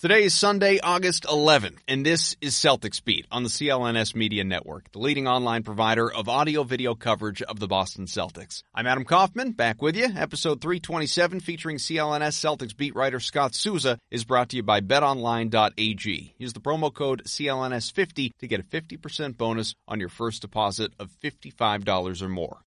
Today 0.00 0.22
is 0.22 0.32
Sunday, 0.32 0.78
August 0.80 1.24
11th, 1.24 1.78
and 1.88 2.06
this 2.06 2.36
is 2.40 2.54
Celtics 2.54 3.02
Beat 3.04 3.26
on 3.32 3.42
the 3.42 3.48
CLNS 3.48 4.14
Media 4.14 4.44
Network, 4.44 4.92
the 4.92 5.00
leading 5.00 5.26
online 5.26 5.64
provider 5.64 6.08
of 6.08 6.28
audio 6.28 6.62
video 6.62 6.94
coverage 6.94 7.42
of 7.42 7.58
the 7.58 7.66
Boston 7.66 8.06
Celtics. 8.06 8.62
I'm 8.72 8.86
Adam 8.86 9.04
Kaufman, 9.04 9.54
back 9.54 9.82
with 9.82 9.96
you. 9.96 10.04
Episode 10.04 10.60
327 10.60 11.40
featuring 11.40 11.78
CLNS 11.78 12.38
Celtics 12.38 12.76
beat 12.76 12.94
writer 12.94 13.18
Scott 13.18 13.56
Souza 13.56 13.98
is 14.08 14.24
brought 14.24 14.50
to 14.50 14.56
you 14.58 14.62
by 14.62 14.80
betonline.ag. 14.80 16.34
Use 16.38 16.52
the 16.52 16.60
promo 16.60 16.94
code 16.94 17.24
CLNS50 17.24 18.30
to 18.38 18.46
get 18.46 18.60
a 18.60 18.62
50% 18.62 19.36
bonus 19.36 19.74
on 19.88 19.98
your 19.98 20.10
first 20.10 20.42
deposit 20.42 20.92
of 21.00 21.10
$55 21.24 22.22
or 22.22 22.28
more. 22.28 22.58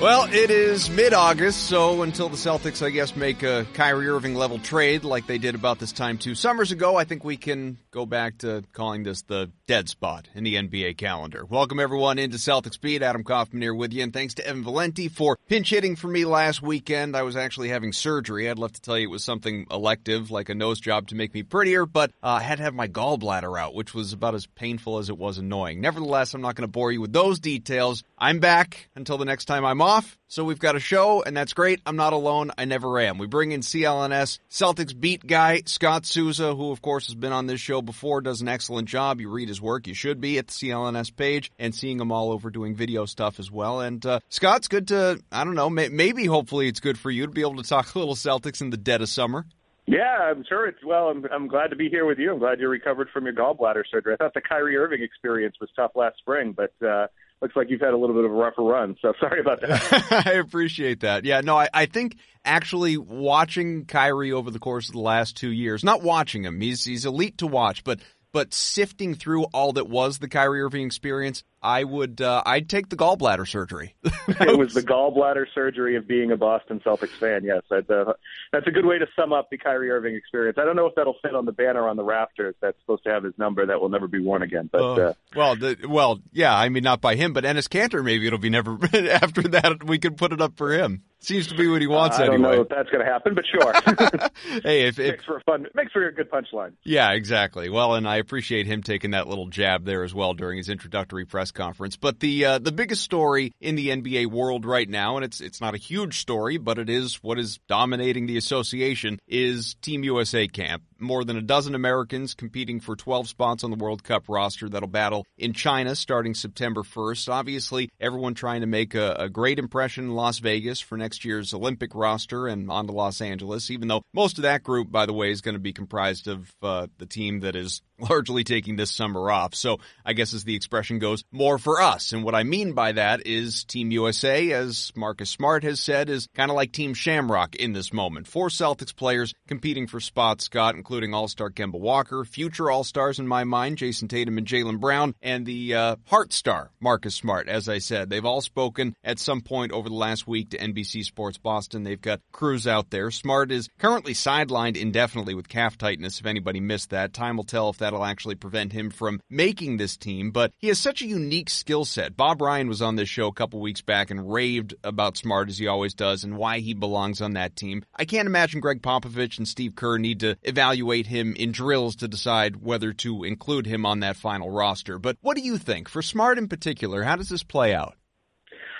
Well, 0.00 0.28
it 0.32 0.52
is 0.52 0.88
mid-August, 0.90 1.64
so 1.64 2.02
until 2.02 2.28
the 2.28 2.36
Celtics, 2.36 2.86
I 2.86 2.90
guess, 2.90 3.16
make 3.16 3.42
a 3.42 3.66
Kyrie 3.74 4.06
Irving 4.06 4.36
level 4.36 4.60
trade 4.60 5.02
like 5.02 5.26
they 5.26 5.38
did 5.38 5.56
about 5.56 5.80
this 5.80 5.90
time 5.90 6.18
two 6.18 6.36
summers 6.36 6.70
ago, 6.70 6.94
I 6.94 7.02
think 7.02 7.24
we 7.24 7.36
can 7.36 7.78
go 7.90 8.06
back 8.06 8.38
to 8.38 8.62
calling 8.72 9.02
this 9.02 9.22
the 9.22 9.50
dead 9.66 9.88
spot 9.88 10.28
in 10.36 10.44
the 10.44 10.54
NBA 10.54 10.98
calendar. 10.98 11.44
Welcome 11.44 11.80
everyone 11.80 12.20
into 12.20 12.36
Celtics 12.36 12.80
Beat. 12.80 13.02
Adam 13.02 13.24
Kaufman 13.24 13.60
here 13.60 13.74
with 13.74 13.92
you, 13.92 14.04
and 14.04 14.12
thanks 14.12 14.34
to 14.34 14.46
Evan 14.46 14.62
Valenti 14.62 15.08
for 15.08 15.36
pinch 15.48 15.70
hitting 15.70 15.96
for 15.96 16.06
me 16.06 16.24
last 16.24 16.62
weekend. 16.62 17.16
I 17.16 17.22
was 17.22 17.34
actually 17.34 17.70
having 17.70 17.92
surgery. 17.92 18.48
I'd 18.48 18.58
love 18.58 18.72
to 18.74 18.80
tell 18.80 18.96
you 18.96 19.08
it 19.08 19.10
was 19.10 19.24
something 19.24 19.66
elective, 19.68 20.30
like 20.30 20.48
a 20.48 20.54
nose 20.54 20.78
job 20.78 21.08
to 21.08 21.16
make 21.16 21.34
me 21.34 21.42
prettier, 21.42 21.86
but 21.86 22.12
uh, 22.22 22.38
I 22.38 22.42
had 22.42 22.58
to 22.58 22.62
have 22.62 22.74
my 22.74 22.86
gallbladder 22.86 23.60
out, 23.60 23.74
which 23.74 23.94
was 23.94 24.12
about 24.12 24.36
as 24.36 24.46
painful 24.46 24.98
as 24.98 25.08
it 25.08 25.18
was 25.18 25.38
annoying. 25.38 25.80
Nevertheless, 25.80 26.34
I'm 26.34 26.40
not 26.40 26.54
going 26.54 26.68
to 26.68 26.72
bore 26.72 26.92
you 26.92 27.00
with 27.00 27.12
those 27.12 27.40
details. 27.40 28.04
I'm 28.16 28.38
back 28.38 28.88
until 28.94 29.18
the 29.18 29.24
next 29.24 29.46
time 29.46 29.64
I'm 29.64 29.82
off. 29.88 30.18
So 30.28 30.44
we've 30.44 30.58
got 30.58 30.76
a 30.76 30.80
show, 30.80 31.22
and 31.22 31.36
that's 31.36 31.54
great. 31.54 31.80
I'm 31.86 31.96
not 31.96 32.12
alone. 32.12 32.52
I 32.58 32.66
never 32.66 33.00
am. 33.00 33.16
We 33.16 33.26
bring 33.26 33.52
in 33.52 33.62
CLNS 33.62 34.38
Celtics 34.50 34.98
beat 34.98 35.26
guy 35.26 35.62
Scott 35.64 36.04
Souza, 36.04 36.54
who 36.54 36.70
of 36.70 36.82
course 36.82 37.06
has 37.06 37.14
been 37.14 37.32
on 37.32 37.46
this 37.46 37.60
show 37.60 37.80
before, 37.80 38.20
does 38.20 38.42
an 38.42 38.48
excellent 38.48 38.88
job. 38.88 39.20
You 39.20 39.30
read 39.30 39.48
his 39.48 39.60
work, 39.60 39.86
you 39.86 39.94
should 39.94 40.20
be 40.20 40.38
at 40.38 40.46
the 40.48 40.52
CLNS 40.52 41.16
page, 41.16 41.50
and 41.58 41.74
seeing 41.74 41.98
him 41.98 42.12
all 42.12 42.30
over 42.30 42.50
doing 42.50 42.74
video 42.74 43.06
stuff 43.06 43.40
as 43.40 43.50
well. 43.50 43.80
And 43.80 44.04
uh, 44.04 44.20
Scott's 44.28 44.68
good 44.68 44.88
to, 44.88 45.20
I 45.32 45.44
don't 45.44 45.54
know, 45.54 45.70
may- 45.70 45.88
maybe 45.88 46.26
hopefully 46.26 46.68
it's 46.68 46.80
good 46.80 46.98
for 46.98 47.10
you 47.10 47.26
to 47.26 47.32
be 47.32 47.40
able 47.40 47.56
to 47.56 47.68
talk 47.68 47.94
a 47.94 47.98
little 47.98 48.14
Celtics 48.14 48.60
in 48.60 48.70
the 48.70 48.76
dead 48.76 49.00
of 49.00 49.08
summer. 49.08 49.46
Yeah, 49.86 50.18
I'm 50.20 50.44
sure 50.46 50.66
it's 50.66 50.84
well. 50.84 51.08
I'm 51.08 51.24
I'm 51.32 51.48
glad 51.48 51.68
to 51.68 51.76
be 51.76 51.88
here 51.88 52.04
with 52.04 52.18
you. 52.18 52.30
I'm 52.30 52.38
glad 52.38 52.60
you 52.60 52.68
recovered 52.68 53.08
from 53.10 53.24
your 53.24 53.32
gallbladder 53.32 53.84
surgery. 53.90 54.12
I 54.12 54.16
thought 54.16 54.34
the 54.34 54.42
Kyrie 54.42 54.76
Irving 54.76 55.02
experience 55.02 55.56
was 55.62 55.70
tough 55.74 55.92
last 55.94 56.18
spring, 56.18 56.54
but 56.54 56.74
uh, 56.86 57.06
looks 57.40 57.56
like 57.56 57.70
you've 57.70 57.80
had 57.80 57.92
a 57.92 57.96
little 57.96 58.14
bit 58.14 58.24
of 58.24 58.30
a 58.30 58.34
rougher 58.34 58.62
run. 58.62 58.96
So 59.00 59.12
sorry 59.20 59.40
about 59.40 59.60
that. 59.60 60.26
I 60.26 60.32
appreciate 60.32 61.00
that. 61.00 61.24
Yeah, 61.24 61.40
no, 61.40 61.56
I, 61.56 61.68
I 61.72 61.86
think 61.86 62.16
actually 62.44 62.96
watching 62.96 63.84
Kyrie 63.84 64.32
over 64.32 64.50
the 64.50 64.58
course 64.58 64.88
of 64.88 64.94
the 64.94 65.00
last 65.00 65.36
two 65.36 65.52
years, 65.52 65.84
not 65.84 66.02
watching 66.02 66.44
him, 66.44 66.60
he's 66.60 66.84
he's 66.84 67.04
elite 67.04 67.38
to 67.38 67.46
watch, 67.46 67.84
but 67.84 68.00
but 68.32 68.52
sifting 68.52 69.14
through 69.14 69.44
all 69.44 69.72
that 69.72 69.88
was 69.88 70.18
the 70.18 70.28
Kyrie 70.28 70.60
Irving 70.60 70.84
experience, 70.84 71.44
I 71.62 71.82
would 71.82 72.20
uh, 72.20 72.42
I'd 72.46 72.68
take 72.68 72.88
the 72.88 72.96
gallbladder 72.96 73.46
surgery. 73.48 73.94
it 74.04 74.58
was 74.58 74.74
the 74.74 74.82
gallbladder 74.82 75.46
surgery 75.54 75.96
of 75.96 76.06
being 76.06 76.30
a 76.30 76.36
Boston 76.36 76.80
Celtics 76.84 77.18
fan. 77.18 77.42
Yes, 77.44 77.62
that's 77.68 77.88
a, 77.90 78.14
that's 78.52 78.66
a 78.66 78.70
good 78.70 78.86
way 78.86 78.98
to 78.98 79.06
sum 79.16 79.32
up 79.32 79.50
the 79.50 79.58
Kyrie 79.58 79.90
Irving 79.90 80.14
experience. 80.14 80.58
I 80.60 80.64
don't 80.64 80.76
know 80.76 80.86
if 80.86 80.94
that'll 80.94 81.16
fit 81.20 81.34
on 81.34 81.46
the 81.46 81.52
banner 81.52 81.88
on 81.88 81.96
the 81.96 82.04
rafters. 82.04 82.54
That's 82.60 82.78
supposed 82.80 83.04
to 83.04 83.10
have 83.10 83.24
his 83.24 83.34
number 83.38 83.66
that 83.66 83.80
will 83.80 83.88
never 83.88 84.06
be 84.06 84.20
worn 84.20 84.42
again. 84.42 84.68
But 84.70 84.82
uh, 84.82 84.94
uh, 84.94 85.12
well, 85.34 85.56
the, 85.56 85.76
well, 85.88 86.20
yeah. 86.32 86.56
I 86.56 86.68
mean, 86.68 86.84
not 86.84 87.00
by 87.00 87.16
him, 87.16 87.32
but 87.32 87.44
Enes 87.44 87.68
Kanter. 87.68 88.04
Maybe 88.04 88.26
it'll 88.26 88.38
be 88.38 88.50
never. 88.50 88.78
after 89.10 89.42
that, 89.42 89.84
we 89.84 89.98
could 89.98 90.16
put 90.16 90.32
it 90.32 90.40
up 90.40 90.56
for 90.56 90.72
him. 90.72 91.02
Seems 91.20 91.48
to 91.48 91.56
be 91.56 91.66
what 91.66 91.80
he 91.80 91.88
wants 91.88 92.18
uh, 92.18 92.22
I 92.22 92.26
anyway. 92.26 92.42
don't 92.42 92.54
know 92.54 92.62
if 92.62 92.68
that's 92.68 92.90
going 92.90 93.04
to 93.04 93.10
happen, 93.10 93.34
but 93.34 93.44
sure. 93.44 93.72
hey, 94.62 94.86
if, 94.86 95.00
if 95.00 95.12
makes 95.12 95.24
for 95.24 95.38
a 95.38 95.40
fun, 95.40 95.66
makes 95.74 95.90
for 95.90 96.06
a 96.06 96.14
good 96.14 96.30
punchline. 96.30 96.74
Yeah, 96.84 97.10
exactly. 97.10 97.68
Well, 97.68 97.96
and 97.96 98.08
I 98.08 98.18
appreciate 98.18 98.66
him 98.66 98.84
taking 98.84 99.10
that 99.10 99.26
little 99.26 99.48
jab 99.48 99.84
there 99.84 100.04
as 100.04 100.14
well 100.14 100.34
during 100.34 100.58
his 100.58 100.68
introductory 100.68 101.24
press 101.24 101.47
conference. 101.50 101.96
But 101.96 102.20
the 102.20 102.44
uh, 102.44 102.58
the 102.58 102.72
biggest 102.72 103.02
story 103.02 103.52
in 103.60 103.74
the 103.74 103.88
NBA 103.88 104.26
world 104.26 104.64
right 104.64 104.88
now, 104.88 105.16
and 105.16 105.24
it's 105.24 105.40
it's 105.40 105.60
not 105.60 105.74
a 105.74 105.78
huge 105.78 106.20
story, 106.20 106.58
but 106.58 106.78
it 106.78 106.88
is 106.88 107.22
what 107.22 107.38
is 107.38 107.58
dominating 107.68 108.26
the 108.26 108.36
association, 108.36 109.18
is 109.26 109.74
Team 109.82 110.04
USA 110.04 110.46
camp 110.48 110.82
more 111.00 111.24
than 111.24 111.36
a 111.36 111.42
dozen 111.42 111.74
Americans 111.74 112.34
competing 112.34 112.80
for 112.80 112.96
12 112.96 113.28
spots 113.28 113.64
on 113.64 113.70
the 113.70 113.76
World 113.76 114.02
Cup 114.02 114.24
roster 114.28 114.68
that'll 114.68 114.88
battle 114.88 115.26
in 115.36 115.52
China 115.52 115.94
starting 115.94 116.34
September 116.34 116.82
1st. 116.82 117.28
Obviously, 117.28 117.90
everyone 118.00 118.34
trying 118.34 118.60
to 118.60 118.66
make 118.66 118.94
a, 118.94 119.12
a, 119.18 119.28
great 119.28 119.58
impression 119.58 120.04
in 120.04 120.14
Las 120.14 120.38
Vegas 120.38 120.80
for 120.80 120.96
next 120.96 121.24
year's 121.24 121.54
Olympic 121.54 121.94
roster 121.94 122.46
and 122.46 122.70
on 122.70 122.86
to 122.86 122.92
Los 122.92 123.20
Angeles, 123.20 123.70
even 123.70 123.88
though 123.88 124.02
most 124.12 124.38
of 124.38 124.42
that 124.42 124.62
group, 124.62 124.90
by 124.90 125.06
the 125.06 125.12
way, 125.12 125.30
is 125.30 125.40
going 125.40 125.54
to 125.54 125.60
be 125.60 125.72
comprised 125.72 126.28
of 126.28 126.52
uh, 126.62 126.86
the 126.98 127.06
team 127.06 127.40
that 127.40 127.54
is 127.54 127.82
largely 127.98 128.44
taking 128.44 128.76
this 128.76 128.90
summer 128.90 129.30
off. 129.30 129.54
So 129.54 129.78
I 130.04 130.12
guess 130.12 130.32
as 130.34 130.44
the 130.44 130.56
expression 130.56 130.98
goes, 130.98 131.24
more 131.32 131.58
for 131.58 131.80
us. 131.80 132.12
And 132.12 132.24
what 132.24 132.34
I 132.34 132.42
mean 132.42 132.72
by 132.72 132.92
that 132.92 133.26
is 133.26 133.64
Team 133.64 133.90
USA, 133.90 134.52
as 134.52 134.92
Marcus 134.96 135.30
Smart 135.30 135.64
has 135.64 135.80
said, 135.80 136.08
is 136.08 136.28
kind 136.34 136.50
of 136.50 136.56
like 136.56 136.72
Team 136.72 136.94
Shamrock 136.94 137.56
in 137.56 137.72
this 137.72 137.92
moment. 137.92 138.26
Four 138.26 138.48
Celtics 138.48 138.94
players 138.94 139.34
competing 139.46 139.86
for 139.86 140.00
spots, 140.00 140.44
Scott, 140.44 140.74
including 140.88 141.12
All-Star 141.12 141.50
Kemba 141.50 141.78
Walker, 141.78 142.24
future 142.24 142.70
All-Stars 142.70 143.18
in 143.18 143.28
my 143.28 143.44
mind, 143.44 143.76
Jayson 143.76 144.08
Tatum 144.08 144.38
and 144.38 144.46
Jaylen 144.46 144.80
Brown, 144.80 145.14
and 145.20 145.44
the 145.44 145.74
uh, 145.74 145.96
Heart 146.06 146.32
Star, 146.32 146.70
Marcus 146.80 147.14
Smart, 147.14 147.46
as 147.46 147.68
I 147.68 147.76
said. 147.76 148.08
They've 148.08 148.24
all 148.24 148.40
spoken 148.40 148.96
at 149.04 149.18
some 149.18 149.42
point 149.42 149.70
over 149.72 149.90
the 149.90 149.94
last 149.94 150.26
week 150.26 150.48
to 150.48 150.56
NBC 150.56 151.04
Sports 151.04 151.36
Boston. 151.36 151.82
They've 151.82 152.00
got 152.00 152.22
crews 152.32 152.66
out 152.66 152.88
there. 152.88 153.10
Smart 153.10 153.52
is 153.52 153.68
currently 153.76 154.14
sidelined 154.14 154.78
indefinitely 154.78 155.34
with 155.34 155.50
calf 155.50 155.76
tightness, 155.76 156.20
if 156.20 156.24
anybody 156.24 156.58
missed 156.58 156.88
that. 156.88 157.12
Time 157.12 157.36
will 157.36 157.44
tell 157.44 157.68
if 157.68 157.76
that'll 157.76 158.02
actually 158.02 158.36
prevent 158.36 158.72
him 158.72 158.88
from 158.88 159.20
making 159.28 159.76
this 159.76 159.98
team, 159.98 160.30
but 160.30 160.52
he 160.56 160.68
has 160.68 160.78
such 160.78 161.02
a 161.02 161.06
unique 161.06 161.50
skill 161.50 161.84
set. 161.84 162.16
Bob 162.16 162.40
Ryan 162.40 162.66
was 162.66 162.80
on 162.80 162.96
this 162.96 163.10
show 163.10 163.26
a 163.26 163.34
couple 163.34 163.60
weeks 163.60 163.82
back 163.82 164.10
and 164.10 164.32
raved 164.32 164.74
about 164.82 165.18
Smart 165.18 165.50
as 165.50 165.58
he 165.58 165.66
always 165.66 165.92
does 165.92 166.24
and 166.24 166.38
why 166.38 166.60
he 166.60 166.72
belongs 166.72 167.20
on 167.20 167.34
that 167.34 167.56
team. 167.56 167.84
I 167.94 168.06
can't 168.06 168.26
imagine 168.26 168.60
Gregg 168.60 168.80
Popovich 168.80 169.36
and 169.36 169.46
Steve 169.46 169.74
Kerr 169.74 169.98
need 169.98 170.20
to 170.20 170.38
evaluate 170.42 170.77
him 171.06 171.34
in 171.34 171.52
drills 171.52 171.96
to 171.96 172.08
decide 172.08 172.56
whether 172.56 172.92
to 172.92 173.24
include 173.24 173.66
him 173.66 173.86
on 173.86 174.00
that 174.00 174.16
final 174.16 174.50
roster. 174.50 174.98
But 174.98 175.16
what 175.20 175.36
do 175.36 175.42
you 175.42 175.58
think? 175.58 175.88
For 175.88 176.02
Smart 176.02 176.38
in 176.38 176.48
particular, 176.48 177.02
how 177.02 177.16
does 177.16 177.28
this 177.28 177.42
play 177.42 177.74
out? 177.74 177.94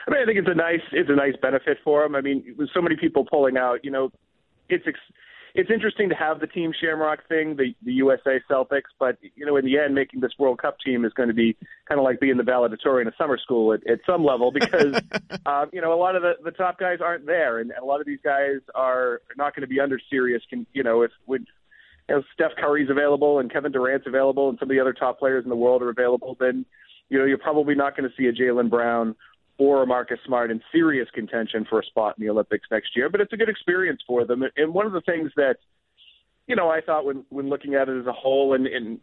I 0.07 0.11
mean, 0.11 0.23
I 0.23 0.27
think 0.27 0.39
it's 0.39 0.49
a 0.49 0.55
nice 0.55 0.81
it's 0.93 1.11
a 1.11 1.17
nice 1.17 1.35
benefit 1.41 1.79
for 1.85 2.05
him. 2.05 2.15
I 2.15 2.23
mean, 2.23 2.55
with 2.57 2.71
so 2.73 2.81
many 2.81 2.97
people 2.97 3.27
pulling 3.27 3.59
out, 3.59 3.85
you 3.85 3.91
know, 3.91 4.11
it's 4.69 4.85
ex- 4.87 4.99
it's 5.55 5.71
interesting 5.71 6.09
to 6.09 6.15
have 6.15 6.41
the 6.41 6.47
team 6.47 6.73
Shamrock 6.79 7.27
thing, 7.29 7.57
the 7.57 7.75
the 7.83 7.93
USA 7.95 8.41
Celtics, 8.51 8.91
but 8.99 9.19
you 9.35 9.45
know, 9.45 9.57
in 9.57 9.65
the 9.65 9.79
end, 9.79 9.95
making 9.95 10.21
this 10.21 10.33
World 10.39 10.61
Cup 10.61 10.77
team 10.85 11.05
is 11.05 11.13
going 11.13 11.29
to 11.29 11.35
be 11.35 11.57
kind 11.89 11.99
of 11.99 12.05
like 12.05 12.21
being 12.21 12.37
the 12.37 12.43
valedictorian 12.43 13.09
of 13.09 13.15
summer 13.19 13.39
school 13.39 13.73
at, 13.73 13.87
at 13.87 14.01
some 14.07 14.25
level 14.25 14.51
because 14.51 15.01
uh, 15.47 15.67
you 15.73 15.81
know 15.81 15.93
a 15.93 15.99
lot 15.99 16.17
of 16.17 16.23
the 16.23 16.35
the 16.45 16.53
top 16.53 16.79
guys 16.79 16.99
aren't 17.05 17.27
there, 17.27 17.59
and 17.59 17.73
a 17.81 17.85
lot 17.85 18.01
of 18.01 18.07
these 18.07 18.21
guys 18.23 18.61
are 18.75 19.21
not 19.37 19.55
going 19.55 19.63
to 19.63 19.67
be 19.67 19.81
under 19.81 20.01
serious. 20.11 20.43
Can 20.49 20.67
you 20.73 20.83
know 20.83 21.03
if 21.03 21.11
when 21.27 21.47
you 22.09 22.15
know, 22.15 22.23
Steph 22.33 22.53
Curry's 22.59 22.91
available 22.91 23.39
and 23.39 23.53
Kevin 23.53 23.73
Durant's 23.73 24.07
available 24.07 24.49
and 24.49 24.59
some 24.59 24.71
of 24.71 24.75
the 24.75 24.81
other 24.81 24.93
top 24.93 25.19
players 25.19 25.45
in 25.45 25.51
the 25.51 25.57
world 25.57 25.83
are 25.83 25.91
available, 25.91 26.37
then 26.41 26.65
you 27.09 27.19
know 27.19 27.25
you're 27.25 27.39
probably 27.39 27.75
not 27.75 27.97
going 27.97 28.09
to 28.09 28.15
see 28.17 28.27
a 28.27 28.33
Jaylen 28.33 28.71
Brown 28.71 29.15
or 29.59 29.83
a 29.83 29.87
Marcus 29.87 30.19
Smart 30.25 30.51
in 30.51 30.61
serious 30.71 31.09
contention 31.13 31.67
for 31.69 31.81
a 31.81 31.85
spot 31.85 32.15
in 32.17 32.25
the 32.25 32.31
Olympics 32.31 32.67
next 32.71 32.97
year. 32.97 33.09
But 33.09 33.21
it's 33.21 33.33
a 33.33 33.37
good 33.37 33.49
experience 33.49 34.01
for 34.07 34.25
them. 34.25 34.43
And 34.57 34.73
one 34.73 34.87
of 34.87 34.93
the 34.93 35.01
things 35.03 35.31
that 35.37 35.57
you 36.47 36.57
know 36.57 36.71
I 36.71 36.81
thought 36.81 37.05
when 37.05 37.25
when 37.29 37.49
looking 37.49 37.75
at 37.75 37.89
it 37.89 38.01
as 38.01 38.07
a 38.07 38.13
whole, 38.13 38.55
and, 38.55 38.67
and 38.67 39.01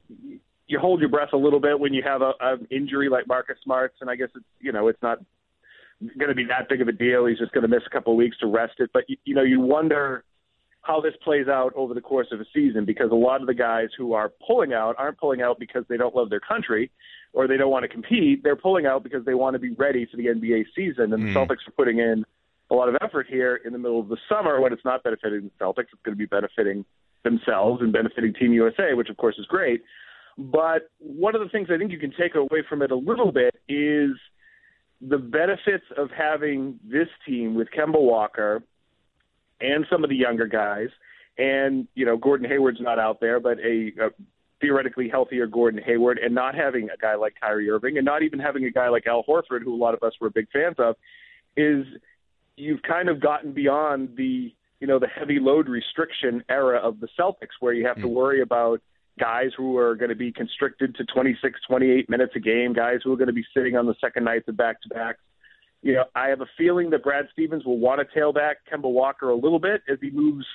you 0.68 0.80
hold 0.80 1.00
your 1.00 1.10
breath 1.10 1.34
a 1.34 1.38
little 1.38 1.60
bit 1.60 1.80
when 1.80 1.94
you 1.94 2.02
have 2.04 2.22
a, 2.22 2.34
an 2.42 2.68
injury 2.72 3.10
like 3.10 3.28
Marcus 3.28 3.58
Smart's, 3.64 3.98
and 4.02 4.10
I 4.10 4.16
guess 4.16 4.30
it's 4.36 4.46
you 4.60 4.72
know 4.72 4.88
it's 4.88 5.02
not 5.02 5.20
going 6.18 6.30
to 6.30 6.36
be 6.36 6.46
that 6.46 6.68
big 6.70 6.82
of 6.82 6.88
a 6.88 6.92
deal. 6.92 7.26
He's 7.26 7.38
just 7.38 7.52
going 7.52 7.62
to 7.62 7.68
miss 7.68 7.84
a 7.86 7.90
couple 7.90 8.14
of 8.14 8.18
weeks 8.18 8.38
to 8.40 8.48
rest 8.48 8.76
it. 8.80 8.90
But 8.94 9.04
you, 9.08 9.18
you 9.26 9.36
know 9.36 9.44
you 9.44 9.60
wonder 9.60 10.24
how 10.86 11.02
this 11.02 11.14
plays 11.24 11.48
out 11.48 11.74
over 11.76 11.94
the 11.94 12.02
course 12.02 12.28
of 12.32 12.40
a 12.40 12.46
season 12.54 12.86
because 12.86 13.10
a 13.12 13.16
lot 13.16 13.42
of 13.42 13.48
the 13.48 13.54
guys 13.54 13.88
who 13.98 14.14
are 14.14 14.32
pulling 14.46 14.74
out 14.74 14.96
aren't 15.00 15.18
pulling 15.18 15.42
out 15.42 15.60
because 15.60 15.84
they 15.90 15.98
don't 15.98 16.16
love 16.16 16.30
their 16.30 16.40
country 16.40 16.92
or 17.34 17.48
they 17.48 17.58
don't 17.58 17.72
want 17.72 17.84
to 17.84 17.90
compete. 17.90 18.44
They're 18.44 18.56
pulling 18.56 18.86
out 18.86 19.04
because 19.04 19.26
they 19.26 19.34
want 19.34 19.56
to 19.56 19.60
be 19.60 19.72
ready 19.72 20.08
for 20.10 20.18
the 20.18 20.28
NBA 20.28 20.66
season. 20.76 21.12
And 21.12 21.24
mm. 21.24 21.26
the 21.26 21.32
hmm. 21.32 21.38
Celtics 21.38 21.68
are 21.68 21.72
putting 21.76 21.98
in 21.98 22.24
a 22.70 22.76
lot 22.76 22.88
of 22.88 22.96
effort 23.02 23.26
here 23.28 23.60
in 23.66 23.74
the 23.74 23.80
middle 23.80 24.00
of 24.00 24.10
the 24.10 24.18
summer 24.30 24.62
when 24.62 24.74
it's 24.74 24.86
not 24.86 25.04
benefiting 25.04 25.50
the 25.50 25.66
Celtics. 25.66 25.88
It's 25.92 26.02
going 26.04 26.16
to 26.16 26.20
be 26.20 26.26
benefiting 26.26 26.86
themselves 27.24 27.82
and 27.82 27.92
benefiting 27.92 28.34
Team 28.34 28.54
USA, 28.54 28.94
which 28.94 29.10
of 29.10 29.18
course 29.18 29.36
is 29.40 29.46
great. 29.48 29.84
But 30.38 30.90
one 31.00 31.34
of 31.34 31.42
the 31.42 31.50
things 31.50 31.70
I 31.74 31.78
think 31.78 31.92
you 31.92 32.00
can 32.00 32.14
take 32.18 32.36
away 32.36 32.64
from 32.68 32.82
it 32.82 32.92
a 32.92 32.96
little 32.96 33.32
bit 33.32 33.56
is 33.68 34.12
the 35.02 35.18
benefits 35.18 35.86
of 35.98 36.10
having 36.16 36.80
this 36.84 37.08
team 37.28 37.56
with 37.56 37.70
Kemba 37.76 38.00
Walker 38.00 38.64
and 39.62 39.86
some 39.90 40.04
of 40.04 40.10
the 40.10 40.16
younger 40.16 40.48
guys. 40.48 40.90
And 41.38 41.88
you 41.96 42.06
know, 42.06 42.18
Gordon 42.18 42.50
Hayward's 42.50 42.82
not 42.82 43.00
out 43.00 43.20
there, 43.20 43.40
but 43.40 43.58
a, 43.60 43.92
a 44.00 44.10
theoretically 44.62 45.10
healthier 45.10 45.48
Gordon 45.48 45.82
Hayward, 45.86 46.18
and 46.18 46.34
not 46.34 46.56
having 46.56 46.90
a 46.90 46.98
guy 46.98 47.16
like 47.16 47.34
Kyrie 47.40 47.70
Irving, 47.70 47.98
and 47.98 48.06
not 48.06 48.24
even 48.24 48.40
having 48.40 48.66
a 48.66 48.72
guy 48.72 48.90
like 48.90 49.06
Al 49.06 49.24
Horford, 49.24 49.64
who 49.64 49.74
a 49.74 49.78
lot 49.78 49.94
of 49.94 50.04
us 50.04 50.14
were 50.22 50.30
big 50.30 50.48
fans 50.52 50.76
of, 50.80 50.96
is 51.58 51.86
you've 52.56 52.82
kind 52.84 53.10
of 53.10 53.20
gotten 53.20 53.52
beyond 53.52 54.16
the 54.16 54.54
you 54.80 54.88
know 54.88 55.00
the 55.00 55.08
heavy 55.08 55.40
load 55.40 55.68
restriction 55.68 56.44
era 56.50 56.78
of 56.78 57.00
the 57.00 57.08
Celtics, 57.20 57.60
where 57.60 57.74
you 57.74 57.86
have 57.86 57.98
mm-hmm. 57.98 58.08
to 58.08 58.12
mm. 58.12 58.16
worry 58.16 58.42
about 58.42 58.82
guys 59.20 59.52
who 59.58 59.78
are 59.78 59.96
going 59.96 60.10
to 60.10 60.16
be 60.16 60.32
constricted 60.32 60.94
to 60.96 61.06
26, 61.06 61.60
28 61.68 62.10
minutes 62.10 62.34
a 62.36 62.40
game, 62.40 62.74
guys 62.74 63.00
who 63.04 63.14
are 63.14 63.16
going 63.18 63.28
to 63.28 63.34
be 63.34 63.46
sitting 63.54 63.78
on 63.78 63.86
the 63.86 63.96
second 64.02 64.26
nights 64.26 64.46
of 64.50 64.58
back 64.58 64.82
to 64.82 64.90
backs 64.90 65.20
you 65.86 65.94
know, 65.94 66.06
I 66.16 66.30
have 66.30 66.42
a 66.42 66.48
feeling 66.58 66.90
that 66.90 67.04
Brad 67.04 67.28
Stevens 67.32 67.64
will 67.64 67.78
want 67.78 68.02
to 68.02 68.12
tail 68.12 68.34
back 68.34 68.58
Kemba 68.70 68.92
Walker 68.92 69.30
a 69.30 69.36
little 69.36 69.60
bit 69.60 69.84
as 69.88 70.00
he 70.02 70.10
moves, 70.10 70.48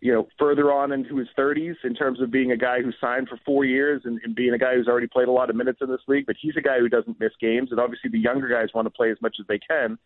you 0.00 0.12
know, 0.12 0.26
further 0.36 0.72
on 0.72 0.90
into 0.90 1.16
his 1.16 1.28
30s 1.38 1.76
in 1.84 1.94
terms 1.94 2.20
of 2.20 2.32
being 2.32 2.50
a 2.50 2.56
guy 2.56 2.82
who 2.82 2.90
signed 3.00 3.28
for 3.28 3.38
four 3.46 3.64
years 3.64 4.02
and, 4.04 4.20
and 4.24 4.34
being 4.34 4.52
a 4.52 4.58
guy 4.58 4.74
who's 4.74 4.88
already 4.88 5.06
played 5.06 5.28
a 5.28 5.30
lot 5.30 5.48
of 5.48 5.54
minutes 5.54 5.78
in 5.80 5.88
this 5.88 6.00
league. 6.08 6.26
But 6.26 6.34
he's 6.42 6.56
a 6.58 6.60
guy 6.60 6.80
who 6.80 6.88
doesn't 6.88 7.20
miss 7.20 7.30
games, 7.40 7.68
and 7.70 7.78
obviously 7.78 8.10
the 8.10 8.18
younger 8.18 8.48
guys 8.48 8.74
want 8.74 8.86
to 8.86 8.90
play 8.90 9.12
as 9.12 9.16
much 9.22 9.36
as 9.38 9.46
they 9.46 9.60
can. 9.60 9.96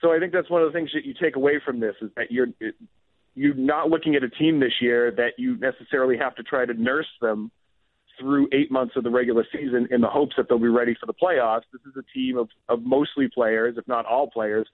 So 0.00 0.12
I 0.12 0.20
think 0.20 0.32
that's 0.32 0.48
one 0.48 0.62
of 0.62 0.72
the 0.72 0.78
things 0.78 0.90
that 0.94 1.04
you 1.04 1.14
take 1.20 1.34
away 1.34 1.60
from 1.64 1.80
this 1.80 1.96
is 2.00 2.10
that 2.14 2.30
you're 2.30 2.48
you're 3.34 3.54
not 3.54 3.90
looking 3.90 4.14
at 4.14 4.22
a 4.22 4.30
team 4.30 4.60
this 4.60 4.74
year 4.80 5.10
that 5.10 5.32
you 5.38 5.56
necessarily 5.56 6.18
have 6.18 6.36
to 6.36 6.44
try 6.44 6.66
to 6.66 6.74
nurse 6.74 7.10
them 7.20 7.50
through 8.18 8.48
eight 8.52 8.70
months 8.70 8.94
of 8.96 9.04
the 9.04 9.10
regular 9.10 9.44
season 9.52 9.88
in 9.90 10.00
the 10.00 10.08
hopes 10.08 10.34
that 10.36 10.48
they'll 10.48 10.58
be 10.58 10.68
ready 10.68 10.96
for 10.98 11.06
the 11.06 11.14
playoffs. 11.14 11.62
This 11.72 11.82
is 11.82 11.96
a 11.96 12.04
team 12.14 12.36
of, 12.38 12.48
of 12.68 12.82
mostly 12.82 13.28
players, 13.28 13.76
if 13.78 13.86
not 13.88 14.06
all 14.06 14.28
players, 14.28 14.66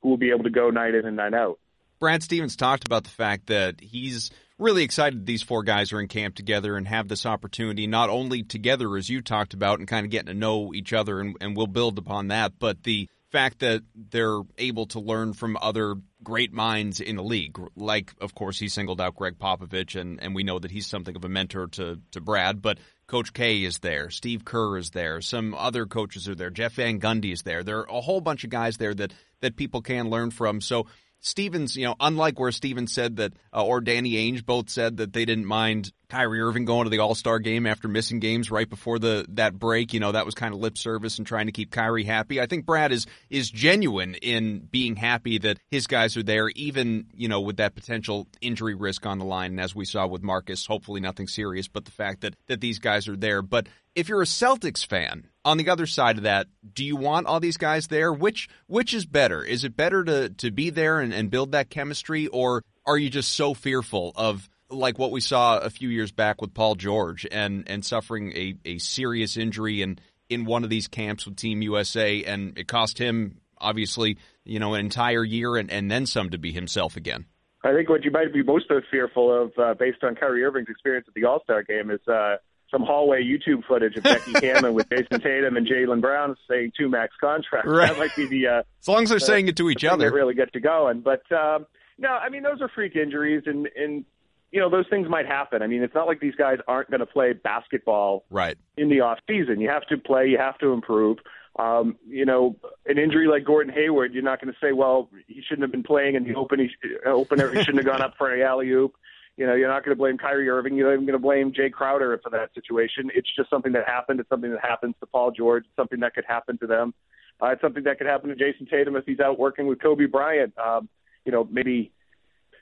who 0.00 0.10
will 0.10 0.16
be 0.16 0.30
able 0.30 0.44
to 0.44 0.50
go 0.50 0.70
night 0.70 0.94
in 0.94 1.06
and 1.06 1.16
night 1.16 1.34
out. 1.34 1.58
Brad 1.98 2.22
Stevens 2.22 2.56
talked 2.56 2.84
about 2.84 3.04
the 3.04 3.10
fact 3.10 3.46
that 3.46 3.80
he's 3.80 4.30
really 4.58 4.82
excited 4.82 5.26
these 5.26 5.42
four 5.42 5.62
guys 5.62 5.92
are 5.92 6.00
in 6.00 6.08
camp 6.08 6.34
together 6.34 6.76
and 6.76 6.88
have 6.88 7.08
this 7.08 7.26
opportunity, 7.26 7.86
not 7.86 8.10
only 8.10 8.42
together 8.42 8.96
as 8.96 9.08
you 9.08 9.20
talked 9.20 9.54
about 9.54 9.78
and 9.78 9.88
kind 9.88 10.04
of 10.04 10.10
getting 10.10 10.26
to 10.26 10.34
know 10.34 10.72
each 10.74 10.92
other, 10.92 11.20
and, 11.20 11.36
and 11.40 11.56
we'll 11.56 11.66
build 11.66 11.98
upon 11.98 12.28
that, 12.28 12.58
but 12.58 12.82
the 12.82 13.08
fact 13.30 13.60
that 13.60 13.82
they're 13.94 14.40
able 14.58 14.86
to 14.86 15.00
learn 15.00 15.32
from 15.32 15.56
other 15.60 15.94
great 16.22 16.52
minds 16.52 17.00
in 17.00 17.16
the 17.16 17.22
league. 17.22 17.58
Like, 17.76 18.12
of 18.20 18.34
course, 18.34 18.58
he 18.58 18.68
singled 18.68 19.00
out 19.00 19.16
Gregg 19.16 19.38
Popovich, 19.38 20.00
and, 20.00 20.22
and 20.22 20.34
we 20.34 20.42
know 20.42 20.58
that 20.58 20.70
he's 20.70 20.86
something 20.86 21.16
of 21.16 21.24
a 21.24 21.28
mentor 21.28 21.68
to, 21.68 22.00
to 22.12 22.20
Brad, 22.20 22.62
but 22.62 22.78
Coach 23.06 23.32
K 23.32 23.62
is 23.62 23.78
there, 23.80 24.10
Steve 24.10 24.44
Kerr 24.44 24.78
is 24.78 24.90
there, 24.90 25.20
some 25.20 25.54
other 25.54 25.86
coaches 25.86 26.28
are 26.28 26.34
there, 26.34 26.50
Jeff 26.50 26.74
Van 26.74 26.98
Gundy 26.98 27.32
is 27.32 27.42
there. 27.42 27.62
There 27.62 27.80
are 27.80 27.96
a 27.96 28.00
whole 28.00 28.20
bunch 28.20 28.44
of 28.44 28.50
guys 28.50 28.78
there 28.78 28.94
that, 28.94 29.12
that 29.40 29.56
people 29.56 29.82
can 29.82 30.08
learn 30.08 30.30
from. 30.30 30.60
So 30.60 30.86
Stevens, 31.20 31.76
you 31.76 31.84
know, 31.84 31.94
unlike 32.00 32.40
where 32.40 32.50
Stevens 32.50 32.92
said 32.92 33.16
that, 33.16 33.32
uh, 33.54 33.64
or 33.64 33.80
Danny 33.80 34.12
Ainge 34.12 34.44
both 34.44 34.70
said 34.70 34.96
that 34.96 35.12
they 35.12 35.24
didn't 35.24 35.46
mind 35.46 35.92
Kyrie 36.12 36.42
Irving 36.42 36.66
going 36.66 36.84
to 36.84 36.90
the 36.90 36.98
All 36.98 37.14
Star 37.14 37.38
game 37.38 37.66
after 37.66 37.88
missing 37.88 38.20
games 38.20 38.50
right 38.50 38.68
before 38.68 38.98
the 38.98 39.24
that 39.30 39.58
break. 39.58 39.94
You 39.94 40.00
know, 40.00 40.12
that 40.12 40.26
was 40.26 40.34
kind 40.34 40.52
of 40.52 40.60
lip 40.60 40.76
service 40.76 41.16
and 41.16 41.26
trying 41.26 41.46
to 41.46 41.52
keep 41.52 41.70
Kyrie 41.70 42.04
happy. 42.04 42.38
I 42.38 42.44
think 42.44 42.66
Brad 42.66 42.92
is 42.92 43.06
is 43.30 43.50
genuine 43.50 44.16
in 44.16 44.58
being 44.58 44.94
happy 44.94 45.38
that 45.38 45.56
his 45.70 45.86
guys 45.86 46.18
are 46.18 46.22
there, 46.22 46.50
even 46.50 47.06
you 47.14 47.28
know 47.28 47.40
with 47.40 47.56
that 47.56 47.74
potential 47.74 48.28
injury 48.42 48.74
risk 48.74 49.06
on 49.06 49.18
the 49.18 49.24
line. 49.24 49.52
And 49.52 49.60
as 49.60 49.74
we 49.74 49.86
saw 49.86 50.06
with 50.06 50.22
Marcus, 50.22 50.66
hopefully 50.66 51.00
nothing 51.00 51.28
serious, 51.28 51.66
but 51.66 51.86
the 51.86 51.90
fact 51.90 52.20
that 52.20 52.36
that 52.46 52.60
these 52.60 52.78
guys 52.78 53.08
are 53.08 53.16
there. 53.16 53.40
But 53.40 53.68
if 53.94 54.10
you're 54.10 54.20
a 54.20 54.26
Celtics 54.26 54.86
fan, 54.86 55.28
on 55.46 55.56
the 55.56 55.70
other 55.70 55.86
side 55.86 56.18
of 56.18 56.24
that, 56.24 56.46
do 56.74 56.84
you 56.84 56.96
want 56.96 57.26
all 57.26 57.40
these 57.40 57.56
guys 57.56 57.86
there? 57.86 58.12
Which 58.12 58.50
which 58.66 58.92
is 58.92 59.06
better? 59.06 59.42
Is 59.42 59.64
it 59.64 59.78
better 59.78 60.04
to 60.04 60.28
to 60.28 60.50
be 60.50 60.68
there 60.68 61.00
and, 61.00 61.14
and 61.14 61.30
build 61.30 61.52
that 61.52 61.70
chemistry, 61.70 62.26
or 62.26 62.62
are 62.84 62.98
you 62.98 63.08
just 63.08 63.32
so 63.32 63.54
fearful 63.54 64.12
of 64.14 64.48
like 64.72 64.98
what 64.98 65.10
we 65.10 65.20
saw 65.20 65.58
a 65.58 65.70
few 65.70 65.88
years 65.88 66.12
back 66.12 66.40
with 66.40 66.54
Paul 66.54 66.74
George 66.74 67.26
and 67.30 67.64
and 67.68 67.84
suffering 67.84 68.32
a, 68.32 68.54
a 68.64 68.78
serious 68.78 69.36
injury 69.36 69.82
in 69.82 69.98
in 70.28 70.44
one 70.44 70.64
of 70.64 70.70
these 70.70 70.88
camps 70.88 71.26
with 71.26 71.36
Team 71.36 71.62
USA, 71.62 72.24
and 72.24 72.58
it 72.58 72.66
cost 72.68 72.98
him 72.98 73.38
obviously 73.58 74.18
you 74.44 74.58
know 74.58 74.74
an 74.74 74.80
entire 74.80 75.24
year 75.24 75.56
and, 75.56 75.70
and 75.70 75.90
then 75.90 76.06
some 76.06 76.30
to 76.30 76.38
be 76.38 76.52
himself 76.52 76.96
again. 76.96 77.26
I 77.64 77.72
think 77.72 77.88
what 77.88 78.04
you 78.04 78.10
might 78.10 78.32
be 78.32 78.42
most 78.42 78.66
fearful 78.90 79.44
of, 79.44 79.52
uh, 79.56 79.74
based 79.74 80.02
on 80.02 80.16
Kyrie 80.16 80.42
Irving's 80.42 80.68
experience 80.68 81.06
at 81.06 81.14
the 81.14 81.24
All 81.26 81.40
Star 81.44 81.62
game, 81.62 81.90
is 81.92 82.00
uh, 82.08 82.36
some 82.72 82.82
hallway 82.82 83.22
YouTube 83.22 83.64
footage 83.68 83.96
of 83.96 84.02
Becky 84.02 84.32
Hammon 84.46 84.74
with 84.74 84.88
Jayson 84.88 85.20
Tatum 85.22 85.56
and 85.56 85.66
Jaylen 85.66 86.00
Brown 86.00 86.34
saying 86.50 86.72
two 86.76 86.88
max 86.88 87.14
contracts. 87.20 87.68
Right. 87.68 87.88
That 87.88 87.98
might 87.98 88.16
be 88.16 88.26
the 88.26 88.48
uh, 88.48 88.62
as 88.80 88.88
long 88.88 89.04
as 89.04 89.10
they're 89.10 89.20
saying 89.20 89.46
it 89.48 89.56
to 89.58 89.70
each 89.70 89.84
other, 89.84 90.06
that 90.06 90.14
really 90.14 90.34
get 90.34 90.48
you 90.54 90.60
going. 90.60 91.02
But 91.02 91.30
um, 91.30 91.66
no, 91.98 92.08
I 92.08 92.30
mean 92.30 92.42
those 92.42 92.60
are 92.60 92.68
freak 92.74 92.96
injuries, 92.96 93.44
and 93.46 93.68
and 93.76 94.04
you 94.52 94.60
know 94.60 94.70
those 94.70 94.86
things 94.88 95.08
might 95.08 95.26
happen. 95.26 95.62
I 95.62 95.66
mean 95.66 95.82
it's 95.82 95.94
not 95.94 96.06
like 96.06 96.20
these 96.20 96.34
guys 96.36 96.58
aren't 96.68 96.90
going 96.90 97.00
to 97.00 97.06
play 97.06 97.32
basketball 97.32 98.24
right 98.30 98.56
in 98.76 98.88
the 98.88 99.00
off 99.00 99.18
season. 99.28 99.60
You 99.60 99.70
have 99.70 99.86
to 99.88 99.98
play, 99.98 100.28
you 100.28 100.38
have 100.38 100.58
to 100.58 100.72
improve. 100.72 101.18
Um, 101.58 101.96
you 102.08 102.24
know, 102.24 102.56
an 102.86 102.98
injury 102.98 103.28
like 103.28 103.44
Gordon 103.44 103.74
Hayward, 103.74 104.14
you're 104.14 104.22
not 104.22 104.40
going 104.40 104.52
to 104.52 104.58
say, 104.58 104.72
well, 104.72 105.10
he 105.26 105.42
shouldn't 105.42 105.62
have 105.62 105.70
been 105.70 105.82
playing 105.82 106.14
in 106.14 106.24
the 106.24 106.34
open. 106.34 106.58
He, 106.58 106.70
opener. 107.04 107.52
He 107.52 107.62
shouldn't 107.62 107.84
have 107.84 107.92
gone 107.92 108.00
up 108.00 108.14
for 108.16 108.32
an 108.32 108.40
alley 108.40 108.70
oop. 108.70 108.94
You 109.36 109.46
know, 109.46 109.54
you're 109.54 109.68
not 109.68 109.84
going 109.84 109.94
to 109.94 109.98
blame 109.98 110.18
Kyrie 110.18 110.48
Irving. 110.48 110.76
You're 110.76 110.88
not 110.88 110.94
even 110.94 111.06
going 111.06 111.18
to 111.18 111.22
blame 111.22 111.52
Jay 111.54 111.70
Crowder 111.70 112.18
for 112.22 112.30
that 112.30 112.54
situation. 112.54 113.10
It's 113.14 113.28
just 113.34 113.50
something 113.50 113.72
that 113.72 113.86
happened. 113.86 114.20
It's 114.20 114.28
something 114.28 114.50
that 114.50 114.60
happens 114.62 114.94
to 115.00 115.06
Paul 115.06 115.30
George. 115.30 115.64
It's 115.64 115.76
something 115.76 116.00
that 116.00 116.14
could 116.14 116.24
happen 116.26 116.58
to 116.58 116.66
them. 116.66 116.94
Uh, 117.42 117.48
it's 117.48 117.60
something 117.60 117.82
that 117.84 117.98
could 117.98 118.06
happen 118.06 118.28
to 118.30 118.36
Jayson 118.36 118.66
Tatum 118.70 118.96
if 118.96 119.04
he's 119.04 119.20
out 119.20 119.38
working 119.38 119.66
with 119.66 119.80
Kobe 119.80 120.06
Bryant. 120.06 120.56
Um, 120.58 120.88
you 121.24 121.32
know, 121.32 121.48
maybe 121.50 121.92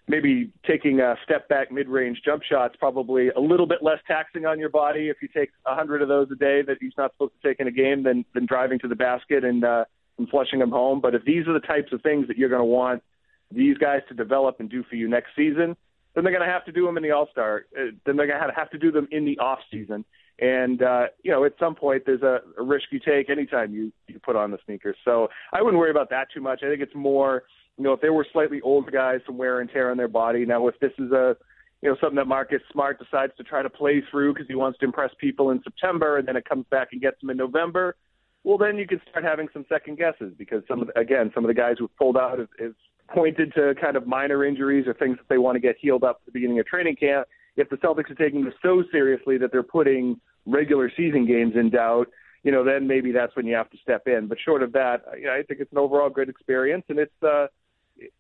maybe 0.09 0.51
taking 0.67 1.01
a 1.01 1.15
step 1.25 1.49
back 1.49 1.71
mid-range 1.71 2.21
jump 2.25 2.43
shots 2.43 2.75
probably 2.79 3.29
a 3.31 3.41
little 3.41 3.67
bit 3.67 3.79
less 3.83 3.99
taxing 4.07 4.47
on 4.47 4.59
your 4.59 4.69
body 4.69 5.09
if 5.09 5.19
you 5.23 5.29
take 5.29 5.51
a 5.67 5.75
hundred 5.75 6.03
of 6.03 6.09
those 6.09 6.29
a 6.31 6.35
day 6.35 6.63
that 6.63 6.77
he's 6.81 6.93
not 6.99 7.13
supposed 7.13 7.33
to 7.41 7.49
take 7.49 7.61
in 7.61 7.69
a 7.69 7.73
game 7.73 8.03
than 8.03 8.25
than 8.35 8.47
driving 8.47 8.79
to 8.79 8.89
the 8.89 8.97
basket 8.97 9.45
and 9.45 9.65
uh, 9.65 9.85
and 10.19 10.29
flushing 10.29 10.59
them 10.59 10.71
home. 10.71 11.01
But 11.01 11.15
if 11.15 11.25
these 11.25 11.47
are 11.47 11.53
the 11.53 11.67
types 11.67 11.93
of 11.93 12.03
things 12.03 12.29
that 12.29 12.37
you're 12.37 12.49
going 12.49 12.61
to 12.61 12.65
want 12.65 13.03
these 13.51 13.77
guys 13.79 14.01
to 14.09 14.15
develop 14.15 14.61
and 14.61 14.71
do 14.71 14.85
for 14.89 14.97
you 14.97 15.09
next 15.09 15.31
season, 15.37 15.77
then 16.15 16.25
they're 16.25 16.33
going 16.33 16.47
to 16.47 16.53
have 16.53 16.65
to 16.65 16.73
do 16.73 16.87
them 16.87 16.97
in 16.97 17.03
the 17.03 17.11
All 17.11 17.29
Star. 17.31 17.67
Uh, 17.77 17.91
then 18.07 18.17
they're 18.17 18.27
going 18.27 18.41
to 18.41 18.55
have 18.55 18.71
to 18.71 18.79
do 18.79 18.91
them 18.91 19.09
in 19.11 19.25
the 19.25 19.39
off 19.39 19.59
season. 19.71 20.05
And 20.41 20.83
uh, 20.83 21.07
you 21.23 21.31
know, 21.31 21.45
at 21.45 21.53
some 21.59 21.75
point, 21.75 22.05
there's 22.07 22.23
a, 22.23 22.41
a 22.59 22.63
risk 22.63 22.87
you 22.91 22.99
take 22.99 23.29
anytime 23.29 23.75
you 23.75 23.93
you 24.09 24.19
put 24.19 24.37
on 24.37 24.51
the 24.51 24.59
sneakers. 24.65 24.97
So 25.05 25.29
I 25.53 25.63
wouldn't 25.63 25.79
worry 25.79 25.91
about 25.91 26.11
that 26.11 26.29
too 26.33 26.41
much. 26.41 26.63
I 26.65 26.69
think 26.69 26.81
it's 26.81 26.95
more, 26.95 27.45
you 27.81 27.85
know, 27.85 27.95
if 27.95 28.03
they 28.03 28.11
were 28.11 28.27
slightly 28.31 28.61
older 28.61 28.91
guys, 28.91 29.21
some 29.25 29.39
wear 29.39 29.61
and 29.61 29.71
tear 29.71 29.91
on 29.91 29.97
their 29.97 30.07
body. 30.07 30.45
Now, 30.45 30.69
if 30.69 30.79
this 30.81 30.93
is 30.99 31.13
a 31.13 31.35
you 31.81 31.89
know, 31.89 31.97
something 31.99 32.17
that 32.17 32.27
Marcus 32.27 32.61
Smart 32.71 32.99
decides 32.99 33.33
to 33.39 33.43
try 33.43 33.63
to 33.63 33.71
play 33.71 34.03
through 34.11 34.35
because 34.35 34.47
he 34.47 34.55
wants 34.55 34.79
to 34.81 34.85
impress 34.85 35.13
people 35.19 35.51
in 35.51 35.63
September, 35.63 36.19
and 36.19 36.29
then 36.29 36.37
it 36.37 36.45
comes 36.45 36.67
back 36.71 36.89
and 36.93 37.01
gets 37.01 37.23
him 37.23 37.31
in 37.31 37.39
November. 37.39 37.97
Well, 38.45 38.59
then 38.59 38.77
you 38.77 38.87
can 38.87 39.01
start 39.09 39.25
having 39.25 39.49
some 39.55 39.65
second 39.67 39.97
guesses 39.97 40.35
because 40.37 40.63
some 40.69 40.83
of 40.83 40.89
the, 40.89 40.99
again, 41.01 41.31
some 41.35 41.43
of 41.43 41.49
the 41.49 41.55
guys 41.55 41.77
who've 41.79 41.97
pulled 41.97 42.19
out 42.19 42.39
have, 42.39 42.49
have 42.59 42.75
pointed 43.15 43.55
to 43.55 43.75
kind 43.81 43.97
of 43.97 44.07
minor 44.07 44.45
injuries 44.45 44.87
or 44.87 44.93
things 44.93 45.17
that 45.17 45.31
they 45.31 45.39
want 45.39 45.57
to 45.57 45.61
get 45.61 45.77
healed 45.81 46.05
up 46.05 46.21
at 46.21 46.27
the 46.27 46.33
beginning 46.33 46.59
of 46.59 46.67
training 46.67 46.97
camp. 46.97 47.27
If 47.57 47.71
the 47.71 47.77
Celtics 47.77 48.11
are 48.11 48.15
taking 48.15 48.45
this 48.45 48.53
so 48.63 48.85
seriously 48.93 49.39
that 49.39 49.53
they're 49.53 49.63
putting 49.63 50.21
regular 50.45 50.93
season 50.95 51.27
games 51.27 51.55
in 51.57 51.71
doubt, 51.71 52.09
you 52.43 52.53
know, 52.53 52.63
then 52.63 52.87
maybe 52.87 53.11
that's 53.11 53.35
when 53.37 53.47
you 53.47 53.55
have 53.55 53.71
to 53.71 53.79
step 53.83 54.07
in. 54.07 54.27
But 54.27 54.37
short 54.45 54.63
of 54.63 54.73
that, 54.73 55.03
you 55.19 55.27
know, 55.27 55.33
I 55.33 55.43
think 55.43 55.61
it's 55.61 55.73
an 55.73 55.79
overall 55.79 56.11
good 56.11 56.29
experience, 56.29 56.85
and 56.89 56.99
it's 56.99 57.23
uh, 57.23 57.47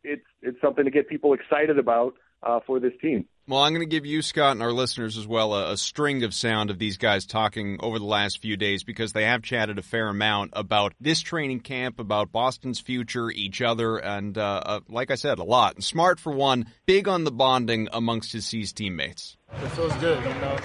it's 0.02 0.26
it's 0.42 0.60
something 0.60 0.84
to 0.84 0.90
get 0.90 1.08
people 1.08 1.32
excited 1.32 1.78
about 1.78 2.14
uh, 2.42 2.60
for 2.66 2.80
this 2.80 2.92
team. 3.00 3.26
Well, 3.46 3.60
I'm 3.60 3.72
going 3.72 3.80
to 3.80 3.86
give 3.86 4.06
you, 4.06 4.22
Scott, 4.22 4.52
and 4.52 4.62
our 4.62 4.72
listeners 4.72 5.18
as 5.18 5.26
well 5.26 5.54
a, 5.54 5.72
a, 5.72 5.76
string 5.76 6.22
of 6.22 6.32
sound 6.32 6.70
of 6.70 6.78
these 6.78 6.98
guys 6.98 7.26
talking 7.26 7.78
over 7.80 7.98
the 7.98 8.04
last 8.04 8.40
few 8.40 8.56
days 8.56 8.84
because 8.84 9.12
they 9.12 9.24
have 9.24 9.42
chatted 9.42 9.76
a 9.76 9.82
fair 9.82 10.08
amount 10.08 10.52
about 10.52 10.94
this 11.00 11.20
training 11.20 11.60
camp, 11.60 11.98
about 11.98 12.30
Boston's 12.30 12.78
future, 12.78 13.28
each 13.28 13.60
other, 13.60 13.96
and 13.96 14.38
uh, 14.38 14.62
uh, 14.64 14.80
like 14.88 15.10
I 15.10 15.16
said, 15.16 15.40
a 15.40 15.44
lot. 15.44 15.82
Smart, 15.82 16.20
for 16.20 16.32
one, 16.32 16.66
big 16.86 17.08
on 17.08 17.24
the 17.24 17.32
bonding 17.32 17.88
amongst 17.92 18.32
his 18.32 18.46
C's 18.46 18.72
teammates. 18.72 19.36
It 19.52 19.68
feels 19.70 19.92
good, 19.94 20.22
you 20.22 20.40
know, 20.40 20.56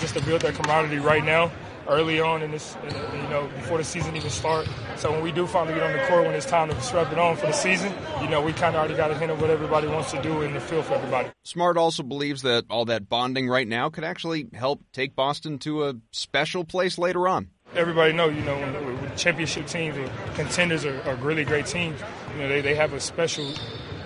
just 0.00 0.14
to 0.14 0.22
build 0.22 0.42
that 0.42 0.54
camaraderie 0.54 0.98
right 0.98 1.24
now. 1.24 1.50
early 1.88 2.20
on 2.20 2.42
in 2.42 2.52
this, 2.52 2.76
you 2.84 3.28
know, 3.30 3.48
before 3.56 3.78
the 3.78 3.84
season 3.84 4.14
even 4.14 4.30
start. 4.30 4.68
So 4.96 5.10
when 5.10 5.22
we 5.22 5.32
do 5.32 5.46
finally 5.46 5.74
get 5.74 5.82
on 5.82 5.92
the 5.92 6.04
court 6.06 6.24
when 6.24 6.34
it's 6.34 6.46
time 6.46 6.68
to 6.68 6.80
strap 6.80 7.10
it 7.10 7.18
on 7.18 7.36
for 7.36 7.46
the 7.46 7.52
season, 7.52 7.92
you 8.20 8.28
know, 8.28 8.40
we 8.40 8.52
kind 8.52 8.76
of 8.76 8.80
already 8.80 8.94
got 8.94 9.10
a 9.10 9.18
hint 9.18 9.32
of 9.32 9.40
what 9.40 9.50
everybody 9.50 9.88
wants 9.88 10.12
to 10.12 10.22
do 10.22 10.42
in 10.42 10.54
the 10.54 10.60
field 10.60 10.84
for 10.84 10.94
everybody. 10.94 11.30
Smart 11.42 11.76
also 11.76 12.04
believes 12.04 12.42
that 12.42 12.64
all 12.70 12.84
that 12.84 13.08
bonding 13.08 13.48
right 13.48 13.66
now 13.66 13.88
could 13.88 14.04
actually 14.04 14.48
help 14.52 14.82
take 14.92 15.16
Boston 15.16 15.58
to 15.60 15.88
a 15.88 15.94
special 16.12 16.64
place 16.64 16.96
later 16.96 17.26
on 17.26 17.48
everybody 17.74 18.12
know, 18.12 18.28
you 18.28 18.42
know, 18.42 18.56
when, 18.56 19.00
when 19.00 19.16
championship 19.16 19.66
teams 19.66 19.96
or 19.96 20.10
contenders 20.34 20.84
are, 20.84 21.00
are, 21.02 21.14
really 21.16 21.44
great 21.44 21.66
teams, 21.66 22.00
you 22.32 22.38
know, 22.42 22.48
they, 22.48 22.60
they 22.60 22.74
have 22.74 22.92
a 22.92 23.00
special 23.00 23.44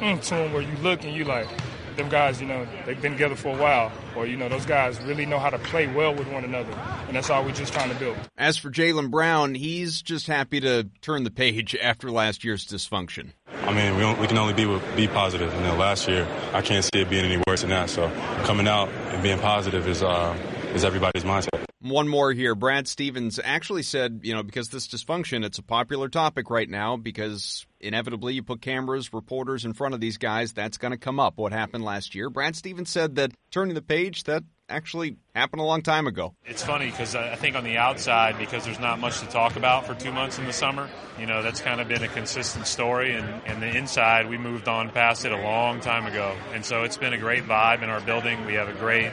mm, 0.01 0.21
to 0.23 0.35
them 0.35 0.53
where 0.53 0.63
you 0.63 0.77
look 0.83 1.03
and 1.05 1.15
you 1.15 1.25
like, 1.25 1.49
them 1.97 2.09
guys, 2.09 2.41
you 2.41 2.47
know, 2.47 2.67
they've 2.87 3.01
been 3.01 3.13
together 3.13 3.35
for 3.35 3.57
a 3.57 3.61
while, 3.61 3.93
or 4.17 4.27
you 4.27 4.37
know, 4.37 4.49
those 4.49 4.67
guys 4.67 5.01
really 5.03 5.27
know 5.27 5.39
how 5.39 5.51
to 5.51 5.59
play 5.59 5.87
well 5.87 6.15
with 6.15 6.29
one 6.33 6.45
another, 6.45 6.73
and 7.07 7.17
that's 7.17 7.31
all 7.31 7.45
we're 7.45 7.53
just 7.53 7.73
trying 7.73 7.91
to 7.91 7.97
build. 7.97 8.17
As 8.37 8.57
for 8.57 8.71
Jaylen 8.71 9.11
Brown, 9.11 9.55
he's 9.55 10.03
just 10.03 10.27
happy 10.27 10.61
to 10.61 10.89
turn 11.01 11.25
the 11.25 11.31
page 11.31 11.77
after 11.77 12.11
last 12.11 12.45
year's 12.45 12.67
dysfunction. 12.67 13.31
I 13.63 13.73
mean, 13.73 13.97
we, 13.97 14.21
we 14.21 14.27
can 14.27 14.39
only 14.39 14.53
be 14.53 14.65
be 14.97 15.09
positive. 15.09 15.53
You 15.55 15.61
know, 15.61 15.77
last 15.77 16.09
year 16.09 16.27
I 16.53 16.61
can't 16.61 16.85
see 16.85 17.01
it 17.01 17.11
being 17.11 17.25
any 17.25 17.43
worse 17.47 17.63
than 17.63 17.71
that. 17.71 17.91
So 17.91 18.11
coming 18.45 18.69
out 18.69 18.89
and 18.89 19.23
being 19.23 19.39
positive 19.39 19.89
is 19.89 20.03
uh, 20.03 20.37
is 20.75 20.85
everybody's 20.85 21.25
mindset. 21.25 21.65
One 21.81 22.09
more 22.09 22.33
here. 22.33 22.55
Brad 22.55 22.89
Stevens 22.89 23.39
actually 23.43 23.83
said, 23.83 24.21
you 24.23 24.35
know, 24.35 24.43
because 24.43 24.69
this 24.69 24.89
dysfunction, 24.89 25.45
it's 25.45 25.59
a 25.59 25.63
popular 25.63 26.09
topic 26.09 26.49
right 26.49 26.69
now 26.69 26.97
because 26.97 27.67
inevitably 27.79 28.35
you 28.35 28.43
put 28.43 28.63
cameras, 28.63 29.13
reporters 29.13 29.65
in 29.65 29.75
front 29.75 29.95
of 29.95 30.01
these 30.01 30.17
guys, 30.17 30.53
that's 30.53 30.79
going 30.79 30.93
to 30.93 30.99
come 30.99 31.21
up. 31.21 31.37
What 31.37 31.53
happened 31.53 31.85
last 31.85 32.15
year? 32.15 32.31
Brad 32.31 32.57
Stevens 32.57 32.91
said 32.91 33.17
that 33.17 33.33
turning 33.51 33.75
the 33.75 33.83
page, 33.83 34.25
that 34.25 34.45
actually 34.71 35.17
happened 35.35 35.61
a 35.61 35.65
long 35.65 35.83
time 35.83 36.07
ago. 36.07 36.35
It's 36.47 36.63
funny 36.63 36.87
because 36.87 37.15
I 37.15 37.35
think 37.37 37.55
on 37.55 37.65
the 37.65 37.77
outside, 37.77 38.39
because 38.39 38.65
there's 38.65 38.81
not 38.81 38.99
much 38.99 39.21
to 39.21 39.27
talk 39.27 39.57
about 39.57 39.87
for 39.87 39.95
two 39.95 40.11
months 40.11 40.39
in 40.39 40.47
the 40.47 40.55
summer, 40.55 40.89
you 41.21 41.27
know, 41.27 41.43
that's 41.43 41.61
kind 41.61 41.83
of 41.83 41.89
been 41.89 42.03
a 42.03 42.09
consistent 42.09 42.67
story. 42.67 43.15
And, 43.15 43.43
and 43.45 43.61
the 43.61 43.77
inside, 43.77 44.31
we 44.31 44.39
moved 44.39 44.67
on 44.67 44.89
past 44.91 45.27
it 45.27 45.33
a 45.33 45.37
long 45.37 45.81
time 45.81 46.07
ago. 46.07 46.35
And 46.55 46.65
so 46.65 46.85
it's 46.85 46.97
been 46.97 47.13
a 47.13 47.19
great 47.19 47.45
vibe 47.45 47.83
in 47.83 47.91
our 47.91 48.01
building. 48.01 48.47
We 48.47 48.55
have 48.55 48.71
a 48.71 48.73
great 48.73 49.13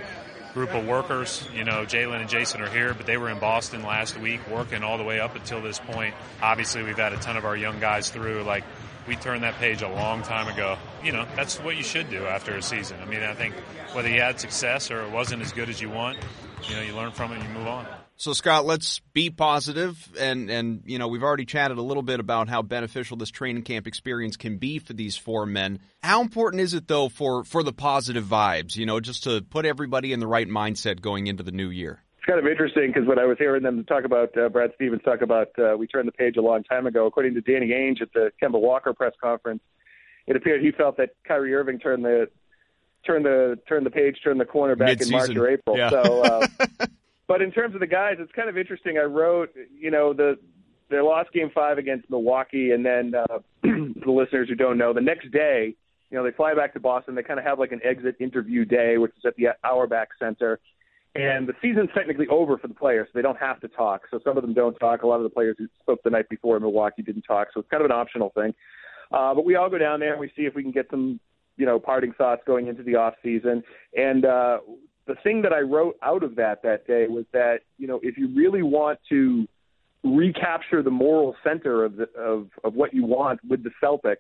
group 0.53 0.74
of 0.74 0.86
workers. 0.86 1.48
You 1.55 1.63
know, 1.63 1.86
Jaylen 1.86 2.22
and 2.22 2.29
Jason 2.29 2.62
are 2.62 2.70
here, 2.70 2.93
but 2.93 3.05
they 3.05 3.17
were 3.17 3.29
in 3.29 3.39
Boston 3.39 3.84
last 3.84 4.17
week 4.20 4.41
working 4.50 4.84
all 4.84 4.98
the 4.98 5.03
way 5.03 5.20
up 5.20 5.36
until 5.36 5.62
this 5.62 5.79
point. 5.79 6.13
Obviously, 6.41 6.84
we've 6.84 6.98
had 6.98 7.13
a 7.13 7.17
ton 7.17 7.38
of 7.38 7.46
our 7.46 7.55
young 7.55 7.79
guys 7.79 8.10
through. 8.10 8.43
Like, 8.43 8.63
we 9.08 9.15
turned 9.15 9.43
that 9.43 9.55
page 9.55 9.81
a 9.81 9.89
long 9.89 10.22
time 10.24 10.48
ago. 10.48 10.77
You 11.03 11.12
know, 11.12 11.25
that's 11.36 11.60
what 11.60 11.75
you 11.75 11.84
should 11.84 12.10
do 12.10 12.25
after 12.25 12.55
a 12.55 12.62
season. 12.62 12.98
I 13.01 13.05
mean, 13.05 13.24
I 13.24 13.34
think 13.34 13.55
whether 13.93 14.10
you 14.10 14.22
had 14.22 14.39
success 14.39 14.91
or 14.91 15.01
it 15.03 15.12
wasn't 15.12 15.41
as 15.41 15.51
good 15.51 15.70
as 15.70 15.81
you 15.81 15.89
want, 15.89 16.17
you 16.70 16.75
know, 16.75 16.81
you 16.81 16.96
learn 16.96 17.12
from 17.12 17.31
it 17.31 17.39
and 17.39 17.43
you 17.43 17.50
move 17.50 17.67
on. 17.67 17.86
So 18.21 18.33
Scott, 18.33 18.67
let's 18.67 18.99
be 19.13 19.31
positive 19.31 19.97
and 20.19 20.47
and 20.51 20.83
you 20.85 20.99
know, 20.99 21.07
we've 21.07 21.23
already 21.23 21.43
chatted 21.43 21.79
a 21.79 21.81
little 21.81 22.03
bit 22.03 22.19
about 22.19 22.49
how 22.49 22.61
beneficial 22.61 23.17
this 23.17 23.31
training 23.31 23.63
camp 23.63 23.87
experience 23.87 24.37
can 24.37 24.57
be 24.57 24.77
for 24.77 24.93
these 24.93 25.17
four 25.17 25.47
men. 25.47 25.79
How 26.03 26.21
important 26.21 26.61
is 26.61 26.75
it 26.75 26.87
though 26.87 27.09
for 27.09 27.43
for 27.43 27.63
the 27.63 27.73
positive 27.73 28.23
vibes, 28.25 28.75
you 28.75 28.85
know, 28.85 28.99
just 28.99 29.23
to 29.23 29.41
put 29.41 29.65
everybody 29.65 30.13
in 30.13 30.19
the 30.19 30.27
right 30.27 30.47
mindset 30.47 31.01
going 31.01 31.25
into 31.25 31.41
the 31.41 31.51
new 31.51 31.71
year? 31.71 32.03
It's 32.17 32.25
kind 32.27 32.37
of 32.37 32.45
interesting 32.45 32.91
because 32.93 33.07
when 33.07 33.17
I 33.17 33.25
was 33.25 33.39
hearing 33.39 33.63
them 33.63 33.83
talk 33.85 34.03
about 34.03 34.37
uh, 34.37 34.49
Brad 34.49 34.69
Stevens 34.75 35.01
talk 35.03 35.23
about 35.23 35.47
uh, 35.57 35.75
we 35.75 35.87
turned 35.87 36.07
the 36.07 36.11
page 36.11 36.37
a 36.37 36.43
long 36.43 36.63
time 36.63 36.85
ago, 36.85 37.07
according 37.07 37.33
to 37.33 37.41
Danny 37.41 37.69
Ainge 37.69 38.03
at 38.03 38.13
the 38.13 38.31
Kemba 38.39 38.61
Walker 38.61 38.93
press 38.93 39.13
conference, 39.19 39.63
it 40.27 40.35
appeared 40.35 40.61
he 40.61 40.69
felt 40.69 40.97
that 40.97 41.15
Kyrie 41.27 41.55
Irving 41.55 41.79
turned 41.79 42.05
the 42.05 42.29
turn 43.03 43.23
the 43.23 43.57
turn 43.67 43.83
the 43.83 43.89
page, 43.89 44.17
turn 44.23 44.37
the 44.37 44.45
corner 44.45 44.75
back 44.75 44.89
Mid-season. 44.89 45.13
in 45.15 45.19
March 45.19 45.35
or 45.35 45.49
April. 45.49 45.75
Yeah. 45.75 45.89
So 45.89 46.21
uh, 46.21 46.47
But 47.31 47.41
in 47.41 47.50
terms 47.50 47.75
of 47.75 47.79
the 47.79 47.88
guys, 47.88 48.15
it's 48.19 48.31
kind 48.33 48.50
of 48.50 48.57
interesting. 48.57 48.97
I 48.97 49.05
wrote, 49.05 49.51
you 49.73 49.89
know, 49.89 50.11
the 50.11 50.38
they 50.89 51.00
lost 51.00 51.31
Game 51.31 51.50
Five 51.55 51.77
against 51.77 52.09
Milwaukee, 52.09 52.71
and 52.71 52.85
then 52.85 53.13
uh, 53.15 53.39
the 53.63 54.11
listeners 54.11 54.50
who 54.50 54.55
don't 54.55 54.77
know, 54.77 54.91
the 54.93 55.00
next 55.00 55.31
day, 55.31 55.73
you 56.09 56.17
know, 56.17 56.25
they 56.25 56.35
fly 56.35 56.53
back 56.53 56.73
to 56.73 56.81
Boston. 56.81 57.15
They 57.15 57.23
kind 57.23 57.39
of 57.39 57.45
have 57.45 57.57
like 57.57 57.71
an 57.71 57.79
exit 57.85 58.17
interview 58.19 58.65
day, 58.65 58.97
which 58.97 59.13
is 59.17 59.23
at 59.25 59.38
the 59.38 59.47
Auerbach 59.63 60.09
Center. 60.19 60.59
And 61.15 61.47
the 61.47 61.53
season's 61.61 61.88
technically 61.95 62.27
over 62.27 62.57
for 62.57 62.67
the 62.67 62.73
players, 62.73 63.07
so 63.07 63.17
they 63.17 63.23
don't 63.23 63.39
have 63.39 63.61
to 63.61 63.69
talk. 63.69 64.01
So 64.11 64.19
some 64.25 64.35
of 64.35 64.43
them 64.43 64.53
don't 64.53 64.75
talk. 64.75 65.03
A 65.03 65.07
lot 65.07 65.15
of 65.15 65.23
the 65.23 65.29
players 65.29 65.55
who 65.57 65.67
spoke 65.79 66.03
the 66.03 66.09
night 66.09 66.27
before 66.27 66.57
in 66.57 66.63
Milwaukee 66.63 67.01
didn't 67.01 67.21
talk. 67.21 67.47
So 67.53 67.61
it's 67.61 67.69
kind 67.69 67.81
of 67.81 67.89
an 67.89 67.95
optional 67.95 68.31
thing. 68.35 68.53
Uh, 69.09 69.33
but 69.33 69.45
we 69.45 69.55
all 69.55 69.69
go 69.69 69.77
down 69.77 70.01
there 70.01 70.11
and 70.11 70.19
we 70.19 70.33
see 70.35 70.41
if 70.41 70.53
we 70.53 70.63
can 70.63 70.73
get 70.73 70.88
some, 70.91 71.21
you 71.55 71.65
know, 71.65 71.79
parting 71.79 72.11
thoughts 72.11 72.41
going 72.45 72.67
into 72.67 72.83
the 72.83 72.95
off 72.95 73.13
season. 73.23 73.63
And 73.95 74.25
uh, 74.25 74.57
the 75.08 75.15
thing 75.24 75.41
that 75.41 75.53
I 75.53 75.60
wrote 75.60 75.98
out 76.01 76.24
of 76.24 76.36
that 76.36 76.62
that 76.63 76.86
day 76.88 77.08
was 77.08 77.25
that 77.34 77.60
you 77.77 77.88
know 77.88 78.00
if 78.03 78.17
you 78.17 78.29
really 78.36 78.62
want 78.62 79.00
to 79.10 79.48
recapture 80.03 80.81
the 80.81 80.91
moral 80.91 81.36
center 81.43 81.84
of 81.84 81.96
the, 81.96 82.10
of 82.17 82.48
of 82.63 82.74
what 82.74 82.93
you 82.93 83.05
want 83.05 83.39
with 83.48 83.63
the 83.63 83.72
Celtics, 83.81 84.17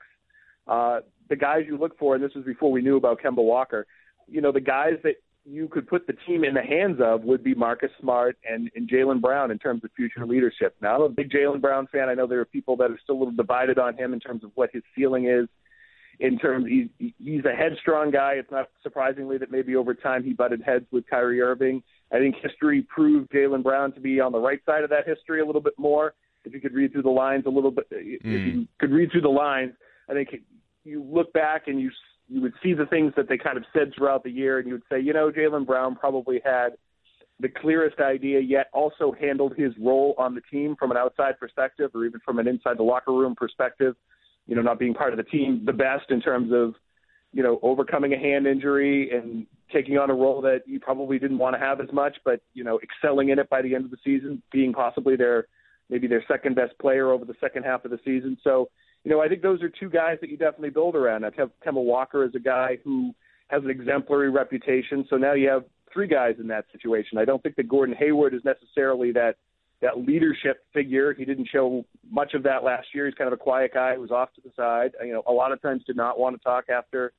uh, 0.67 1.01
the 1.29 1.35
guys 1.35 1.63
you 1.67 1.77
look 1.77 1.97
for, 1.97 2.15
and 2.15 2.23
this 2.23 2.33
was 2.35 2.45
before 2.45 2.71
we 2.71 2.81
knew 2.81 2.97
about 2.97 3.21
Kemba 3.21 3.43
Walker, 3.43 3.85
you 4.27 4.41
know 4.41 4.51
the 4.51 4.61
guys 4.61 4.93
that 5.03 5.15
you 5.43 5.67
could 5.67 5.87
put 5.87 6.05
the 6.05 6.13
team 6.27 6.43
in 6.43 6.53
the 6.53 6.61
hands 6.61 6.99
of 7.01 7.23
would 7.23 7.43
be 7.43 7.55
Marcus 7.55 7.89
Smart 7.99 8.37
and, 8.47 8.69
and 8.75 8.87
Jaylen 8.87 9.19
Brown 9.19 9.49
in 9.49 9.57
terms 9.57 9.83
of 9.83 9.89
future 9.95 10.25
leadership. 10.25 10.75
Now 10.81 10.97
I'm 10.97 11.01
a 11.01 11.09
big 11.09 11.31
Jaylen 11.31 11.59
Brown 11.59 11.87
fan. 11.87 12.09
I 12.09 12.13
know 12.13 12.27
there 12.27 12.39
are 12.39 12.45
people 12.45 12.75
that 12.77 12.91
are 12.91 12.99
still 13.03 13.15
a 13.15 13.19
little 13.19 13.33
divided 13.33 13.79
on 13.79 13.97
him 13.97 14.13
in 14.13 14.19
terms 14.19 14.43
of 14.43 14.51
what 14.53 14.69
his 14.71 14.83
ceiling 14.95 15.27
is 15.27 15.47
in 16.19 16.37
terms 16.37 16.67
he's 16.67 17.13
he's 17.17 17.45
a 17.45 17.55
headstrong 17.55 18.11
guy. 18.11 18.33
It's 18.33 18.51
not 18.51 18.69
surprisingly 18.83 19.37
that 19.37 19.51
maybe 19.51 19.75
over 19.75 19.93
time 19.93 20.23
he 20.23 20.33
butted 20.33 20.61
heads 20.61 20.85
with 20.91 21.05
Kyrie 21.09 21.41
Irving. 21.41 21.81
I 22.11 22.17
think 22.17 22.35
history 22.41 22.85
proved 22.93 23.31
Jaylen 23.31 23.63
Brown 23.63 23.93
to 23.93 23.99
be 23.99 24.19
on 24.19 24.31
the 24.31 24.39
right 24.39 24.59
side 24.65 24.83
of 24.83 24.89
that 24.89 25.07
history 25.07 25.41
a 25.41 25.45
little 25.45 25.61
bit 25.61 25.73
more. 25.77 26.13
If 26.43 26.53
you 26.53 26.59
could 26.59 26.73
read 26.73 26.91
through 26.91 27.03
the 27.03 27.09
lines 27.09 27.45
a 27.45 27.49
little 27.49 27.71
bit, 27.71 27.89
mm. 27.91 28.17
if 28.19 28.25
you 28.25 28.51
hmm. 28.51 28.61
could 28.79 28.91
read 28.91 29.11
through 29.11 29.21
the 29.21 29.29
lines, 29.29 29.73
I 30.09 30.13
think 30.13 30.29
you 30.83 31.03
look 31.03 31.31
back 31.33 31.67
and 31.67 31.79
you 31.79 31.91
you 32.27 32.41
would 32.41 32.53
see 32.63 32.73
the 32.73 32.85
things 32.85 33.13
that 33.17 33.27
they 33.27 33.37
kind 33.37 33.57
of 33.57 33.63
said 33.73 33.91
throughout 33.95 34.23
the 34.23 34.31
year, 34.31 34.57
and 34.57 34.67
you 34.67 34.73
would 34.75 34.83
say, 34.89 34.99
you 34.99 35.11
know, 35.11 35.31
Jaylen 35.31 35.65
Brown 35.65 35.95
probably 35.95 36.39
had 36.45 36.69
the 37.41 37.49
clearest 37.49 37.99
idea, 37.99 38.39
yet 38.39 38.67
also 38.73 39.13
handled 39.19 39.53
his 39.57 39.73
role 39.79 40.15
on 40.17 40.33
the 40.33 40.41
team 40.49 40.75
from 40.77 40.91
an 40.91 40.97
outside 40.97 41.37
perspective, 41.39 41.91
or 41.93 42.05
even 42.05 42.21
from 42.23 42.39
an 42.39 42.47
inside 42.47 42.77
the 42.77 42.83
locker 42.83 43.11
room 43.11 43.35
perspective 43.35 43.95
you 44.47 44.55
know, 44.55 44.61
not 44.61 44.79
being 44.79 44.93
part 44.93 45.13
of 45.13 45.17
the 45.17 45.23
team 45.23 45.63
the 45.65 45.73
best 45.73 46.09
in 46.09 46.21
terms 46.21 46.51
of, 46.53 46.73
you 47.33 47.43
know, 47.43 47.59
overcoming 47.61 48.13
a 48.13 48.17
hand 48.17 48.45
injury 48.45 49.11
and 49.11 49.45
taking 49.71 49.97
on 49.97 50.09
a 50.09 50.13
role 50.13 50.41
that 50.41 50.61
you 50.65 50.79
probably 50.79 51.17
didn't 51.17 51.37
want 51.37 51.55
to 51.55 51.59
have 51.59 51.79
as 51.79 51.87
much, 51.93 52.17
but, 52.25 52.41
you 52.53 52.63
know, 52.63 52.79
excelling 52.83 53.29
in 53.29 53.39
it 53.39 53.49
by 53.49 53.61
the 53.61 53.73
end 53.73 53.85
of 53.85 53.91
the 53.91 53.97
season, 54.03 54.41
being 54.51 54.73
possibly 54.73 55.15
their 55.15 55.47
maybe 55.89 56.07
their 56.07 56.23
second 56.27 56.55
best 56.55 56.77
player 56.79 57.11
over 57.11 57.25
the 57.25 57.35
second 57.39 57.63
half 57.63 57.85
of 57.85 57.91
the 57.91 57.99
season. 58.03 58.37
So, 58.43 58.69
you 59.03 59.11
know, 59.11 59.21
I 59.21 59.27
think 59.27 59.41
those 59.41 59.61
are 59.61 59.69
two 59.69 59.89
guys 59.89 60.17
that 60.21 60.29
you 60.29 60.37
definitely 60.37 60.69
build 60.69 60.95
around. 60.95 61.21
Now, 61.21 61.29
Kemba 61.29 61.83
Walker 61.83 62.23
is 62.23 62.31
a 62.35 62.39
guy 62.39 62.77
who 62.83 63.13
has 63.47 63.63
an 63.63 63.69
exemplary 63.69 64.29
reputation. 64.29 65.05
So 65.09 65.17
now 65.17 65.33
you 65.33 65.49
have 65.49 65.65
three 65.93 66.07
guys 66.07 66.35
in 66.39 66.47
that 66.47 66.65
situation. 66.71 67.17
I 67.17 67.25
don't 67.25 67.43
think 67.43 67.55
that 67.57 67.67
Gordon 67.67 67.95
Hayward 67.99 68.33
is 68.33 68.41
necessarily 68.45 69.11
that 69.13 69.35
that 69.81 69.97
leadership 69.97 70.63
figure. 70.73 71.13
He 71.13 71.25
didn't 71.25 71.47
show 71.51 71.83
much 72.09 72.33
of 72.33 72.43
that 72.43 72.63
last 72.63 72.87
year. 72.93 73.07
He's 73.07 73.15
kind 73.15 73.27
of 73.27 73.33
a 73.33 73.37
quiet 73.37 73.73
guy 73.73 73.95
who 73.95 74.01
was 74.01 74.11
off 74.11 74.33
to 74.35 74.41
the 74.41 74.51
side. 74.55 74.91
You 75.03 75.13
know, 75.13 75.23
a 75.27 75.31
lot 75.31 75.51
of 75.51 75.61
times 75.61 75.83
did 75.85 75.95
not 75.95 76.19
want 76.19 76.37
to 76.37 76.43
talk 76.43 76.65
after 76.69 77.13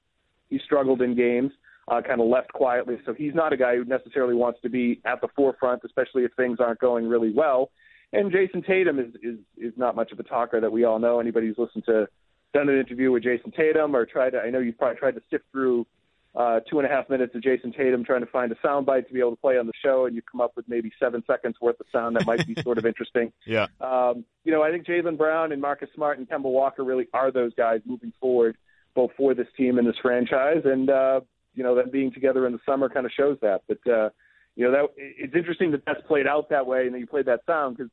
he 0.48 0.60
struggled 0.64 1.02
in 1.02 1.16
games. 1.16 1.52
Uh, 1.88 2.00
kind 2.00 2.20
of 2.20 2.28
left 2.28 2.52
quietly. 2.52 2.96
So 3.04 3.12
he's 3.12 3.34
not 3.34 3.52
a 3.52 3.56
guy 3.56 3.74
who 3.74 3.84
necessarily 3.84 4.34
wants 4.34 4.60
to 4.62 4.70
be 4.70 5.00
at 5.04 5.20
the 5.20 5.26
forefront, 5.34 5.82
especially 5.84 6.22
if 6.22 6.30
things 6.36 6.58
aren't 6.60 6.78
going 6.78 7.08
really 7.08 7.32
well. 7.34 7.70
And 8.12 8.30
Jayson 8.30 8.64
Tatum 8.64 9.00
is 9.00 9.14
is 9.20 9.38
is 9.56 9.72
not 9.76 9.96
much 9.96 10.12
of 10.12 10.20
a 10.20 10.22
talker 10.22 10.60
that 10.60 10.70
we 10.70 10.84
all 10.84 11.00
know. 11.00 11.18
Anybody 11.18 11.48
who's 11.48 11.58
listened 11.58 11.84
to 11.86 12.06
done 12.54 12.68
an 12.68 12.78
interview 12.78 13.10
with 13.10 13.24
Jayson 13.24 13.52
Tatum 13.56 13.96
or 13.96 14.06
tried 14.06 14.30
to, 14.30 14.38
I 14.38 14.50
know 14.50 14.60
you've 14.60 14.78
probably 14.78 14.98
tried 14.98 15.16
to 15.16 15.22
sift 15.28 15.44
through 15.50 15.84
uh, 16.34 16.60
two 16.60 16.78
and 16.78 16.86
a 16.86 16.90
half 16.90 17.10
minutes 17.10 17.34
of 17.34 17.42
Jayson 17.42 17.72
Tatum 17.76 18.04
trying 18.04 18.20
to 18.20 18.26
find 18.26 18.50
a 18.50 18.54
soundbite 18.66 19.06
to 19.06 19.12
be 19.12 19.20
able 19.20 19.32
to 19.32 19.40
play 19.40 19.58
on 19.58 19.66
the 19.66 19.72
show, 19.84 20.06
and 20.06 20.16
you 20.16 20.22
come 20.22 20.40
up 20.40 20.52
with 20.56 20.66
maybe 20.66 20.90
seven 20.98 21.22
seconds 21.26 21.56
worth 21.60 21.78
of 21.78 21.86
sound 21.92 22.16
that 22.16 22.26
might 22.26 22.46
be 22.46 22.56
sort 22.62 22.78
of 22.78 22.86
interesting. 22.86 23.32
Yeah. 23.44 23.66
Um, 23.80 24.24
you 24.44 24.52
know, 24.52 24.62
I 24.62 24.70
think 24.70 24.86
Jaylen 24.86 25.18
Brown 25.18 25.52
and 25.52 25.60
Marcus 25.60 25.88
Smart 25.94 26.18
and 26.18 26.28
Kemba 26.28 26.44
Walker 26.44 26.84
really 26.84 27.06
are 27.12 27.30
those 27.30 27.52
guys 27.54 27.80
moving 27.84 28.12
forward, 28.20 28.56
both 28.94 29.10
for 29.16 29.34
this 29.34 29.48
team 29.56 29.78
and 29.78 29.86
this 29.86 29.96
franchise, 30.00 30.62
and 30.64 30.88
uh, 30.88 31.20
you 31.54 31.62
know, 31.62 31.74
them 31.74 31.90
being 31.90 32.12
together 32.12 32.46
in 32.46 32.52
the 32.52 32.60
summer 32.64 32.88
kind 32.88 33.04
of 33.04 33.12
shows 33.12 33.36
that. 33.42 33.62
But 33.68 33.78
uh, 33.90 34.10
you 34.54 34.64
know, 34.64 34.70
that 34.70 34.86
it's 34.96 35.34
interesting 35.34 35.72
that 35.72 35.84
that's 35.84 36.00
played 36.06 36.26
out 36.26 36.48
that 36.50 36.66
way, 36.66 36.86
and 36.86 36.94
that 36.94 37.00
you 37.00 37.06
played 37.06 37.26
that 37.26 37.40
sound 37.46 37.76
because 37.76 37.90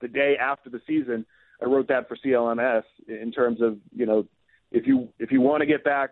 the 0.00 0.08
day 0.08 0.36
after 0.40 0.68
the 0.68 0.80
season, 0.86 1.24
I 1.62 1.66
wrote 1.66 1.88
that 1.88 2.08
for 2.08 2.16
CLNS 2.16 2.84
in 3.06 3.32
terms 3.32 3.62
of 3.62 3.78
you 3.94 4.06
know, 4.06 4.26
if 4.72 4.86
you 4.86 5.08
if 5.18 5.30
you 5.30 5.40
want 5.40 5.60
to 5.60 5.66
get 5.66 5.84
back 5.84 6.10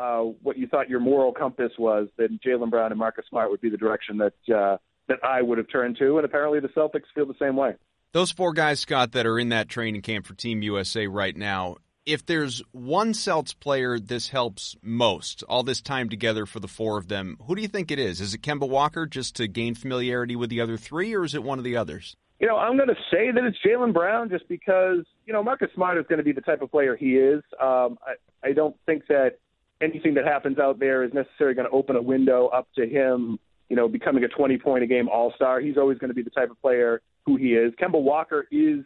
uh, 0.00 0.20
what 0.42 0.56
you 0.56 0.66
thought 0.66 0.88
your 0.88 1.00
moral 1.00 1.32
compass 1.32 1.72
was, 1.78 2.08
then 2.16 2.40
Jaylen 2.44 2.70
Brown 2.70 2.90
and 2.90 2.98
Marcus 2.98 3.26
Smart 3.28 3.50
would 3.50 3.60
be 3.60 3.68
the 3.68 3.76
direction 3.76 4.16
that 4.18 4.54
uh, 4.54 4.78
that 5.08 5.18
I 5.22 5.42
would 5.42 5.58
have 5.58 5.66
turned 5.70 5.98
to, 5.98 6.16
and 6.16 6.24
apparently 6.24 6.58
the 6.60 6.68
Celtics 6.68 7.04
feel 7.14 7.26
the 7.26 7.34
same 7.38 7.56
way. 7.56 7.74
Those 8.12 8.30
four 8.30 8.52
guys, 8.52 8.80
Scott, 8.80 9.12
that 9.12 9.26
are 9.26 9.38
in 9.38 9.50
that 9.50 9.68
training 9.68 10.02
camp 10.02 10.26
for 10.26 10.34
Team 10.34 10.62
USA 10.62 11.06
right 11.06 11.36
now, 11.36 11.76
If 12.06 12.24
there's 12.24 12.62
one 12.72 13.12
Celts 13.12 13.52
player 13.52 13.98
this 13.98 14.30
helps 14.30 14.74
most, 14.82 15.44
all 15.48 15.62
this 15.62 15.82
time 15.82 16.08
together 16.08 16.46
for 16.46 16.58
the 16.60 16.68
four 16.68 16.96
of 16.96 17.08
them, 17.08 17.36
who 17.46 17.54
do 17.54 17.62
you 17.62 17.68
think 17.68 17.90
it 17.90 17.98
is? 17.98 18.20
Is 18.20 18.32
it 18.32 18.42
Kemba 18.42 18.68
Walker 18.68 19.06
just 19.06 19.36
to 19.36 19.46
gain 19.46 19.74
familiarity 19.74 20.34
with 20.34 20.50
the 20.50 20.60
other 20.60 20.76
three, 20.78 21.14
or 21.14 21.24
is 21.24 21.34
it 21.34 21.42
one 21.42 21.58
of 21.58 21.64
the 21.64 21.76
others? 21.76 22.16
You 22.40 22.46
know, 22.46 22.56
I'm 22.56 22.76
going 22.76 22.88
to 22.88 22.96
say 23.12 23.30
that 23.30 23.44
it's 23.44 23.58
Jaylen 23.64 23.92
Brown 23.92 24.30
just 24.30 24.48
because, 24.48 25.04
you 25.26 25.32
know, 25.32 25.42
Marcus 25.42 25.68
Smart 25.74 25.98
is 25.98 26.06
going 26.08 26.18
to 26.18 26.24
be 26.24 26.32
the 26.32 26.40
type 26.40 26.62
of 26.62 26.70
player 26.70 26.96
he 26.96 27.16
is. 27.16 27.42
Um, 27.60 27.98
I, 28.04 28.48
I 28.48 28.52
don't 28.54 28.76
think 28.86 29.06
that 29.08 29.38
anything 29.80 30.14
that 30.14 30.24
happens 30.24 30.58
out 30.58 30.78
there 30.78 31.02
is 31.04 31.12
necessarily 31.12 31.54
going 31.54 31.68
to 31.68 31.74
open 31.74 31.96
a 31.96 32.02
window 32.02 32.48
up 32.48 32.68
to 32.76 32.86
him, 32.86 33.38
you 33.68 33.76
know, 33.76 33.88
becoming 33.88 34.24
a 34.24 34.28
20 34.28 34.58
point 34.58 34.84
a 34.84 34.86
game 34.86 35.08
all 35.08 35.32
star. 35.36 35.60
He's 35.60 35.76
always 35.76 35.98
going 35.98 36.10
to 36.10 36.14
be 36.14 36.22
the 36.22 36.30
type 36.30 36.50
of 36.50 36.60
player 36.60 37.00
who 37.26 37.36
he 37.36 37.54
is. 37.54 37.72
Kemba 37.80 38.00
Walker 38.00 38.46
is 38.50 38.84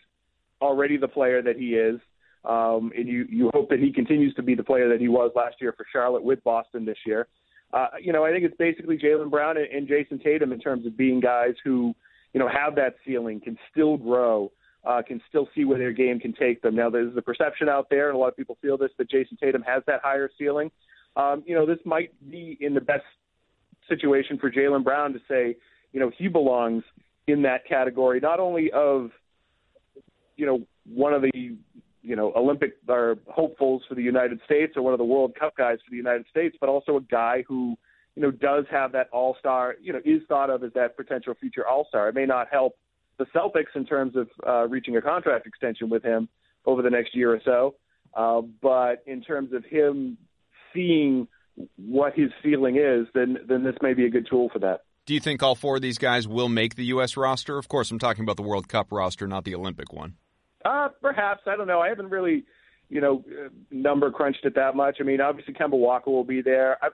already 0.61 0.97
the 0.97 1.09
player 1.09 1.43
that 1.43 1.57
he 1.57 1.75
is. 1.75 2.01
Um, 2.45 2.93
and 2.97 3.09
you, 3.09 3.27
you 3.31 3.51
hope 3.55 3.71
that 3.71 3.79
he 3.79 3.91
continues 3.91 4.35
to 4.35 4.43
be 4.43 4.55
the 4.55 4.63
player 4.63 4.89
that 4.91 5.01
he 5.01 5.09
was 5.09 5.31
last 5.35 5.57
year 5.61 5.73
for 5.73 5.87
Charlotte 5.91 6.23
with 6.23 6.45
Boston 6.45 6.85
this 6.85 6.99
year. 7.07 7.27
Uh, 7.73 7.89
you 8.01 8.13
know, 8.13 8.25
I 8.25 8.31
think 8.31 8.45
it's 8.45 8.57
basically 8.57 8.99
Jaylen 8.99 9.31
Brown 9.31 9.57
and, 9.57 9.67
and 9.67 9.89
Jayson 9.89 10.23
Tatum 10.23 10.53
in 10.53 10.61
terms 10.61 10.87
of 10.87 10.97
being 10.97 11.21
guys 11.21 11.55
who, 11.65 11.95
you 12.33 12.41
know, 12.41 12.49
have 12.49 12.75
that 12.77 12.97
ceiling, 13.07 13.41
can 13.41 13.57
still 13.71 13.97
grow, 13.97 14.53
uh, 14.85 15.03
can 15.03 15.21
still 15.29 15.49
see 15.55 15.65
where 15.65 15.79
their 15.79 15.93
game 15.93 16.19
can 16.21 16.33
take 16.33 16.63
them. 16.63 16.75
Now, 16.75 16.91
there's 16.91 17.15
the 17.15 17.23
perception 17.23 17.69
out 17.69 17.89
there, 17.91 18.09
and 18.09 18.17
a 18.17 18.19
lot 18.19 18.29
of 18.29 18.37
people 18.37 18.59
feel 18.61 18.77
this, 18.77 18.91
that 18.99 19.11
Jayson 19.11 19.39
Tatum 19.41 19.63
has 19.63 19.83
that 19.87 20.01
higher 20.03 20.31
ceiling. 20.39 20.71
Um, 21.17 21.43
you 21.47 21.55
know, 21.55 21.67
this 21.67 21.79
might 21.85 22.13
be 22.31 22.57
in 22.61 22.75
the 22.75 22.81
best 22.81 23.05
situation 23.89 24.39
for 24.39 24.51
Jaylen 24.51 24.85
Brown 24.85 25.13
to 25.13 25.21
say, 25.29 25.57
you 25.93 26.01
know, 26.01 26.11
he 26.17 26.29
belongs 26.29 26.83
in 27.27 27.43
that 27.43 27.67
category, 27.67 28.21
not 28.21 28.41
only 28.41 28.71
of, 28.73 29.11
you 30.37 30.47
know, 30.47 30.67
one 30.87 31.15
of 31.15 31.23
the, 31.23 31.57
you 32.03 32.17
know, 32.17 32.33
Olympic 32.37 32.77
or 32.89 33.17
hopefuls 33.29 33.83
for 33.89 33.95
the 33.95 34.03
United 34.03 34.41
States 34.45 34.75
or 34.77 34.83
one 34.83 34.93
of 34.93 34.99
the 34.99 35.05
World 35.05 35.35
Cup 35.39 35.57
guys 35.57 35.79
for 35.85 35.91
the 35.91 35.97
United 35.97 36.27
States, 36.31 36.57
but 36.61 36.69
also 36.69 36.97
a 36.97 37.03
guy 37.03 37.45
who– 37.49 37.77
you 38.17 38.23
know, 38.23 38.31
does 38.31 38.65
have 38.71 38.93
that 38.93 39.09
all 39.13 39.37
star, 39.41 39.75
you 39.83 39.93
know, 39.93 40.01
is 40.05 40.23
thought 40.29 40.49
of 40.49 40.63
as 40.63 40.73
that 40.75 40.97
potential 40.97 41.35
future 41.35 41.67
all 41.67 41.85
star. 41.89 42.09
It 42.09 42.15
may 42.15 42.27
not 42.27 42.47
help 42.51 42.77
the 43.19 43.27
Celtics 43.27 43.75
in 43.75 43.85
terms 43.87 44.17
of 44.17 44.29
uh, 44.47 44.69
reaching 44.69 44.97
a 44.97 45.03
contract 45.03 45.47
extension 45.47 45.89
with 45.89 46.03
him 46.03 46.29
over 46.67 46.83
the 46.83 46.91
next 46.91 47.15
year 47.15 47.33
or 47.33 47.41
so, 47.45 47.75
uh, 48.15 48.41
but 48.63 49.03
in 49.07 49.23
terms 49.23 49.53
of 49.53 49.65
him 49.65 50.17
seeing 50.73 51.29
what 51.77 52.15
his 52.15 52.31
ceiling 52.43 52.77
is, 52.77 53.07
then 53.15 53.39
then 53.47 53.63
this 53.63 53.77
may 53.83 53.95
be 53.95 54.07
a 54.07 54.11
good 54.11 54.27
tool 54.29 54.49
for 54.53 54.59
that. 54.59 54.85
Do 55.07 55.15
you 55.15 55.21
think 55.21 55.43
all 55.43 55.55
four 55.55 55.77
of 55.77 55.83
these 55.83 55.99
guys 55.99 56.27
will 56.27 56.49
make 56.49 56.77
the 56.77 56.87
U.S. 56.87 57.17
roster? 57.17 57.59
Of 57.59 57.69
course, 57.69 57.91
I'm 57.91 57.99
talking 57.99 58.25
about 58.25 58.37
the 58.37 58.43
World 58.43 58.69
Cup 58.69 58.89
roster, 58.91 59.27
not 59.27 59.45
the 59.45 59.55
Olympic 59.55 59.93
one. 59.93 60.15
Uh, 60.65 60.89
perhaps 61.03 61.43
I 61.47 61.57
don't 61.57 61.67
know. 61.67 61.81
I 61.81 61.89
haven't 61.89 62.09
really, 62.09 62.45
you 62.89 63.01
know, 63.01 63.23
number 63.71 64.11
crunched 64.11 64.45
it 64.45 64.55
that 64.55 64.75
much. 64.75 64.97
I 65.01 65.05
mean, 65.05 65.21
obviously 65.21 65.53
Kemba 65.55 65.79
Walker 65.79 66.11
will 66.11 66.25
be 66.25 66.41
there. 66.41 66.79
I, 66.83 66.89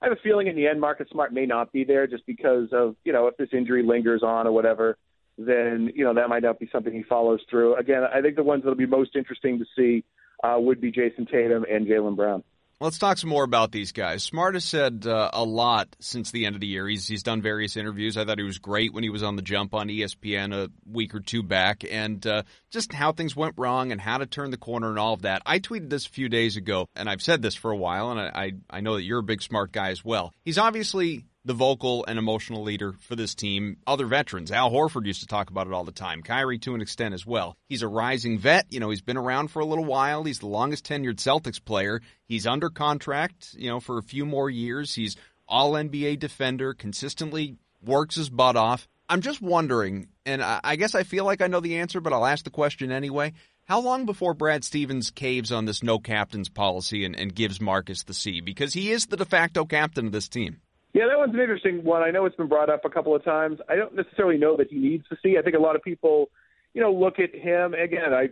I 0.00 0.08
have 0.08 0.12
a 0.12 0.20
feeling 0.22 0.46
in 0.46 0.54
the 0.54 0.66
end 0.66 0.80
Marcus 0.80 1.08
Smart 1.10 1.32
may 1.32 1.46
not 1.46 1.72
be 1.72 1.82
there 1.82 2.06
just 2.06 2.24
because 2.26 2.68
of, 2.72 2.94
you 3.04 3.12
know, 3.12 3.26
if 3.26 3.36
this 3.36 3.48
injury 3.52 3.82
lingers 3.82 4.22
on 4.22 4.46
or 4.46 4.52
whatever, 4.52 4.96
then, 5.38 5.90
you 5.94 6.04
know, 6.04 6.14
that 6.14 6.28
might 6.28 6.42
not 6.42 6.58
be 6.58 6.68
something 6.72 6.92
he 6.92 7.02
follows 7.02 7.40
through. 7.50 7.76
Again, 7.76 8.02
I 8.02 8.20
think 8.20 8.36
the 8.36 8.42
ones 8.42 8.62
that'll 8.62 8.76
be 8.76 8.86
most 8.86 9.16
interesting 9.16 9.58
to 9.58 9.64
see 9.76 10.04
uh, 10.42 10.56
would 10.58 10.80
be 10.80 10.92
Jayson 10.92 11.26
Tatum 11.30 11.64
and 11.70 11.86
Jaylen 11.86 12.16
Brown. 12.16 12.42
Let's 12.78 12.98
talk 12.98 13.16
some 13.16 13.30
more 13.30 13.44
about 13.44 13.72
these 13.72 13.92
guys. 13.92 14.22
Smart 14.22 14.52
has 14.52 14.64
said 14.64 15.06
uh, 15.06 15.30
a 15.32 15.42
lot 15.42 15.96
since 15.98 16.30
the 16.30 16.44
end 16.44 16.56
of 16.56 16.60
the 16.60 16.66
year. 16.66 16.86
He's 16.86 17.08
he's 17.08 17.22
done 17.22 17.40
various 17.40 17.74
interviews. 17.74 18.18
I 18.18 18.26
thought 18.26 18.36
he 18.36 18.44
was 18.44 18.58
great 18.58 18.92
when 18.92 19.02
he 19.02 19.08
was 19.08 19.22
on 19.22 19.34
the 19.34 19.40
jump 19.40 19.72
on 19.72 19.88
ESPN 19.88 20.54
a 20.54 20.68
week 20.86 21.14
or 21.14 21.20
two 21.20 21.42
back, 21.42 21.84
and 21.90 22.24
uh, 22.26 22.42
just 22.70 22.92
how 22.92 23.12
things 23.12 23.34
went 23.34 23.54
wrong 23.56 23.92
and 23.92 24.00
how 24.00 24.18
to 24.18 24.26
turn 24.26 24.50
the 24.50 24.58
corner 24.58 24.90
and 24.90 24.98
all 24.98 25.14
of 25.14 25.22
that. 25.22 25.40
I 25.46 25.58
tweeted 25.58 25.88
this 25.88 26.04
a 26.04 26.10
few 26.10 26.28
days 26.28 26.58
ago, 26.58 26.86
and 26.94 27.08
I've 27.08 27.22
said 27.22 27.40
this 27.40 27.54
for 27.54 27.70
a 27.70 27.76
while, 27.76 28.10
and 28.10 28.20
I 28.20 28.30
I, 28.34 28.52
I 28.68 28.80
know 28.82 28.96
that 28.96 29.04
you're 29.04 29.20
a 29.20 29.22
big 29.22 29.40
smart 29.40 29.72
guy 29.72 29.88
as 29.88 30.04
well. 30.04 30.34
He's 30.44 30.58
obviously 30.58 31.24
the 31.46 31.54
vocal 31.54 32.04
and 32.06 32.18
emotional 32.18 32.64
leader 32.64 32.92
for 32.92 33.14
this 33.14 33.34
team. 33.34 33.76
Other 33.86 34.06
veterans, 34.06 34.50
Al 34.50 34.70
Horford 34.70 35.06
used 35.06 35.20
to 35.20 35.28
talk 35.28 35.48
about 35.48 35.68
it 35.68 35.72
all 35.72 35.84
the 35.84 35.92
time. 35.92 36.22
Kyrie 36.22 36.58
to 36.58 36.74
an 36.74 36.80
extent 36.80 37.14
as 37.14 37.24
well. 37.24 37.56
He's 37.68 37.82
a 37.82 37.88
rising 37.88 38.38
vet. 38.38 38.66
You 38.68 38.80
know, 38.80 38.90
he's 38.90 39.00
been 39.00 39.16
around 39.16 39.48
for 39.52 39.60
a 39.60 39.64
little 39.64 39.84
while. 39.84 40.24
He's 40.24 40.40
the 40.40 40.48
longest 40.48 40.84
tenured 40.84 41.16
Celtics 41.16 41.64
player. 41.64 42.02
He's 42.26 42.48
under 42.48 42.68
contract, 42.68 43.54
you 43.56 43.70
know, 43.70 43.78
for 43.78 43.96
a 43.96 44.02
few 44.02 44.26
more 44.26 44.50
years. 44.50 44.92
He's 44.92 45.16
all 45.48 45.74
NBA 45.74 46.18
defender, 46.18 46.74
consistently 46.74 47.56
works 47.80 48.16
his 48.16 48.28
butt 48.28 48.56
off. 48.56 48.88
I'm 49.08 49.20
just 49.20 49.40
wondering, 49.40 50.08
and 50.24 50.42
I 50.42 50.74
guess 50.74 50.96
I 50.96 51.04
feel 51.04 51.24
like 51.24 51.40
I 51.40 51.46
know 51.46 51.60
the 51.60 51.76
answer, 51.76 52.00
but 52.00 52.12
I'll 52.12 52.26
ask 52.26 52.44
the 52.44 52.50
question 52.50 52.90
anyway. 52.90 53.34
How 53.66 53.80
long 53.80 54.04
before 54.04 54.34
Brad 54.34 54.64
Stevens 54.64 55.12
caves 55.12 55.52
on 55.52 55.64
this 55.64 55.82
no 55.82 56.00
captains 56.00 56.48
policy 56.48 57.04
and, 57.04 57.14
and 57.14 57.32
gives 57.32 57.60
Marcus 57.60 58.02
the 58.02 58.14
C? 58.14 58.40
Because 58.40 58.72
he 58.72 58.90
is 58.90 59.06
the 59.06 59.16
de 59.16 59.24
facto 59.24 59.64
captain 59.64 60.06
of 60.06 60.12
this 60.12 60.28
team. 60.28 60.60
Yeah, 60.96 61.08
that 61.10 61.18
one's 61.18 61.34
an 61.34 61.40
interesting 61.40 61.84
one. 61.84 62.02
I 62.02 62.10
know 62.10 62.24
it's 62.24 62.36
been 62.36 62.48
brought 62.48 62.70
up 62.70 62.86
a 62.86 62.88
couple 62.88 63.14
of 63.14 63.22
times. 63.22 63.58
I 63.68 63.76
don't 63.76 63.94
necessarily 63.94 64.38
know 64.38 64.56
that 64.56 64.70
he 64.70 64.78
needs 64.78 65.06
to 65.10 65.16
see. 65.22 65.36
I 65.38 65.42
think 65.42 65.54
a 65.54 65.58
lot 65.58 65.76
of 65.76 65.82
people, 65.82 66.30
you 66.72 66.80
know, 66.80 66.90
look 66.90 67.18
at 67.18 67.34
him 67.34 67.74
again. 67.74 68.14
I 68.14 68.28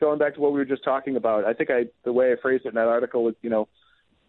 going 0.00 0.18
back 0.18 0.34
to 0.36 0.40
what 0.40 0.52
we 0.52 0.58
were 0.58 0.64
just 0.64 0.82
talking 0.82 1.16
about. 1.16 1.44
I 1.44 1.52
think 1.52 1.68
I 1.68 1.82
the 2.06 2.14
way 2.14 2.32
I 2.32 2.36
phrased 2.40 2.64
it 2.64 2.70
in 2.70 2.74
that 2.76 2.88
article 2.88 3.22
was, 3.22 3.34
you 3.42 3.50
know, 3.50 3.68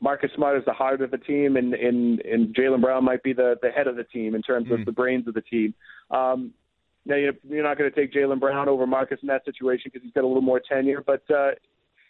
Marcus 0.02 0.30
Smart 0.36 0.58
is 0.58 0.65
the 0.65 0.73
heart 0.73 1.02
of 1.02 1.12
the 1.12 1.17
team, 1.17 1.56
and 1.56 1.73
and 1.73 2.19
and 2.19 2.54
Jaylen 2.54 2.82
Brown 2.82 3.06
might 3.06 3.23
be 3.23 3.32
the 3.32 3.56
the 3.62 3.69
head 3.69 3.88
of 3.88 3.95
the 3.95 4.04
team 4.04 4.36
in 4.36 4.41
terms 4.41 4.67
mm. 4.67 4.78
of 4.78 4.86
the 4.86 4.91
brains 4.91 5.26
of 5.26 5.34
the 5.34 5.41
team. 5.41 5.73
Um, 6.12 6.52
now 7.06 7.15
you're 7.15 7.63
not 7.63 7.78
going 7.78 7.89
to 7.89 7.95
take 7.95 8.12
Jaylen 8.12 8.41
Brown 8.41 8.67
over 8.67 8.86
Marcus 8.86 9.19
in 9.21 9.30
that 9.30 9.45
situation 9.45 9.91
because 9.93 10.04
he's 10.04 10.12
got 10.12 10.26
a 10.26 10.28
little 10.28 10.41
more 10.41 10.60
tenure, 10.60 11.02
but 11.08 11.23
uh, 11.32 11.52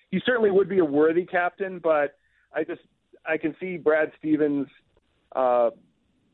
he 0.09 0.19
certainly 0.25 0.49
would 0.49 0.69
be 0.69 0.79
a 0.79 0.85
worthy 0.85 1.23
captain. 1.23 1.77
But 1.77 2.17
I 2.51 2.63
just 2.63 2.81
I 3.27 3.37
can 3.37 3.55
see 3.59 3.77
Brad 3.77 4.11
Stevens 4.17 4.65
uh, 5.37 5.69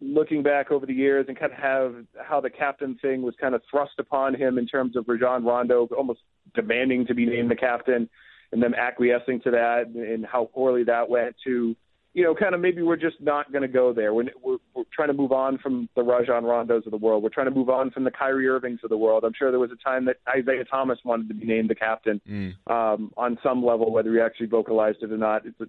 looking 0.01 0.43
back 0.43 0.71
over 0.71 0.85
the 0.85 0.93
years 0.93 1.25
and 1.27 1.37
kind 1.39 1.51
of 1.51 1.57
have 1.57 1.95
how 2.21 2.41
the 2.41 2.49
captain 2.49 2.97
thing 3.01 3.21
was 3.21 3.35
kind 3.39 3.53
of 3.55 3.61
thrust 3.69 3.93
upon 3.99 4.33
him 4.33 4.57
in 4.57 4.65
terms 4.65 4.95
of 4.95 5.05
Rajon 5.07 5.45
Rondo 5.45 5.87
almost 5.95 6.19
demanding 6.55 7.05
to 7.07 7.13
be 7.13 7.25
named 7.25 7.51
the 7.51 7.55
captain 7.55 8.09
and 8.51 8.61
them 8.61 8.73
acquiescing 8.73 9.41
to 9.41 9.51
that 9.51 9.87
and 9.87 10.25
how 10.25 10.45
poorly 10.53 10.83
that 10.83 11.09
went 11.09 11.35
to, 11.45 11.75
you 12.13 12.23
know, 12.23 12.35
kind 12.35 12.53
of 12.53 12.61
maybe 12.61 12.81
we're 12.81 12.95
just 12.95 13.15
not 13.19 13.51
going 13.51 13.63
to 13.63 13.67
go 13.67 13.93
there. 13.93 14.13
We're, 14.13 14.25
we're, 14.43 14.57
we're 14.75 14.83
trying 14.93 15.07
to 15.07 15.13
move 15.13 15.31
on 15.31 15.57
from 15.57 15.89
the 15.95 16.03
Rajon 16.03 16.43
Rondos 16.43 16.85
of 16.85 16.91
the 16.91 16.97
world. 16.97 17.23
We're 17.23 17.29
trying 17.29 17.47
to 17.47 17.55
move 17.55 17.69
on 17.69 17.89
from 17.89 18.03
the 18.03 18.11
Kyrie 18.11 18.47
Irvings 18.47 18.81
of 18.83 18.89
the 18.89 18.97
world. 18.97 19.23
I'm 19.23 19.33
sure 19.37 19.51
there 19.51 19.59
was 19.59 19.71
a 19.71 19.83
time 19.83 20.05
that 20.05 20.17
Isaiah 20.27 20.65
Thomas 20.65 20.99
wanted 21.03 21.29
to 21.29 21.33
be 21.33 21.45
named 21.45 21.69
the 21.69 21.75
captain 21.75 22.21
mm. 22.29 22.53
um, 22.69 23.11
on 23.17 23.39
some 23.41 23.65
level, 23.65 23.91
whether 23.91 24.13
he 24.13 24.19
actually 24.19 24.47
vocalized 24.47 24.99
it 25.01 25.11
or 25.11 25.17
not. 25.17 25.45
It's 25.45 25.59
a, 25.59 25.65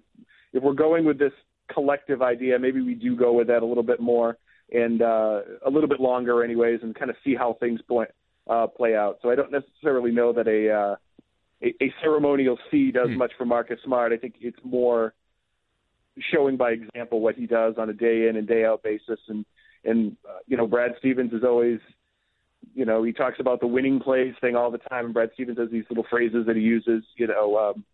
if 0.53 0.61
we're 0.61 0.73
going 0.73 1.05
with 1.05 1.17
this 1.17 1.33
collective 1.73 2.21
idea. 2.21 2.59
Maybe 2.59 2.81
we 2.81 2.93
do 2.93 3.15
go 3.15 3.33
with 3.33 3.47
that 3.47 3.63
a 3.63 3.65
little 3.65 3.83
bit 3.83 3.99
more 3.99 4.37
and 4.73 5.01
uh, 5.01 5.41
a 5.65 5.69
little 5.69 5.89
bit 5.89 5.99
longer, 5.99 6.43
anyways, 6.43 6.79
and 6.81 6.95
kind 6.95 7.09
of 7.09 7.17
see 7.23 7.35
how 7.35 7.57
things 7.59 7.79
play, 7.87 8.05
uh, 8.49 8.67
play 8.67 8.95
out. 8.95 9.19
So 9.21 9.29
I 9.29 9.35
don't 9.35 9.51
necessarily 9.51 10.11
know 10.11 10.33
that 10.33 10.47
a 10.47 10.71
uh, 10.71 10.95
a, 11.61 11.83
a 11.83 11.93
ceremonial 12.01 12.57
C 12.69 12.91
does 12.91 13.09
hmm. 13.09 13.17
much 13.17 13.31
for 13.37 13.45
Marcus 13.45 13.79
Smart. 13.83 14.11
I 14.11 14.17
think 14.17 14.35
it's 14.41 14.59
more 14.63 15.13
showing 16.33 16.57
by 16.57 16.71
example 16.71 17.19
what 17.19 17.35
he 17.35 17.45
does 17.45 17.75
on 17.77 17.89
a 17.89 17.93
day 17.93 18.27
in 18.27 18.37
and 18.37 18.47
day 18.47 18.65
out 18.65 18.83
basis. 18.83 19.19
And 19.27 19.45
and 19.83 20.17
uh, 20.27 20.39
you 20.47 20.57
know, 20.57 20.67
Brad 20.67 20.93
Stevens 20.99 21.33
is 21.33 21.43
always 21.43 21.79
you 22.73 22.85
know, 22.85 23.03
he 23.03 23.13
talks 23.13 23.39
about 23.39 23.59
the 23.59 23.67
winning 23.67 23.99
plays 23.99 24.33
thing 24.41 24.55
all 24.55 24.71
the 24.71 24.77
time, 24.77 25.05
and 25.05 25.13
Brad 25.13 25.29
Stevens 25.33 25.57
has 25.59 25.69
these 25.69 25.85
little 25.89 26.05
phrases 26.09 26.45
that 26.47 26.55
he 26.55 26.61
uses, 26.61 27.03
you 27.15 27.27
know, 27.27 27.57
um, 27.57 27.85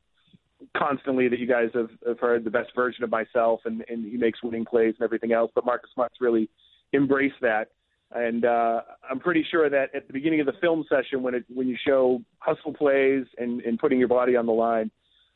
constantly 0.77 1.27
that 1.27 1.39
you 1.39 1.47
guys 1.47 1.69
have, 1.73 1.89
have 2.07 2.19
heard 2.19 2.43
the 2.43 2.49
best 2.49 2.69
version 2.75 3.03
of 3.03 3.09
myself 3.09 3.61
and, 3.65 3.83
and 3.87 4.05
he 4.05 4.17
makes 4.17 4.41
winning 4.43 4.65
plays 4.65 4.93
and 4.99 5.03
everything 5.03 5.31
else. 5.31 5.51
But 5.53 5.65
Marcus 5.65 5.89
Smart's 5.93 6.17
really 6.19 6.49
embraced 6.93 7.41
that. 7.41 7.69
And 8.13 8.43
uh, 8.43 8.81
I'm 9.09 9.19
pretty 9.19 9.45
sure 9.49 9.69
that 9.69 9.95
at 9.95 10.07
the 10.07 10.13
beginning 10.13 10.41
of 10.41 10.45
the 10.45 10.53
film 10.59 10.83
session, 10.89 11.23
when 11.23 11.33
it 11.33 11.45
when 11.53 11.67
you 11.67 11.77
show 11.87 12.21
hustle 12.39 12.73
plays 12.73 13.25
and, 13.37 13.61
and 13.61 13.79
putting 13.79 13.99
your 13.99 14.09
body 14.09 14.35
on 14.35 14.45
the 14.45 14.51
line, 14.51 14.91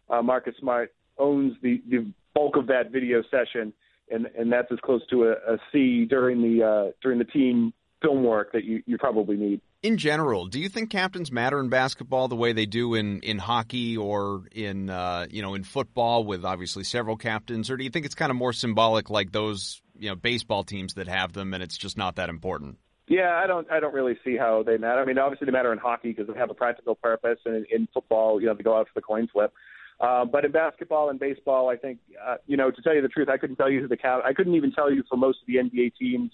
uh, 0.10 0.22
Marcus 0.22 0.56
Smart 0.60 0.94
owns 1.18 1.54
the, 1.62 1.82
the 1.90 2.06
bulk 2.34 2.58
of 2.58 2.68
that 2.68 2.92
video 2.92 3.24
session, 3.32 3.72
and 4.12 4.28
and 4.38 4.52
that's 4.52 4.70
as 4.74 4.80
close 4.84 5.02
to 5.10 5.24
a, 5.24 5.54
a 5.54 5.58
C 5.72 6.04
during 6.04 6.42
the 6.42 6.66
uh, 6.66 6.92
during 7.02 7.18
the 7.18 7.26
team 7.26 7.74
film 8.02 8.24
work 8.24 8.52
that 8.52 8.66
you, 8.66 8.84
you 8.86 8.98
probably 8.98 9.38
need 9.38 9.62
in 9.86 9.98
general, 9.98 10.48
do 10.48 10.60
you 10.60 10.67
think 10.67 10.89
captains 10.89 11.32
matter 11.32 11.60
in 11.60 11.69
basketball 11.69 12.28
the 12.28 12.36
way 12.36 12.54
they 12.54 12.65
do 12.65 12.95
in, 12.95 13.19
in 13.19 13.38
hockey 13.38 13.95
or 13.95 14.41
in 14.52 14.89
uh, 14.89 15.28
you 15.30 15.43
know 15.43 15.54
in 15.54 15.63
football 15.63 16.26
with 16.26 16.43
obviously 16.43 16.84
several 16.84 17.15
captains, 17.15 17.69
or 17.69 17.78
do 17.78 17.84
you 17.84 17.91
think 17.91 18.04
it's 18.04 18.15
kind 18.15 18.32
of 18.32 18.36
more 18.36 18.52
symbolic 18.52 19.12
like 19.12 19.32
those 19.32 19.84
you 20.00 20.10
know 20.10 20.15
baseball 20.15 20.63
teams 20.63 20.95
that 20.95 21.08
have 21.08 21.34
them 21.34 21.54
and 21.54 21.62
it's 21.62 21.78
just 21.78 22.00
not 22.00 22.15
that 22.15 22.30
important? 22.30 22.80
Yeah, 23.08 23.39
I 23.41 23.45
don't 23.45 23.69
I 23.71 23.80
don't 23.80 23.93
really 23.93 24.17
see 24.26 24.38
how 24.38 24.63
they 24.63 24.78
matter. 24.78 25.02
I 25.02 25.06
mean, 25.06 25.19
obviously 25.19 25.45
they 25.45 25.52
matter 25.52 25.71
in 25.71 25.78
hockey 25.78 26.13
because 26.13 26.34
they 26.34 26.39
have 26.39 26.50
a 26.50 26.56
practical 26.56 26.95
purpose, 26.95 27.38
and 27.45 27.56
in, 27.56 27.65
in 27.71 27.88
football, 27.93 28.41
you 28.41 28.48
know, 28.48 28.56
they 28.56 28.63
go 28.63 28.76
out 28.76 28.88
for 28.88 29.00
the 29.00 29.04
coin 29.04 29.28
flip. 29.32 29.54
Uh, 30.00 30.26
but 30.26 30.43
in 30.43 30.52
basketball 30.52 31.12
and 31.12 31.19
baseball, 31.19 31.69
I 31.69 31.76
think 31.76 32.00
uh, 32.26 32.38
you 32.48 32.58
know 32.58 32.71
to 32.71 32.82
tell 32.82 32.95
you 32.95 33.04
the 33.04 33.08
truth, 33.08 33.30
I 33.30 33.38
couldn't 33.38 33.58
tell 33.58 33.69
you 33.69 33.82
who 33.82 33.88
the 33.88 33.98
cap. 33.98 34.21
I 34.26 34.34
couldn't 34.34 34.56
even 34.56 34.71
tell 34.71 34.91
you 34.91 35.04
for 35.08 35.15
most 35.15 35.41
of 35.41 35.48
the 35.48 35.58
NBA 35.58 35.93
teams 35.95 36.32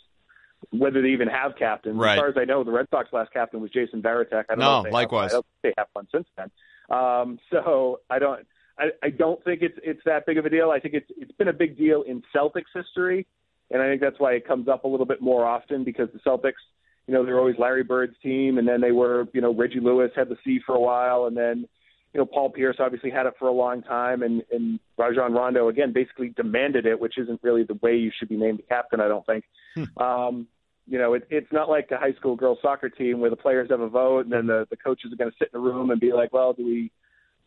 whether 0.70 1.02
they 1.02 1.10
even 1.10 1.28
have 1.28 1.56
captains. 1.58 1.98
Right. 1.98 2.14
As 2.14 2.20
far 2.20 2.30
as 2.30 2.36
I 2.38 2.46
know, 2.46 2.64
the 2.64 2.72
Red 2.72 2.88
Sox 2.92 3.12
last 3.12 3.34
captain 3.34 3.62
was 3.62 3.72
Jason 3.72 4.02
Varitek. 4.02 4.46
I 4.50 4.56
don't 4.56 4.60
no, 4.60 4.82
know 4.82 4.88
if 4.88 4.94
likewise. 4.94 5.34
Have, 5.34 5.44
they 5.64 5.74
have 5.78 5.88
one 5.94 6.08
since 6.12 6.28
then. 6.38 6.52
Um, 6.90 7.40
so 7.50 8.02
I 8.10 8.20
don't. 8.20 8.46
I, 8.78 8.86
I 9.04 9.10
don't 9.10 9.44
think 9.44 9.62
it's 9.62 9.78
it's 9.84 10.02
that 10.06 10.26
big 10.26 10.38
of 10.38 10.46
a 10.46 10.50
deal. 10.50 10.72
I 10.72 10.80
think 10.80 10.94
it's 10.94 11.10
it's 11.18 11.32
been 11.34 11.48
a 11.48 11.54
big 11.54 11.78
deal 11.78 12.04
in 12.04 12.24
Celtics 12.36 12.72
history, 12.74 13.28
and 13.70 13.82
I 13.82 13.88
think 13.88 14.02
that's 14.02 14.20
why 14.20 14.34
it 14.34 14.48
comes 14.48 14.68
up 14.68 14.86
a 14.86 14.88
little 14.88 15.06
bit 15.06 15.22
more 15.22 15.46
often 15.46 15.84
because 15.84 16.10
the 16.14 16.20
Celtics, 16.20 16.54
you 17.08 17.14
know, 17.14 17.26
they're 17.26 17.40
always 17.40 17.56
Larry 17.60 17.84
Bird's 17.84 18.16
team, 18.24 18.58
and 18.58 18.68
then 18.68 18.82
they 18.82 18.92
were, 18.92 19.28
you 19.34 19.42
know, 19.42 19.54
Reggie 19.54 19.80
Lewis 19.80 20.12
had 20.16 20.30
the 20.30 20.38
C 20.44 20.60
for 20.66 20.76
a 20.76 20.80
while, 20.80 21.26
and 21.26 21.36
then, 21.36 21.68
you 22.14 22.20
know, 22.20 22.26
Paul 22.26 22.50
Pierce 22.50 22.78
obviously 22.80 23.10
had 23.10 23.26
it 23.26 23.36
for 23.40 23.48
a 23.48 23.54
long 23.54 23.84
time, 23.84 24.22
and 24.22 24.44
and 24.52 24.80
Rajon 24.98 25.34
Rondo 25.34 25.70
again 25.70 25.94
basically 25.94 26.30
demanded 26.30 26.86
it, 26.86 27.00
which 27.00 27.18
isn't 27.18 27.40
really 27.42 27.64
the 27.64 27.80
way 27.82 27.96
you 27.96 28.12
should 28.18 28.30
be 28.30 28.38
named 28.38 28.62
captain. 28.68 29.00
I 29.00 29.08
don't 29.08 29.26
think. 29.26 29.46
Hmm. 29.76 30.04
Um, 30.04 30.48
you 30.88 30.98
know, 30.98 31.14
it, 31.14 31.26
it's 31.30 31.52
not 31.54 31.70
like 31.70 31.90
a 31.92 31.98
high 31.98 32.14
school 32.14 32.36
girls 32.36 32.58
soccer 32.62 32.90
team 32.90 33.20
where 33.20 33.30
the 33.30 33.36
players 33.36 33.70
have 33.70 33.80
a 33.80 33.88
vote 33.88 34.26
and 34.26 34.32
then 34.34 34.48
the, 34.48 34.68
the 34.70 34.76
coaches 34.76 35.14
are 35.14 35.16
going 35.16 35.32
to 35.32 35.38
sit 35.38 35.50
in 35.54 35.60
a 35.60 35.64
room 35.64 35.90
and 35.90 36.02
be 36.02 36.12
like, 36.12 36.34
well, 36.34 36.52
do 36.52 36.66
we 36.66 36.92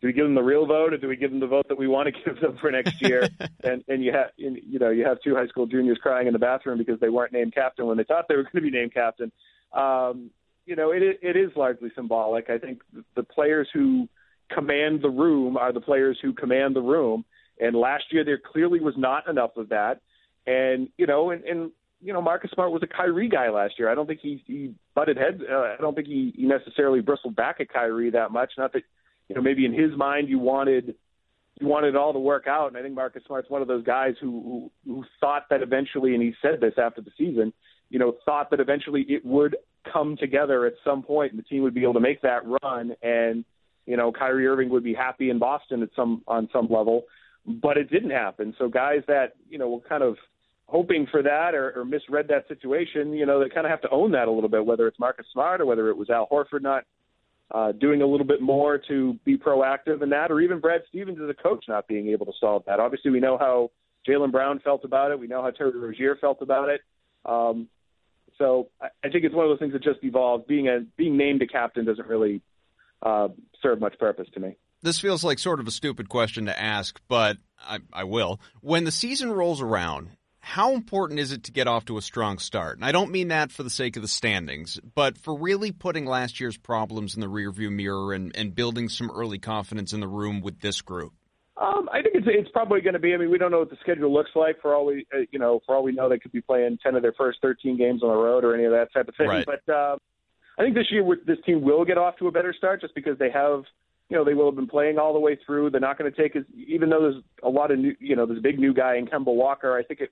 do 0.01 0.07
we 0.07 0.13
give 0.13 0.25
them 0.25 0.35
the 0.35 0.43
real 0.43 0.65
vote 0.65 0.93
or 0.93 0.97
do 0.97 1.07
we 1.07 1.15
give 1.15 1.31
them 1.31 1.39
the 1.39 1.47
vote 1.47 1.67
that 1.69 1.77
we 1.77 1.87
want 1.87 2.07
to 2.07 2.21
give 2.25 2.41
them 2.41 2.57
for 2.59 2.71
next 2.71 3.01
year? 3.01 3.29
and 3.63 3.83
and 3.87 4.03
you 4.03 4.11
have 4.13 4.31
you 4.37 4.79
know 4.79 4.89
you 4.89 5.05
have 5.05 5.17
two 5.23 5.35
high 5.35 5.47
school 5.47 5.67
juniors 5.67 5.99
crying 6.01 6.27
in 6.27 6.33
the 6.33 6.39
bathroom 6.39 6.77
because 6.77 6.99
they 6.99 7.09
weren't 7.09 7.33
named 7.33 7.53
captain 7.53 7.85
when 7.85 7.97
they 7.97 8.03
thought 8.03 8.25
they 8.27 8.35
were 8.35 8.43
going 8.43 8.55
to 8.55 8.61
be 8.61 8.71
named 8.71 8.93
captain. 8.93 9.31
Um, 9.73 10.31
you 10.65 10.75
know, 10.75 10.91
it 10.91 11.03
it 11.21 11.35
is 11.35 11.51
largely 11.55 11.91
symbolic. 11.95 12.49
I 12.49 12.57
think 12.57 12.81
the 13.15 13.23
players 13.23 13.67
who 13.73 14.09
command 14.51 15.01
the 15.01 15.09
room 15.09 15.57
are 15.57 15.73
the 15.73 15.81
players 15.81 16.17
who 16.21 16.33
command 16.33 16.75
the 16.75 16.81
room. 16.81 17.25
And 17.59 17.75
last 17.75 18.05
year 18.11 18.23
there 18.23 18.39
clearly 18.39 18.79
was 18.79 18.95
not 18.97 19.27
enough 19.27 19.57
of 19.57 19.69
that. 19.69 20.01
And 20.45 20.89
you 20.97 21.07
know, 21.07 21.31
and, 21.31 21.43
and 21.43 21.71
you 22.01 22.13
know, 22.13 22.21
Marcus 22.21 22.51
Smart 22.51 22.71
was 22.71 22.83
a 22.83 22.87
Kyrie 22.87 23.29
guy 23.29 23.49
last 23.49 23.75
year. 23.79 23.89
I 23.89 23.95
don't 23.95 24.05
think 24.05 24.19
he 24.21 24.43
he 24.45 24.73
butted 24.93 25.17
heads. 25.17 25.41
Uh, 25.49 25.55
I 25.55 25.75
don't 25.79 25.95
think 25.95 26.07
he, 26.07 26.33
he 26.35 26.45
necessarily 26.45 27.01
bristled 27.01 27.35
back 27.35 27.59
at 27.59 27.69
Kyrie 27.69 28.11
that 28.11 28.31
much. 28.31 28.51
Not 28.57 28.73
that 28.73 28.83
you 29.27 29.35
know, 29.35 29.41
maybe 29.41 29.65
in 29.65 29.73
his 29.73 29.91
mind 29.97 30.29
you 30.29 30.37
wanted 30.37 30.95
you 31.59 31.67
wanted 31.67 31.95
all 31.95 32.13
to 32.13 32.19
work 32.19 32.47
out. 32.47 32.67
And 32.67 32.77
I 32.77 32.81
think 32.81 32.95
Marcus 32.95 33.23
Smart's 33.25 33.49
one 33.49 33.61
of 33.61 33.67
those 33.67 33.83
guys 33.83 34.13
who, 34.21 34.69
who 34.85 34.93
who 34.93 35.03
thought 35.19 35.45
that 35.49 35.61
eventually, 35.61 36.13
and 36.13 36.21
he 36.21 36.33
said 36.41 36.59
this 36.61 36.73
after 36.77 37.01
the 37.01 37.11
season, 37.17 37.53
you 37.89 37.97
know, 37.97 38.13
thought 38.25 38.51
that 38.51 38.59
eventually 38.59 39.05
it 39.07 39.25
would 39.25 39.55
come 39.91 40.17
together 40.17 40.65
at 40.65 40.73
some 40.83 41.01
point, 41.01 41.31
and 41.31 41.39
the 41.39 41.43
team 41.43 41.63
would 41.63 41.73
be 41.73 41.83
able 41.83 41.93
to 41.93 41.99
make 41.99 42.21
that 42.21 42.41
run, 42.61 42.95
and 43.01 43.45
you 43.85 43.97
know, 43.97 44.11
Kyrie 44.11 44.47
Irving 44.47 44.69
would 44.69 44.83
be 44.83 44.93
happy 44.93 45.29
in 45.29 45.39
Boston 45.39 45.83
at 45.83 45.89
some 45.95 46.23
on 46.27 46.49
some 46.51 46.67
level, 46.69 47.03
but 47.45 47.77
it 47.77 47.89
didn't 47.89 48.11
happen. 48.11 48.53
So 48.57 48.67
guys 48.67 49.01
that 49.07 49.33
you 49.49 49.57
know 49.57 49.69
were 49.69 49.81
kind 49.81 50.03
of 50.03 50.15
hoping 50.67 51.07
for 51.11 51.21
that 51.21 51.53
or, 51.53 51.79
or 51.79 51.85
misread 51.85 52.27
that 52.27 52.47
situation, 52.47 53.13
you 53.13 53.25
know, 53.25 53.39
they 53.39 53.49
kind 53.49 53.67
of 53.67 53.69
have 53.69 53.81
to 53.81 53.89
own 53.91 54.11
that 54.11 54.27
a 54.27 54.31
little 54.31 54.49
bit, 54.49 54.65
whether 54.65 54.87
it's 54.87 54.99
Marcus 54.99 55.25
Smart 55.31 55.61
or 55.61 55.65
whether 55.65 55.89
it 55.89 55.97
was 55.97 56.09
Al 56.09 56.27
Horford 56.31 56.63
not 56.63 56.83
uh, 57.51 57.71
doing 57.71 58.01
a 58.01 58.07
little 58.07 58.25
bit 58.25 58.41
more 58.41 58.79
to 58.87 59.13
be 59.23 59.37
proactive 59.37 60.01
in 60.01 60.09
that, 60.09 60.31
or 60.31 60.41
even 60.41 60.59
Brad 60.59 60.81
Stevens 60.89 61.19
as 61.21 61.29
a 61.29 61.33
coach 61.33 61.65
not 61.67 61.87
being 61.87 62.07
able 62.09 62.25
to 62.25 62.31
solve 62.39 62.63
that. 62.65 62.79
Obviously, 62.79 63.11
we 63.11 63.19
know 63.19 63.37
how 63.37 63.69
Jaylen 64.07 64.31
Brown 64.31 64.59
felt 64.59 64.83
about 64.83 65.11
it. 65.11 65.19
We 65.19 65.27
know 65.27 65.43
how 65.43 65.51
Terry 65.51 65.77
Rozier 65.77 66.17
felt 66.19 66.41
about 66.41 66.69
it. 66.69 66.81
Um, 67.23 67.67
so 68.37 68.69
I, 68.81 68.87
I 69.03 69.09
think 69.09 69.23
it's 69.23 69.35
one 69.35 69.45
of 69.45 69.51
those 69.51 69.59
things 69.59 69.73
that 69.73 69.83
just 69.83 70.03
evolved. 70.03 70.47
Being 70.47 70.67
a 70.67 70.79
being 70.97 71.17
named 71.17 71.41
a 71.43 71.47
captain 71.47 71.85
doesn't 71.85 72.07
really 72.07 72.41
uh, 73.05 73.29
serve 73.61 73.79
much 73.79 73.97
purpose 73.97 74.27
to 74.33 74.39
me. 74.41 74.57
This 74.81 74.99
feels 74.99 75.23
like 75.23 75.39
sort 75.39 75.59
of 75.59 75.67
a 75.67 75.71
stupid 75.71 76.09
question 76.09 76.45
to 76.45 76.59
ask, 76.59 76.99
but 77.07 77.37
I, 77.59 77.79
I 77.93 78.03
will. 78.03 78.39
When 78.61 78.83
the 78.83 78.91
season 78.91 79.31
rolls 79.31 79.61
around 79.61 80.09
how 80.47 80.75
important 80.75 81.19
is 81.19 81.31
it 81.31 81.45
to 81.45 81.51
get 81.51 81.67
off 81.67 81.85
to 81.85 81.97
a 81.97 82.01
strong 82.03 82.37
start? 82.37 82.77
And 82.77 82.85
I 82.85 82.91
don't 82.91 83.09
mean 83.09 83.29
that 83.29 83.51
for 83.51 83.63
the 83.63 83.69
sake 83.69 83.95
of 83.95 84.03
the 84.03 84.07
standings, 84.07 84.79
but 84.93 85.17
for 85.17 85.35
really 85.35 85.71
putting 85.71 86.05
last 86.05 86.39
year's 86.39 86.55
problems 86.55 87.15
in 87.15 87.21
the 87.21 87.27
rearview 87.27 87.71
mirror 87.71 88.13
and, 88.13 88.31
and 88.35 88.53
building 88.53 88.87
some 88.87 89.09
early 89.09 89.39
confidence 89.39 89.91
in 89.91 90.01
the 90.01 90.07
room 90.07 90.41
with 90.41 90.59
this 90.59 90.81
group. 90.81 91.13
Um, 91.59 91.89
I 91.91 92.03
think 92.03 92.13
it's 92.13 92.27
it's 92.29 92.51
probably 92.51 92.81
going 92.81 92.93
to 92.93 92.99
be. 92.99 93.15
I 93.15 93.17
mean, 93.17 93.31
we 93.31 93.39
don't 93.39 93.49
know 93.49 93.59
what 93.59 93.71
the 93.71 93.77
schedule 93.81 94.13
looks 94.13 94.31
like. 94.35 94.61
For 94.61 94.75
all 94.75 94.85
we, 94.85 95.07
uh, 95.11 95.21
you 95.31 95.39
know, 95.39 95.61
for 95.65 95.73
all 95.73 95.83
we 95.83 95.93
know, 95.93 96.09
they 96.09 96.19
could 96.19 96.33
be 96.33 96.41
playing 96.41 96.77
ten 96.83 96.95
of 96.95 97.01
their 97.01 97.13
first 97.17 97.39
thirteen 97.41 97.75
games 97.75 98.03
on 98.03 98.09
the 98.09 98.15
road 98.15 98.43
or 98.43 98.53
any 98.53 98.65
of 98.65 98.71
that 98.71 98.93
type 98.93 99.07
of 99.07 99.15
thing. 99.15 99.29
Right. 99.29 99.47
But 99.47 99.73
uh, 99.73 99.97
I 100.57 100.63
think 100.63 100.75
this 100.75 100.87
year 100.91 101.03
this 101.25 101.37
team 101.45 101.61
will 101.61 101.85
get 101.85 101.97
off 101.97 102.17
to 102.17 102.27
a 102.27 102.31
better 102.31 102.53
start 102.57 102.81
just 102.81 102.95
because 102.95 103.17
they 103.19 103.31
have 103.31 103.63
you 104.09 104.17
know, 104.17 104.23
they 104.23 104.33
will 104.33 104.45
have 104.45 104.55
been 104.55 104.67
playing 104.67 104.99
all 104.99 105.13
the 105.13 105.19
way 105.19 105.37
through. 105.45 105.71
They're 105.71 105.81
not 105.81 105.97
going 105.97 106.11
to 106.11 106.21
take 106.21 106.35
as, 106.35 106.43
even 106.55 106.89
though 106.89 107.01
there's 107.01 107.23
a 107.43 107.49
lot 107.49 107.71
of 107.71 107.79
new, 107.79 107.95
you 107.99 108.15
know, 108.15 108.25
there's 108.25 108.39
a 108.39 108.41
big 108.41 108.59
new 108.59 108.73
guy 108.73 108.97
in 108.97 109.07
Kemba 109.07 109.33
Walker. 109.33 109.75
I 109.75 109.83
think 109.83 110.01
it 110.01 110.11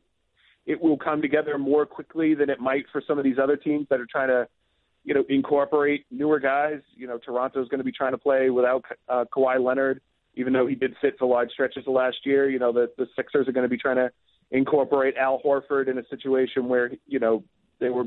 it 0.66 0.82
will 0.82 0.98
come 0.98 1.22
together 1.22 1.58
more 1.58 1.86
quickly 1.86 2.36
than 2.36 2.50
it 2.50 2.60
might 2.60 2.86
for 2.92 3.04
some 3.06 3.18
of 3.18 3.26
these 3.26 3.36
other 3.42 3.58
teams 3.58 3.86
that 3.90 4.00
are 4.00 4.08
trying 4.10 4.30
to, 4.30 4.48
you 5.04 5.14
know, 5.14 5.26
incorporate 5.28 6.06
newer 6.10 6.40
guys. 6.40 6.80
You 6.96 7.06
know, 7.06 7.18
Toronto's 7.18 7.68
going 7.68 7.80
to 7.80 7.84
be 7.84 7.92
trying 7.92 8.14
to 8.14 8.18
play 8.18 8.50
without 8.50 8.86
uh, 9.10 9.26
Kawhi 9.36 9.64
Leonard, 9.64 10.00
even 10.36 10.54
though 10.54 10.66
he 10.66 10.76
did 10.76 10.96
sit 11.02 11.20
for 11.20 11.28
large 11.28 11.52
stretches 11.52 11.86
last 11.86 12.18
year. 12.24 12.50
You 12.50 12.60
know, 12.60 12.72
the 12.72 12.90
the 12.98 13.08
Sixers 13.16 13.48
are 13.48 13.52
going 13.52 13.66
to 13.66 13.70
be 13.70 13.78
trying 13.78 13.98
to 13.98 14.10
incorporate 14.52 15.18
Al 15.18 15.42
Horford 15.46 15.90
in 15.90 15.98
a 15.98 16.08
situation 16.08 16.68
where 16.68 16.92
you 17.06 17.20
know 17.20 17.44
they 17.80 17.90
were, 17.90 18.06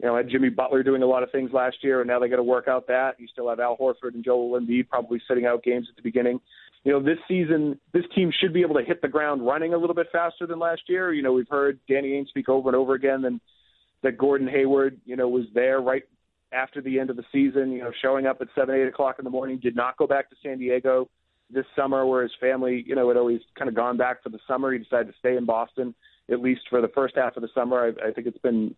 you 0.00 0.06
know, 0.06 0.16
had 0.16 0.28
Jimmy 0.28 0.50
Butler 0.50 0.82
doing 0.82 1.02
a 1.02 1.06
lot 1.06 1.22
of 1.22 1.30
things 1.30 1.52
last 1.52 1.76
year, 1.82 2.00
and 2.00 2.08
now 2.08 2.18
they 2.18 2.28
got 2.28 2.36
to 2.36 2.42
work 2.42 2.68
out 2.68 2.86
that. 2.88 3.18
You 3.18 3.26
still 3.28 3.48
have 3.48 3.60
Al 3.60 3.76
Horford 3.76 4.14
and 4.14 4.24
Joel 4.24 4.60
Embiid 4.60 4.88
probably 4.88 5.20
sitting 5.26 5.46
out 5.46 5.62
games 5.62 5.86
at 5.90 5.96
the 5.96 6.02
beginning 6.02 6.40
you 6.86 6.92
know, 6.92 7.02
this 7.02 7.18
season, 7.26 7.80
this 7.92 8.04
team 8.14 8.30
should 8.40 8.52
be 8.52 8.60
able 8.60 8.76
to 8.76 8.84
hit 8.84 9.02
the 9.02 9.08
ground 9.08 9.44
running 9.44 9.74
a 9.74 9.76
little 9.76 9.94
bit 9.94 10.06
faster 10.12 10.46
than 10.46 10.60
last 10.60 10.82
year. 10.86 11.12
You 11.12 11.20
know, 11.20 11.32
we've 11.32 11.48
heard 11.48 11.80
Danny 11.88 12.10
Ainge 12.10 12.28
speak 12.28 12.48
over 12.48 12.68
and 12.68 12.76
over 12.76 12.94
again 12.94 13.24
and 13.24 13.40
that 14.04 14.16
Gordon 14.16 14.46
Hayward, 14.46 15.00
you 15.04 15.16
know, 15.16 15.28
was 15.28 15.46
there 15.52 15.80
right 15.80 16.04
after 16.52 16.80
the 16.80 17.00
end 17.00 17.10
of 17.10 17.16
the 17.16 17.24
season, 17.32 17.72
you 17.72 17.80
know, 17.80 17.90
showing 18.00 18.26
up 18.26 18.40
at 18.40 18.46
seven, 18.54 18.76
eight 18.76 18.86
o'clock 18.86 19.16
in 19.18 19.24
the 19.24 19.30
morning, 19.32 19.58
did 19.60 19.74
not 19.74 19.96
go 19.96 20.06
back 20.06 20.30
to 20.30 20.36
San 20.44 20.58
Diego 20.58 21.08
this 21.50 21.66
summer 21.74 22.06
where 22.06 22.22
his 22.22 22.30
family, 22.40 22.84
you 22.86 22.94
know, 22.94 23.08
had 23.08 23.16
always 23.16 23.40
kind 23.58 23.68
of 23.68 23.74
gone 23.74 23.96
back 23.96 24.22
for 24.22 24.28
the 24.28 24.38
summer. 24.46 24.72
He 24.72 24.78
decided 24.78 25.08
to 25.08 25.18
stay 25.18 25.36
in 25.36 25.44
Boston, 25.44 25.92
at 26.30 26.40
least 26.40 26.60
for 26.70 26.80
the 26.80 26.88
first 26.94 27.16
half 27.16 27.36
of 27.36 27.42
the 27.42 27.48
summer. 27.52 27.92
I, 28.00 28.10
I 28.10 28.12
think 28.12 28.28
it's 28.28 28.38
been 28.38 28.76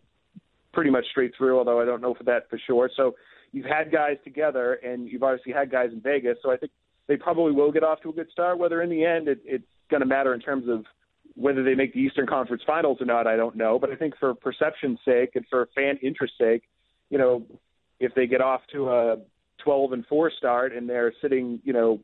pretty 0.73 0.89
much 0.89 1.05
straight 1.11 1.31
through, 1.37 1.57
although 1.57 1.81
I 1.81 1.85
don't 1.85 2.01
know 2.01 2.13
for 2.13 2.23
that 2.25 2.49
for 2.49 2.59
sure. 2.67 2.89
So 2.95 3.15
you've 3.51 3.65
had 3.65 3.91
guys 3.91 4.17
together 4.23 4.73
and 4.75 5.07
you've 5.07 5.23
obviously 5.23 5.53
had 5.53 5.71
guys 5.71 5.89
in 5.91 6.01
Vegas. 6.01 6.37
So 6.43 6.51
I 6.51 6.57
think 6.57 6.71
they 7.07 7.17
probably 7.17 7.51
will 7.51 7.71
get 7.71 7.83
off 7.83 8.01
to 8.01 8.09
a 8.09 8.13
good 8.13 8.29
start. 8.31 8.59
Whether 8.59 8.81
in 8.81 8.89
the 8.89 9.03
end 9.03 9.27
it, 9.27 9.39
it's 9.45 9.65
going 9.89 10.01
to 10.01 10.05
matter 10.05 10.33
in 10.33 10.39
terms 10.39 10.65
of 10.69 10.85
whether 11.35 11.63
they 11.63 11.73
make 11.73 11.93
the 11.93 11.99
Eastern 11.99 12.27
Conference 12.27 12.61
Finals 12.67 12.97
or 13.01 13.05
not, 13.05 13.25
I 13.25 13.35
don't 13.35 13.55
know. 13.55 13.79
But 13.79 13.89
I 13.89 13.95
think 13.95 14.13
for 14.19 14.33
perception's 14.33 14.99
sake 15.05 15.31
and 15.35 15.45
for 15.49 15.69
fan 15.75 15.97
interest 16.03 16.33
sake, 16.37 16.63
you 17.09 17.17
know, 17.17 17.43
if 17.99 18.13
they 18.13 18.27
get 18.27 18.41
off 18.41 18.61
to 18.73 18.89
a 18.89 19.17
12 19.63 19.93
and 19.93 20.05
4 20.05 20.31
start 20.37 20.73
and 20.73 20.87
they're 20.87 21.13
sitting, 21.21 21.59
you 21.63 21.73
know, 21.73 21.99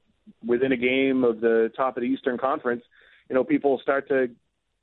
within 0.46 0.72
a 0.72 0.78
game 0.78 1.24
of 1.24 1.40
the 1.40 1.72
top 1.76 1.98
of 1.98 2.02
the 2.02 2.08
Eastern 2.08 2.38
Conference, 2.38 2.84
you 3.30 3.36
know, 3.36 3.44
people 3.44 3.80
start 3.82 4.08
to 4.08 4.28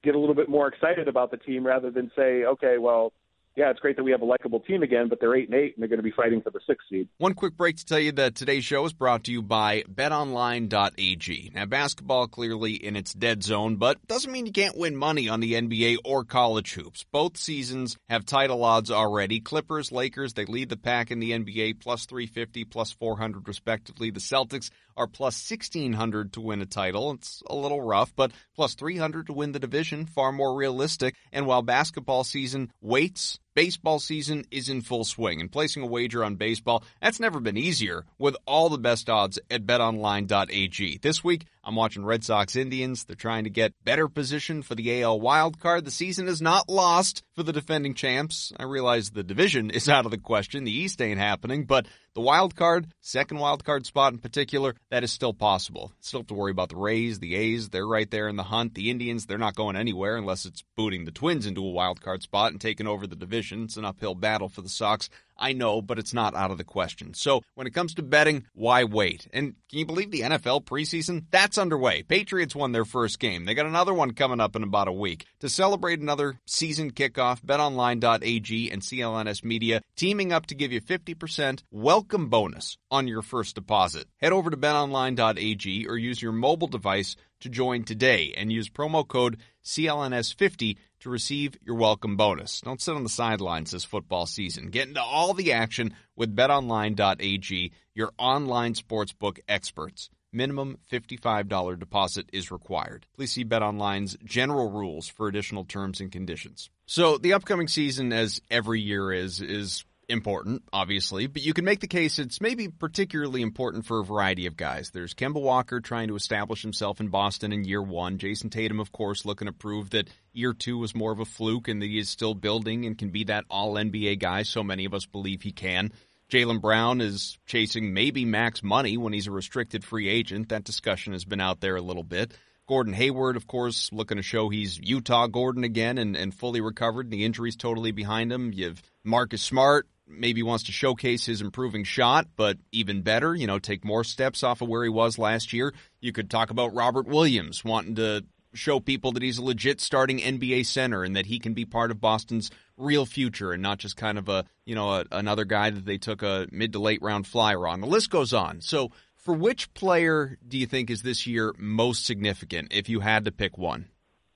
get 0.04 0.14
a 0.14 0.18
little 0.18 0.34
bit 0.34 0.48
more 0.48 0.68
excited 0.68 1.08
about 1.08 1.30
the 1.30 1.36
team 1.36 1.66
rather 1.66 1.90
than 1.90 2.10
say, 2.16 2.44
okay, 2.44 2.78
well, 2.78 3.12
yeah, 3.54 3.70
it's 3.70 3.80
great 3.80 3.96
that 3.96 4.04
we 4.04 4.12
have 4.12 4.22
a 4.22 4.26
likable 4.26 4.60
team 4.60 4.82
again, 4.82 5.08
but 5.08 5.20
they're 5.20 5.36
eight 5.36 5.48
and 5.48 5.54
eight, 5.54 5.74
and 5.74 5.82
they're 5.82 5.88
going 5.88 5.98
to 5.98 6.02
be 6.02 6.10
fighting 6.10 6.40
for 6.40 6.50
the 6.50 6.60
sixth 6.66 6.86
seed. 6.88 7.08
One 7.18 7.34
quick 7.34 7.56
break 7.56 7.76
to 7.76 7.84
tell 7.84 7.98
you 7.98 8.12
that 8.12 8.34
today's 8.34 8.64
show 8.64 8.84
is 8.86 8.94
brought 8.94 9.24
to 9.24 9.32
you 9.32 9.42
by 9.42 9.82
BetOnline.ag. 9.82 11.52
Now, 11.54 11.66
basketball 11.66 12.28
clearly 12.28 12.72
in 12.72 12.96
its 12.96 13.12
dead 13.12 13.42
zone, 13.42 13.76
but 13.76 14.06
doesn't 14.06 14.32
mean 14.32 14.46
you 14.46 14.52
can't 14.52 14.76
win 14.76 14.96
money 14.96 15.28
on 15.28 15.40
the 15.40 15.52
NBA 15.52 15.98
or 16.04 16.24
college 16.24 16.72
hoops. 16.72 17.04
Both 17.12 17.36
seasons 17.36 17.98
have 18.08 18.24
title 18.24 18.64
odds 18.64 18.90
already. 18.90 19.40
Clippers, 19.40 19.92
Lakers, 19.92 20.32
they 20.32 20.46
lead 20.46 20.70
the 20.70 20.76
pack 20.78 21.10
in 21.10 21.20
the 21.20 21.32
NBA, 21.32 21.78
plus 21.80 22.06
350, 22.06 22.64
plus 22.64 22.92
400 22.92 23.46
respectively. 23.46 24.10
The 24.10 24.20
Celtics 24.20 24.70
are 24.96 25.06
plus 25.06 25.50
1600 25.50 26.32
to 26.34 26.40
win 26.40 26.62
a 26.62 26.66
title. 26.66 27.12
It's 27.12 27.42
a 27.46 27.54
little 27.54 27.80
rough, 27.80 28.14
but 28.16 28.32
plus 28.54 28.74
300 28.74 29.26
to 29.26 29.32
win 29.32 29.52
the 29.52 29.58
division, 29.58 30.06
far 30.06 30.32
more 30.32 30.54
realistic. 30.54 31.14
And 31.32 31.46
while 31.46 31.62
basketball 31.62 32.24
season 32.24 32.72
waits, 32.80 33.38
Baseball 33.54 33.98
season 33.98 34.46
is 34.50 34.70
in 34.70 34.80
full 34.80 35.04
swing, 35.04 35.38
and 35.38 35.52
placing 35.52 35.82
a 35.82 35.86
wager 35.86 36.24
on 36.24 36.36
baseball, 36.36 36.82
that's 37.02 37.20
never 37.20 37.38
been 37.38 37.58
easier 37.58 38.06
with 38.18 38.34
all 38.46 38.70
the 38.70 38.78
best 38.78 39.10
odds 39.10 39.38
at 39.50 39.66
betonline.ag. 39.66 40.98
This 41.02 41.22
week, 41.22 41.44
I'm 41.64 41.76
watching 41.76 42.04
Red 42.04 42.24
Sox 42.24 42.56
Indians. 42.56 43.04
They're 43.04 43.14
trying 43.14 43.44
to 43.44 43.50
get 43.50 43.72
better 43.84 44.08
position 44.08 44.62
for 44.62 44.74
the 44.74 45.02
AL 45.02 45.20
wild 45.20 45.60
card. 45.60 45.84
The 45.84 45.92
season 45.92 46.26
is 46.26 46.42
not 46.42 46.68
lost 46.68 47.22
for 47.36 47.44
the 47.44 47.52
defending 47.52 47.94
champs. 47.94 48.52
I 48.58 48.64
realize 48.64 49.10
the 49.10 49.22
division 49.22 49.70
is 49.70 49.88
out 49.88 50.04
of 50.04 50.10
the 50.10 50.18
question. 50.18 50.64
The 50.64 50.72
East 50.72 51.00
ain't 51.00 51.20
happening, 51.20 51.64
but 51.64 51.86
the 52.14 52.20
wild 52.20 52.56
card, 52.56 52.88
second 53.00 53.38
wild 53.38 53.64
card 53.64 53.86
spot 53.86 54.12
in 54.12 54.18
particular, 54.18 54.74
that 54.90 55.04
is 55.04 55.12
still 55.12 55.32
possible. 55.32 55.92
Still 56.00 56.20
have 56.20 56.26
to 56.26 56.34
worry 56.34 56.50
about 56.50 56.68
the 56.68 56.76
Rays, 56.76 57.20
the 57.20 57.36
A's, 57.36 57.68
they're 57.68 57.86
right 57.86 58.10
there 58.10 58.28
in 58.28 58.36
the 58.36 58.42
hunt. 58.42 58.74
The 58.74 58.90
Indians, 58.90 59.26
they're 59.26 59.38
not 59.38 59.54
going 59.54 59.76
anywhere 59.76 60.16
unless 60.16 60.44
it's 60.44 60.64
booting 60.76 61.04
the 61.04 61.12
Twins 61.12 61.46
into 61.46 61.64
a 61.64 61.70
wild 61.70 62.00
card 62.00 62.22
spot 62.22 62.52
and 62.52 62.60
taking 62.60 62.88
over 62.88 63.06
the 63.06 63.16
division. 63.16 63.64
It's 63.64 63.76
an 63.76 63.84
uphill 63.84 64.14
battle 64.14 64.48
for 64.48 64.62
the 64.62 64.68
Sox. 64.68 65.08
I 65.42 65.52
know, 65.52 65.82
but 65.82 65.98
it's 65.98 66.14
not 66.14 66.36
out 66.36 66.52
of 66.52 66.58
the 66.58 66.64
question. 66.64 67.14
So 67.14 67.42
when 67.56 67.66
it 67.66 67.74
comes 67.74 67.94
to 67.94 68.02
betting, 68.02 68.46
why 68.54 68.84
wait? 68.84 69.26
And 69.32 69.56
can 69.68 69.80
you 69.80 69.84
believe 69.84 70.12
the 70.12 70.20
NFL 70.20 70.64
preseason? 70.64 71.24
That's 71.32 71.58
underway. 71.58 72.04
Patriots 72.04 72.54
won 72.54 72.70
their 72.70 72.84
first 72.84 73.18
game. 73.18 73.44
They 73.44 73.54
got 73.54 73.66
another 73.66 73.92
one 73.92 74.12
coming 74.12 74.40
up 74.40 74.54
in 74.54 74.62
about 74.62 74.86
a 74.86 74.92
week. 74.92 75.26
To 75.40 75.48
celebrate 75.48 75.98
another 75.98 76.38
season 76.46 76.92
kickoff, 76.92 77.42
betonline.ag 77.42 78.70
and 78.70 78.82
CLNS 78.82 79.42
Media 79.42 79.82
teaming 79.96 80.32
up 80.32 80.46
to 80.46 80.54
give 80.54 80.70
you 80.70 80.80
50% 80.80 81.64
welcome 81.72 82.28
bonus 82.28 82.78
on 82.90 83.08
your 83.08 83.22
first 83.22 83.56
deposit. 83.56 84.06
Head 84.18 84.32
over 84.32 84.48
to 84.48 84.56
betonline.ag 84.56 85.86
or 85.88 85.96
use 85.98 86.22
your 86.22 86.32
mobile 86.32 86.68
device 86.68 87.16
to 87.40 87.48
join 87.48 87.82
today 87.82 88.32
and 88.36 88.52
use 88.52 88.70
promo 88.70 89.06
code 89.06 89.38
CLNS50 89.64 90.76
to 91.02 91.10
receive 91.10 91.56
your 91.64 91.76
welcome 91.76 92.16
bonus. 92.16 92.60
Don't 92.60 92.80
sit 92.80 92.94
on 92.94 93.02
the 93.02 93.08
sidelines 93.08 93.72
this 93.72 93.84
football 93.84 94.26
season. 94.26 94.70
Get 94.70 94.88
into 94.88 95.02
all 95.02 95.34
the 95.34 95.52
action 95.52 95.94
with 96.16 96.34
betonline.ag, 96.34 97.72
your 97.94 98.12
online 98.18 98.74
sportsbook 98.74 99.40
experts. 99.48 100.10
Minimum 100.32 100.78
$55 100.90 101.78
deposit 101.78 102.26
is 102.32 102.50
required. 102.50 103.06
Please 103.14 103.32
see 103.32 103.44
BetOnline's 103.44 104.16
general 104.24 104.70
rules 104.70 105.06
for 105.06 105.28
additional 105.28 105.64
terms 105.64 106.00
and 106.00 106.10
conditions. 106.10 106.70
So, 106.86 107.18
the 107.18 107.34
upcoming 107.34 107.68
season, 107.68 108.12
as 108.12 108.40
every 108.50 108.80
year 108.80 109.12
is, 109.12 109.42
is 109.42 109.84
important, 110.12 110.62
obviously, 110.72 111.26
but 111.26 111.42
you 111.42 111.52
can 111.52 111.64
make 111.64 111.80
the 111.80 111.88
case 111.88 112.18
it's 112.18 112.40
maybe 112.40 112.68
particularly 112.68 113.42
important 113.42 113.86
for 113.86 113.98
a 113.98 114.04
variety 114.04 114.46
of 114.46 114.56
guys. 114.56 114.90
There's 114.90 115.14
Kemba 115.14 115.40
Walker 115.40 115.80
trying 115.80 116.08
to 116.08 116.16
establish 116.16 116.62
himself 116.62 117.00
in 117.00 117.08
Boston 117.08 117.52
in 117.52 117.64
year 117.64 117.82
one. 117.82 118.18
Jayson 118.18 118.50
Tatum, 118.50 118.78
of 118.78 118.92
course, 118.92 119.24
looking 119.24 119.46
to 119.46 119.52
prove 119.52 119.90
that 119.90 120.08
year 120.32 120.52
two 120.52 120.78
was 120.78 120.94
more 120.94 121.12
of 121.12 121.18
a 121.18 121.24
fluke 121.24 121.68
and 121.68 121.82
that 121.82 121.86
he 121.86 121.98
is 121.98 122.08
still 122.08 122.34
building 122.34 122.86
and 122.86 122.96
can 122.96 123.10
be 123.10 123.24
that 123.24 123.44
all 123.50 123.74
NBA 123.74 124.20
guy. 124.20 124.44
So 124.44 124.62
many 124.62 124.84
of 124.84 124.94
us 124.94 125.06
believe 125.06 125.42
he 125.42 125.52
can. 125.52 125.92
Jaylen 126.30 126.60
Brown 126.60 127.00
is 127.00 127.38
chasing 127.46 127.92
maybe 127.92 128.24
max 128.24 128.62
money 128.62 128.96
when 128.96 129.12
he's 129.12 129.26
a 129.26 129.32
restricted 129.32 129.84
free 129.84 130.08
agent. 130.08 130.50
That 130.50 130.64
discussion 130.64 131.12
has 131.12 131.24
been 131.24 131.40
out 131.40 131.60
there 131.60 131.76
a 131.76 131.82
little 131.82 132.04
bit. 132.04 132.32
Gordon 132.68 132.94
Hayward, 132.94 133.36
of 133.36 133.46
course, 133.46 133.90
looking 133.92 134.16
to 134.16 134.22
show 134.22 134.48
he's 134.48 134.78
Utah 134.78 135.26
Gordon 135.26 135.64
again 135.64 135.98
and, 135.98 136.16
and 136.16 136.32
fully 136.32 136.60
recovered. 136.60 137.10
The 137.10 137.24
injury's 137.24 137.56
totally 137.56 137.90
behind 137.90 138.32
him. 138.32 138.52
You 138.52 138.68
have 138.68 138.82
Marcus 139.04 139.42
Smart, 139.42 139.88
maybe 140.06 140.42
wants 140.42 140.64
to 140.64 140.72
showcase 140.72 141.26
his 141.26 141.40
improving 141.40 141.84
shot, 141.84 142.26
but 142.36 142.58
even 142.70 143.02
better, 143.02 143.34
you 143.34 143.46
know, 143.46 143.58
take 143.58 143.84
more 143.84 144.04
steps 144.04 144.42
off 144.42 144.60
of 144.60 144.68
where 144.68 144.82
he 144.82 144.88
was 144.88 145.18
last 145.18 145.52
year. 145.52 145.72
You 146.00 146.12
could 146.12 146.30
talk 146.30 146.50
about 146.50 146.74
Robert 146.74 147.06
Williams 147.06 147.64
wanting 147.64 147.94
to 147.96 148.24
show 148.54 148.80
people 148.80 149.12
that 149.12 149.22
he's 149.22 149.38
a 149.38 149.42
legit 149.42 149.80
starting 149.80 150.18
NBA 150.18 150.66
center 150.66 151.04
and 151.04 151.16
that 151.16 151.26
he 151.26 151.38
can 151.38 151.54
be 151.54 151.64
part 151.64 151.90
of 151.90 152.00
Boston's 152.00 152.50
real 152.76 153.06
future 153.06 153.52
and 153.52 153.62
not 153.62 153.78
just 153.78 153.96
kind 153.96 154.18
of 154.18 154.28
a, 154.28 154.44
you 154.64 154.74
know, 154.74 154.90
a, 154.90 155.04
another 155.10 155.44
guy 155.44 155.70
that 155.70 155.86
they 155.86 155.98
took 155.98 156.22
a 156.22 156.46
mid 156.50 156.72
to 156.72 156.78
late 156.78 157.00
round 157.02 157.26
flyer 157.26 157.66
on. 157.66 157.80
The 157.80 157.86
list 157.86 158.10
goes 158.10 158.32
on. 158.32 158.60
So, 158.60 158.90
for 159.16 159.34
which 159.34 159.72
player 159.72 160.36
do 160.46 160.58
you 160.58 160.66
think 160.66 160.90
is 160.90 161.02
this 161.02 161.28
year 161.28 161.54
most 161.56 162.04
significant 162.04 162.72
if 162.72 162.88
you 162.88 163.00
had 163.00 163.24
to 163.24 163.32
pick 163.32 163.56
one? 163.56 163.86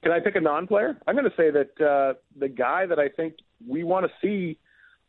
Can 0.05 0.13
I 0.13 0.21
pick 0.21 0.37
a 0.37 0.41
non-player? 0.41 0.97
I'm 1.09 1.17
going 1.17 1.29
to 1.29 1.37
say 1.37 1.51
that 1.51 1.85
uh, 1.85 2.15
the 2.39 2.49
guy 2.49 2.87
that 2.87 2.99
I 2.99 3.09
think 3.09 3.35
we 3.67 3.83
want 3.83 4.07
to 4.07 4.13
see 4.23 4.59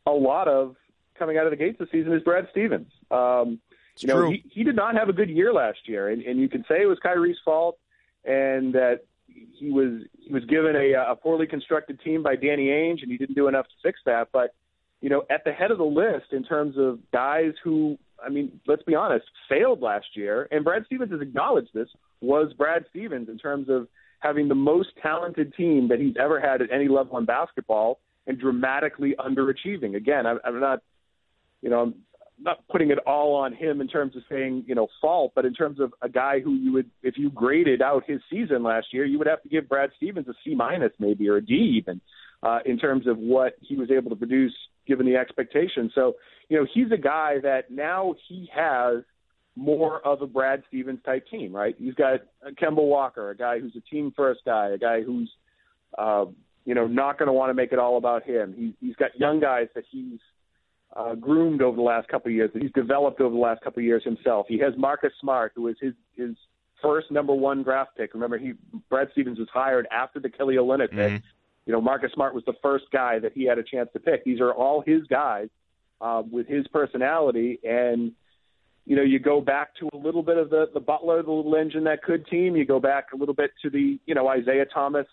a 0.08 0.18
lot 0.18 0.48
of 0.48 0.76
coming 1.18 1.36
out 1.36 1.46
of 1.46 1.50
the 1.50 1.56
gates 1.56 1.78
this 1.78 1.88
season 1.90 2.12
is 2.12 2.22
Brad 2.22 2.46
Stevens. 2.50 2.90
Um, 3.10 3.60
you 3.98 4.08
know, 4.08 4.30
he, 4.30 4.44
he 4.48 4.62
did 4.62 4.76
not 4.76 4.94
have 4.94 5.08
a 5.08 5.12
good 5.12 5.28
year 5.28 5.52
last 5.52 5.80
year, 5.86 6.08
and, 6.10 6.22
and 6.22 6.38
you 6.38 6.48
can 6.48 6.64
say 6.68 6.82
it 6.82 6.86
was 6.86 6.98
Kyrie's 7.02 7.38
fault, 7.44 7.78
and 8.24 8.72
that 8.74 9.00
he 9.26 9.70
was 9.70 10.02
he 10.20 10.32
was 10.32 10.44
given 10.44 10.76
a, 10.76 10.92
a 10.92 11.16
poorly 11.16 11.46
constructed 11.46 12.00
team 12.00 12.22
by 12.22 12.36
Danny 12.36 12.66
Ainge, 12.66 13.02
and 13.02 13.10
he 13.10 13.16
didn't 13.18 13.34
do 13.34 13.48
enough 13.48 13.66
to 13.66 13.74
fix 13.82 13.98
that. 14.06 14.28
But 14.32 14.54
you 15.00 15.10
know, 15.10 15.24
at 15.30 15.44
the 15.44 15.52
head 15.52 15.70
of 15.70 15.78
the 15.78 15.84
list 15.84 16.32
in 16.32 16.44
terms 16.44 16.76
of 16.76 16.98
guys 17.12 17.52
who, 17.62 17.98
I 18.24 18.28
mean, 18.28 18.60
let's 18.66 18.82
be 18.82 18.94
honest, 18.94 19.26
failed 19.48 19.80
last 19.80 20.06
year, 20.14 20.48
and 20.50 20.64
Brad 20.64 20.84
Stevens 20.86 21.12
has 21.12 21.20
acknowledged 21.20 21.70
this, 21.74 21.88
was 22.20 22.52
Brad 22.52 22.84
Stevens 22.90 23.28
in 23.28 23.38
terms 23.38 23.68
of 23.68 23.88
having 24.20 24.48
the 24.48 24.54
most 24.54 24.88
talented 25.00 25.54
team 25.54 25.88
that 25.88 26.00
he's 26.00 26.14
ever 26.20 26.40
had 26.40 26.62
at 26.62 26.72
any 26.72 26.88
level 26.88 27.18
in 27.18 27.24
basketball 27.24 28.00
and 28.28 28.38
dramatically 28.38 29.16
underachieving. 29.18 29.96
Again, 29.96 30.26
I'm, 30.26 30.38
I'm 30.44 30.60
not, 30.60 30.80
you 31.62 31.70
know, 31.70 31.80
I'm 31.80 31.94
not 32.40 32.58
putting 32.68 32.90
it 32.90 32.98
all 33.04 33.34
on 33.34 33.52
him 33.52 33.80
in 33.80 33.88
terms 33.88 34.14
of 34.14 34.22
saying, 34.30 34.64
you 34.68 34.76
know, 34.76 34.86
fault, 35.00 35.32
but 35.34 35.44
in 35.44 35.54
terms 35.54 35.80
of 35.80 35.92
a 36.02 36.08
guy 36.08 36.38
who 36.38 36.54
you 36.54 36.72
would, 36.74 36.90
if 37.02 37.18
you 37.18 37.30
graded 37.30 37.82
out 37.82 38.04
his 38.06 38.20
season 38.30 38.62
last 38.62 38.88
year, 38.92 39.04
you 39.04 39.18
would 39.18 39.26
have 39.26 39.42
to 39.42 39.48
give 39.48 39.68
Brad 39.68 39.90
Stevens 39.96 40.28
a 40.28 40.34
C 40.44 40.54
minus 40.54 40.92
maybe 41.00 41.28
or 41.28 41.36
a 41.38 41.44
D 41.44 41.54
even 41.82 42.00
uh, 42.44 42.60
in 42.64 42.78
terms 42.78 43.08
of 43.08 43.18
what 43.18 43.54
he 43.60 43.74
was 43.74 43.90
able 43.90 44.10
to 44.10 44.16
produce 44.16 44.54
given 44.86 45.04
the 45.04 45.16
expectation. 45.16 45.90
So, 45.94 46.14
you 46.48 46.58
know, 46.58 46.66
he's 46.72 46.92
a 46.92 46.96
guy 46.96 47.40
that 47.42 47.70
now 47.70 48.14
he 48.28 48.48
has 48.54 49.02
more 49.56 50.00
of 50.06 50.22
a 50.22 50.26
Brad 50.26 50.62
Stevens 50.68 51.00
type 51.04 51.26
team, 51.28 51.52
right? 51.52 51.74
He's 51.78 51.94
got 51.94 52.20
Kemba 52.62 52.82
Walker, 52.82 53.30
a 53.30 53.36
guy 53.36 53.58
who's 53.58 53.74
a 53.76 53.80
team 53.92 54.12
first 54.14 54.40
guy, 54.44 54.68
a 54.68 54.78
guy 54.78 55.02
who's, 55.02 55.30
uh, 55.96 56.26
you 56.68 56.74
know, 56.74 56.86
not 56.86 57.18
going 57.18 57.28
to 57.28 57.32
want 57.32 57.48
to 57.48 57.54
make 57.54 57.72
it 57.72 57.78
all 57.78 57.96
about 57.96 58.24
him. 58.24 58.52
He, 58.54 58.74
he's 58.78 58.94
got 58.96 59.18
young 59.18 59.40
guys 59.40 59.68
that 59.74 59.84
he's 59.90 60.18
uh, 60.94 61.14
groomed 61.14 61.62
over 61.62 61.74
the 61.74 61.82
last 61.82 62.08
couple 62.08 62.28
of 62.28 62.34
years, 62.34 62.50
that 62.52 62.60
he's 62.60 62.72
developed 62.72 63.22
over 63.22 63.34
the 63.34 63.40
last 63.40 63.62
couple 63.62 63.80
of 63.80 63.86
years 63.86 64.04
himself. 64.04 64.44
He 64.50 64.58
has 64.58 64.74
Marcus 64.76 65.12
Smart, 65.18 65.52
who 65.56 65.68
is 65.68 65.76
his 65.80 65.94
his 66.14 66.36
first 66.82 67.10
number 67.10 67.32
one 67.32 67.62
draft 67.62 67.96
pick. 67.96 68.12
Remember, 68.12 68.36
he 68.36 68.52
Brad 68.90 69.08
Stevens 69.12 69.38
was 69.38 69.48
hired 69.50 69.88
after 69.90 70.20
the 70.20 70.28
Kelly 70.28 70.56
Olynyk 70.56 70.90
pick. 70.90 70.98
Mm-hmm. 70.98 71.26
You 71.64 71.72
know, 71.72 71.80
Marcus 71.80 72.12
Smart 72.12 72.34
was 72.34 72.44
the 72.44 72.52
first 72.62 72.84
guy 72.92 73.18
that 73.18 73.32
he 73.32 73.46
had 73.46 73.56
a 73.56 73.62
chance 73.62 73.88
to 73.94 73.98
pick. 73.98 74.22
These 74.24 74.40
are 74.40 74.52
all 74.52 74.82
his 74.86 75.04
guys 75.04 75.48
uh, 76.02 76.22
with 76.30 76.46
his 76.46 76.68
personality, 76.68 77.60
and 77.64 78.12
you 78.84 78.94
know, 78.94 79.02
you 79.02 79.18
go 79.18 79.40
back 79.40 79.74
to 79.76 79.88
a 79.94 79.96
little 79.96 80.22
bit 80.22 80.36
of 80.36 80.50
the 80.50 80.66
the 80.74 80.80
Butler, 80.80 81.22
the 81.22 81.32
little 81.32 81.54
engine 81.54 81.84
that 81.84 82.02
could 82.02 82.26
team. 82.26 82.56
You 82.56 82.66
go 82.66 82.78
back 82.78 83.14
a 83.14 83.16
little 83.16 83.34
bit 83.34 83.52
to 83.62 83.70
the 83.70 83.98
you 84.04 84.14
know 84.14 84.28
Isaiah 84.28 84.66
Thomas 84.66 85.06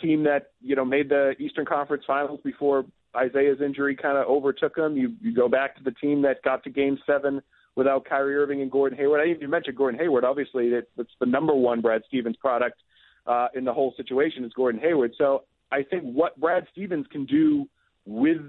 team 0.00 0.24
that 0.24 0.52
you 0.60 0.76
know 0.76 0.84
made 0.84 1.08
the 1.08 1.34
Eastern 1.38 1.64
Conference 1.64 2.04
Finals 2.06 2.40
before 2.44 2.84
Isaiah's 3.16 3.60
injury 3.64 3.96
kind 3.96 4.18
of 4.18 4.26
overtook 4.26 4.76
him. 4.76 4.96
You 4.96 5.14
you 5.20 5.34
go 5.34 5.48
back 5.48 5.76
to 5.76 5.82
the 5.82 5.92
team 5.92 6.22
that 6.22 6.42
got 6.42 6.64
to 6.64 6.70
Game 6.70 6.98
Seven 7.06 7.42
without 7.76 8.04
Kyrie 8.04 8.36
Irving 8.36 8.62
and 8.62 8.70
Gordon 8.70 8.98
Hayward. 8.98 9.20
I 9.20 9.30
even 9.30 9.50
mention 9.50 9.74
Gordon 9.74 9.98
Hayward. 9.98 10.24
Obviously, 10.24 10.70
that, 10.70 10.84
that's 10.96 11.10
the 11.20 11.26
number 11.26 11.54
one 11.54 11.80
Brad 11.80 12.02
Stevens 12.06 12.36
product 12.36 12.80
uh, 13.26 13.48
in 13.54 13.64
the 13.64 13.72
whole 13.72 13.94
situation 13.96 14.44
is 14.44 14.52
Gordon 14.52 14.80
Hayward. 14.80 15.14
So 15.18 15.44
I 15.72 15.82
think 15.82 16.04
what 16.04 16.38
Brad 16.38 16.66
Stevens 16.72 17.06
can 17.10 17.26
do 17.26 17.66
with 18.06 18.40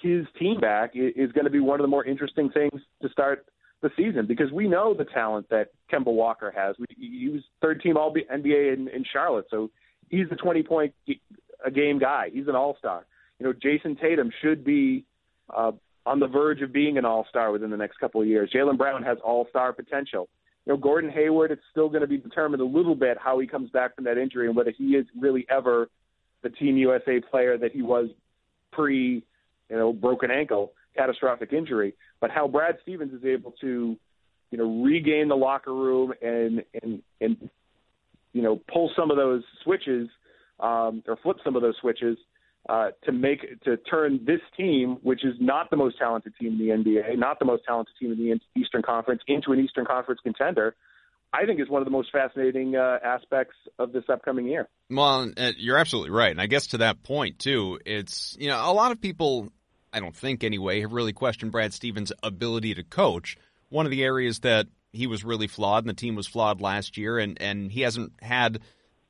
his 0.00 0.26
team 0.38 0.60
back 0.60 0.92
is, 0.94 1.12
is 1.16 1.32
going 1.32 1.44
to 1.44 1.50
be 1.50 1.60
one 1.60 1.80
of 1.80 1.84
the 1.84 1.88
more 1.88 2.04
interesting 2.04 2.50
things 2.50 2.80
to 3.02 3.08
start 3.08 3.46
the 3.82 3.90
season 3.96 4.26
because 4.26 4.52
we 4.52 4.68
know 4.68 4.94
the 4.94 5.04
talent 5.04 5.48
that 5.50 5.68
Kemba 5.92 6.12
Walker 6.12 6.52
has. 6.56 6.76
He 6.96 7.28
was 7.28 7.42
third 7.60 7.82
team 7.82 7.96
All 7.96 8.14
NBA 8.14 8.74
in, 8.74 8.88
in 8.88 9.04
Charlotte, 9.12 9.46
so 9.50 9.70
he's 10.12 10.26
a 10.30 10.36
20 10.36 10.62
point 10.62 10.94
a 11.64 11.70
game 11.70 11.98
guy. 11.98 12.28
He's 12.32 12.46
an 12.46 12.54
all 12.54 12.76
star. 12.78 13.04
You 13.40 13.46
know, 13.46 13.52
Jayson 13.52 14.00
Tatum 14.00 14.30
should 14.40 14.64
be 14.64 15.04
uh, 15.54 15.72
on 16.06 16.20
the 16.20 16.28
verge 16.28 16.62
of 16.62 16.72
being 16.72 16.98
an 16.98 17.04
all 17.04 17.26
star 17.28 17.50
within 17.50 17.70
the 17.70 17.76
next 17.76 17.98
couple 17.98 18.20
of 18.20 18.28
years. 18.28 18.50
Jaylen 18.54 18.78
Brown 18.78 19.02
has 19.02 19.18
all 19.24 19.46
star 19.50 19.72
potential. 19.72 20.28
You 20.64 20.74
know, 20.74 20.76
Gordon 20.76 21.10
Hayward, 21.10 21.50
it's 21.50 21.62
still 21.72 21.88
going 21.88 22.02
to 22.02 22.06
be 22.06 22.18
determined 22.18 22.62
a 22.62 22.66
little 22.66 22.94
bit 22.94 23.18
how 23.18 23.40
he 23.40 23.48
comes 23.48 23.70
back 23.70 23.96
from 23.96 24.04
that 24.04 24.16
injury 24.16 24.46
and 24.46 24.54
whether 24.54 24.70
he 24.70 24.90
is 24.94 25.06
really 25.18 25.44
ever 25.50 25.88
the 26.42 26.50
Team 26.50 26.76
USA 26.76 27.20
player 27.20 27.58
that 27.58 27.72
he 27.72 27.82
was 27.82 28.10
pre, 28.70 29.24
you 29.70 29.76
know, 29.76 29.92
broken 29.92 30.30
ankle, 30.30 30.72
catastrophic 30.96 31.52
injury. 31.52 31.94
But 32.20 32.30
how 32.30 32.46
Brad 32.46 32.78
Stevens 32.82 33.12
is 33.12 33.24
able 33.24 33.52
to, 33.60 33.96
you 34.50 34.58
know, 34.58 34.82
regain 34.84 35.28
the 35.28 35.36
locker 35.36 35.74
room 35.74 36.12
and 36.22 36.62
and 36.82 37.02
and 37.20 37.50
you 38.32 38.42
know, 38.42 38.60
pull 38.72 38.90
some 38.96 39.10
of 39.10 39.16
those 39.16 39.42
switches 39.62 40.08
um, 40.60 41.02
or 41.06 41.16
flip 41.22 41.38
some 41.44 41.56
of 41.56 41.62
those 41.62 41.74
switches 41.80 42.16
uh, 42.68 42.90
to 43.04 43.12
make 43.12 43.60
to 43.64 43.76
turn 43.76 44.20
this 44.24 44.40
team, 44.56 44.98
which 45.02 45.24
is 45.24 45.34
not 45.40 45.70
the 45.70 45.76
most 45.76 45.98
talented 45.98 46.32
team 46.40 46.60
in 46.60 46.84
the 46.84 46.90
NBA, 46.90 47.18
not 47.18 47.38
the 47.38 47.44
most 47.44 47.64
talented 47.66 47.94
team 47.98 48.12
in 48.12 48.18
the 48.18 48.60
Eastern 48.60 48.82
Conference, 48.82 49.20
into 49.26 49.52
an 49.52 49.60
Eastern 49.60 49.84
Conference 49.84 50.20
contender. 50.22 50.74
I 51.34 51.46
think 51.46 51.60
is 51.60 51.68
one 51.68 51.80
of 51.80 51.86
the 51.86 51.90
most 51.90 52.12
fascinating 52.12 52.76
uh, 52.76 52.98
aspects 53.02 53.56
of 53.78 53.92
this 53.92 54.04
upcoming 54.12 54.46
year. 54.46 54.68
Well, 54.90 55.32
you're 55.56 55.78
absolutely 55.78 56.10
right, 56.10 56.30
and 56.30 56.40
I 56.40 56.46
guess 56.46 56.68
to 56.68 56.78
that 56.78 57.02
point 57.02 57.38
too, 57.38 57.80
it's 57.84 58.36
you 58.38 58.48
know 58.48 58.58
a 58.58 58.72
lot 58.72 58.92
of 58.92 59.00
people, 59.00 59.50
I 59.92 60.00
don't 60.00 60.14
think 60.14 60.44
anyway, 60.44 60.82
have 60.82 60.92
really 60.92 61.14
questioned 61.14 61.50
Brad 61.50 61.72
Stevens' 61.72 62.12
ability 62.22 62.74
to 62.74 62.84
coach. 62.84 63.36
One 63.70 63.86
of 63.86 63.90
the 63.90 64.04
areas 64.04 64.40
that 64.40 64.66
he 64.92 65.06
was 65.06 65.24
really 65.24 65.46
flawed, 65.46 65.84
and 65.84 65.90
the 65.90 66.00
team 66.00 66.14
was 66.14 66.26
flawed 66.26 66.60
last 66.60 66.96
year, 66.96 67.18
and 67.18 67.40
and 67.40 67.72
he 67.72 67.80
hasn't 67.80 68.12
had 68.20 68.60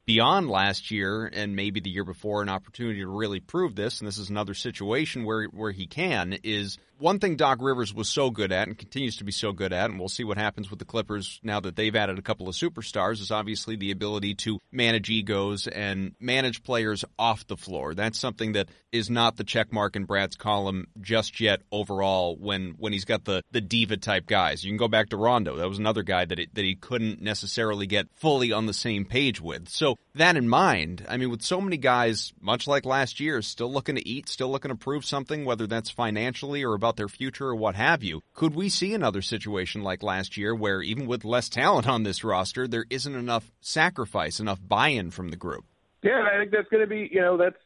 beyond 0.05 0.49
last 0.49 0.91
year 0.91 1.31
and 1.33 1.55
maybe 1.55 1.81
the 1.81 1.91
year 1.91 2.05
before 2.05 2.43
an 2.43 2.49
opportunity 2.49 3.01
to 3.01 3.07
really 3.07 3.41
prove 3.41 3.75
this. 3.75 4.01
And 4.01 4.09
this 4.09 4.19
is 4.19 4.31
another 4.31 4.55
situation 4.55 5.25
where 5.25 5.45
where 5.45 5.71
he 5.71 5.87
can 5.87 6.37
is 6.43 6.79
one 7.03 7.19
thing 7.19 7.35
Doc 7.35 7.59
Rivers 7.61 7.93
was 7.93 8.09
so 8.09 8.31
good 8.31 8.53
at 8.53 8.69
and 8.69 8.79
continues 8.79 9.17
to 9.17 9.25
be 9.25 9.33
so 9.33 9.53
good 9.53 9.73
at, 9.73 9.91
and 9.91 9.99
we'll 9.99 10.09
see 10.09 10.23
what 10.23 10.39
happens 10.39 10.71
with 10.71 10.79
the 10.79 10.85
Clippers 10.85 11.41
now 11.43 11.59
that 11.59 11.75
they've 11.75 11.97
added 11.97 12.17
a 12.17 12.23
couple 12.23 12.49
of 12.49 12.55
superstars, 12.55 13.21
is 13.21 13.33
obviously 13.33 13.75
the 13.75 13.91
ability 13.91 14.37
to 14.37 14.61
manage 14.71 15.11
egos 15.11 15.67
and 15.67 16.15
manage 16.21 16.63
players 16.63 17.05
off 17.19 17.45
the 17.49 17.57
floor. 17.57 17.95
That's 17.95 18.21
something 18.21 18.53
that 18.53 18.69
is 18.93 19.11
not 19.11 19.37
the 19.37 19.43
check 19.43 19.73
mark 19.73 19.97
in 19.97 20.05
Brad's 20.05 20.37
column 20.37 20.87
just 21.01 21.41
yet 21.41 21.63
overall 21.73 22.37
when, 22.37 22.77
when 22.79 22.93
he's 22.93 23.05
got 23.05 23.25
the, 23.25 23.43
the 23.51 23.61
diva 23.61 23.97
type 23.97 24.27
guys. 24.27 24.63
You 24.63 24.71
can 24.71 24.77
go 24.77 24.87
back 24.87 25.09
to 25.09 25.17
Rondo. 25.17 25.57
That 25.57 25.69
was 25.69 25.81
another 25.81 26.05
guy 26.05 26.25
that, 26.25 26.39
it, 26.39 26.55
that 26.55 26.65
he 26.65 26.77
couldn't 26.77 27.21
necessarily 27.21 27.89
get 27.89 28.07
fully 28.15 28.53
on 28.53 28.67
the 28.67 28.75
same 28.75 29.07
page 29.07 29.41
with. 29.41 29.69
So 29.69 29.97
that 30.15 30.37
in 30.37 30.49
mind, 30.49 31.05
I 31.09 31.17
mean, 31.17 31.31
with 31.31 31.43
so 31.43 31.61
many 31.61 31.79
guys, 31.79 32.33
much 32.41 32.69
like 32.69 32.85
last 32.85 33.19
year, 33.19 33.43
still 33.43 33.73
looking 33.73 33.97
to 33.97 34.09
eat, 34.09 34.29
still 34.29 34.51
looking 34.51 34.69
to 34.69 34.77
prove 34.77 35.05
something, 35.05 35.45
whether 35.45 35.67
that's 35.67 35.91
financially 35.91 36.63
or 36.63 36.75
about 36.75 36.92
their 36.97 37.09
future 37.09 37.49
or 37.49 37.55
what 37.55 37.75
have 37.75 38.03
you, 38.03 38.23
could 38.35 38.55
we 38.55 38.69
see 38.69 38.95
another 38.95 39.23
situation 39.23 39.83
like 39.83 40.03
last 40.03 40.37
year 40.37 40.55
where 40.55 40.83
even 40.83 41.07
with 41.07 41.25
less 41.25 41.49
talent 41.49 41.89
on 41.89 42.03
this 42.03 42.25
roster, 42.25 42.67
there 42.67 42.87
isn't 42.91 43.15
enough 43.15 43.51
sacrifice, 43.61 44.41
enough 44.41 44.61
buy-in 44.67 45.11
from 45.11 45.29
the 45.29 45.37
group? 45.37 45.65
Yeah, 46.03 46.27
I 46.33 46.39
think 46.39 46.51
that's 46.51 46.69
going 46.69 46.83
to 46.83 46.87
be, 46.89 47.09
you 47.13 47.21
know, 47.21 47.37
that's 47.37 47.57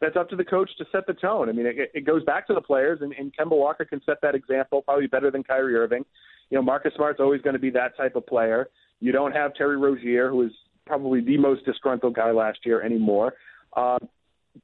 that's 0.00 0.16
up 0.16 0.28
to 0.28 0.36
the 0.36 0.44
coach 0.44 0.70
to 0.76 0.84
set 0.92 1.06
the 1.06 1.14
tone. 1.14 1.48
I 1.48 1.52
mean, 1.52 1.66
it, 1.66 1.90
it 1.94 2.04
goes 2.04 2.22
back 2.24 2.46
to 2.48 2.54
the 2.54 2.60
players, 2.60 3.00
and, 3.00 3.14
and 3.14 3.34
Kemba 3.34 3.56
Walker 3.56 3.86
can 3.86 4.02
set 4.04 4.20
that 4.20 4.34
example 4.34 4.82
probably 4.82 5.06
better 5.06 5.30
than 5.30 5.42
Kyrie 5.42 5.74
Irving. 5.74 6.04
You 6.50 6.58
know, 6.58 6.62
Marcus 6.62 6.92
Smart's 6.94 7.18
always 7.18 7.40
going 7.40 7.54
to 7.54 7.60
be 7.60 7.70
that 7.70 7.96
type 7.96 8.14
of 8.14 8.26
player. 8.26 8.68
You 9.00 9.12
don't 9.12 9.32
have 9.32 9.54
Terry 9.54 9.78
Rozier, 9.78 10.28
who 10.28 10.42
is 10.42 10.52
probably 10.84 11.20
the 11.20 11.38
most 11.38 11.64
disgruntled 11.64 12.14
guy 12.14 12.30
last 12.30 12.58
year 12.64 12.82
anymore. 12.82 13.34
Uh, 13.74 13.98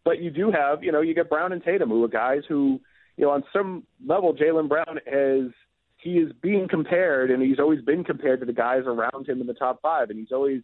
but 0.04 0.20
you 0.20 0.30
do 0.30 0.50
have, 0.50 0.84
you 0.84 0.92
know, 0.92 1.00
you 1.00 1.14
get 1.14 1.28
Brown 1.28 1.52
and 1.52 1.62
Tatum, 1.62 1.88
who 1.88 2.04
are 2.04 2.08
guys 2.08 2.42
who, 2.48 2.80
you 3.16 3.24
know, 3.24 3.30
on 3.30 3.44
some 3.52 3.84
level, 4.06 4.34
Jaylen 4.34 4.68
Brown 4.68 4.98
is 5.06 5.52
he 5.98 6.18
is 6.18 6.32
being 6.42 6.66
compared, 6.68 7.30
and 7.30 7.42
he's 7.42 7.58
always 7.58 7.80
been 7.82 8.04
compared 8.04 8.40
to 8.40 8.46
the 8.46 8.52
guys 8.52 8.82
around 8.86 9.28
him 9.28 9.40
in 9.40 9.46
the 9.46 9.54
top 9.54 9.80
five, 9.82 10.10
and 10.10 10.18
he's 10.18 10.32
always 10.32 10.62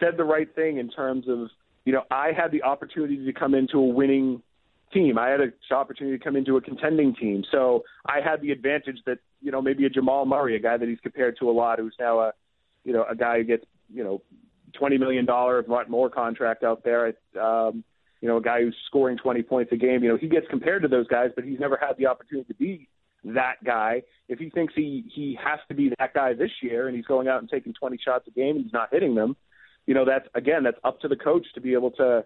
said 0.00 0.16
the 0.16 0.24
right 0.24 0.54
thing 0.54 0.78
in 0.78 0.88
terms 0.88 1.26
of, 1.28 1.48
you 1.84 1.92
know, 1.92 2.02
I 2.10 2.32
had 2.36 2.52
the 2.52 2.62
opportunity 2.62 3.24
to 3.24 3.32
come 3.32 3.54
into 3.54 3.78
a 3.78 3.86
winning 3.86 4.42
team. 4.92 5.18
I 5.18 5.28
had 5.28 5.40
an 5.40 5.52
opportunity 5.70 6.16
to 6.16 6.24
come 6.24 6.36
into 6.36 6.56
a 6.56 6.60
contending 6.60 7.14
team, 7.14 7.44
so 7.50 7.82
I 8.06 8.20
had 8.24 8.40
the 8.40 8.50
advantage 8.50 8.98
that, 9.06 9.18
you 9.42 9.50
know, 9.50 9.60
maybe 9.60 9.84
a 9.84 9.90
Jamal 9.90 10.24
Murray, 10.24 10.56
a 10.56 10.60
guy 10.60 10.76
that 10.76 10.88
he's 10.88 11.00
compared 11.02 11.36
to 11.40 11.50
a 11.50 11.52
lot, 11.52 11.78
who's 11.78 11.94
now 11.98 12.20
a, 12.20 12.32
you 12.84 12.92
know, 12.92 13.04
a 13.10 13.14
guy 13.14 13.38
who 13.38 13.44
gets, 13.44 13.64
you 13.92 14.02
know, 14.04 14.22
twenty 14.72 14.98
million 14.98 15.24
dollar 15.24 15.64
more 15.88 16.10
contract 16.10 16.62
out 16.62 16.84
there. 16.84 17.14
Um, 17.40 17.84
you 18.20 18.28
know, 18.28 18.38
a 18.38 18.42
guy 18.42 18.60
who's 18.60 18.76
scoring 18.86 19.18
20 19.18 19.42
points 19.42 19.72
a 19.72 19.76
game. 19.76 20.02
You 20.02 20.10
know, 20.10 20.16
he 20.16 20.28
gets 20.28 20.46
compared 20.48 20.82
to 20.82 20.88
those 20.88 21.06
guys, 21.08 21.30
but 21.34 21.44
he's 21.44 21.60
never 21.60 21.78
had 21.80 21.96
the 21.98 22.06
opportunity 22.06 22.48
to 22.48 22.54
be 22.54 22.88
that 23.24 23.56
guy. 23.64 24.02
If 24.28 24.38
he 24.38 24.50
thinks 24.50 24.74
he 24.74 25.04
he 25.14 25.38
has 25.42 25.58
to 25.68 25.74
be 25.74 25.90
that 25.98 26.14
guy 26.14 26.32
this 26.34 26.50
year, 26.62 26.88
and 26.88 26.96
he's 26.96 27.06
going 27.06 27.28
out 27.28 27.40
and 27.40 27.50
taking 27.50 27.74
20 27.74 27.98
shots 28.04 28.26
a 28.28 28.30
game 28.30 28.56
and 28.56 28.64
he's 28.64 28.72
not 28.72 28.88
hitting 28.92 29.14
them, 29.14 29.36
you 29.86 29.94
know, 29.94 30.04
that's 30.04 30.26
again 30.34 30.62
that's 30.62 30.78
up 30.84 31.00
to 31.00 31.08
the 31.08 31.16
coach 31.16 31.46
to 31.54 31.60
be 31.60 31.72
able 31.72 31.90
to 31.92 32.24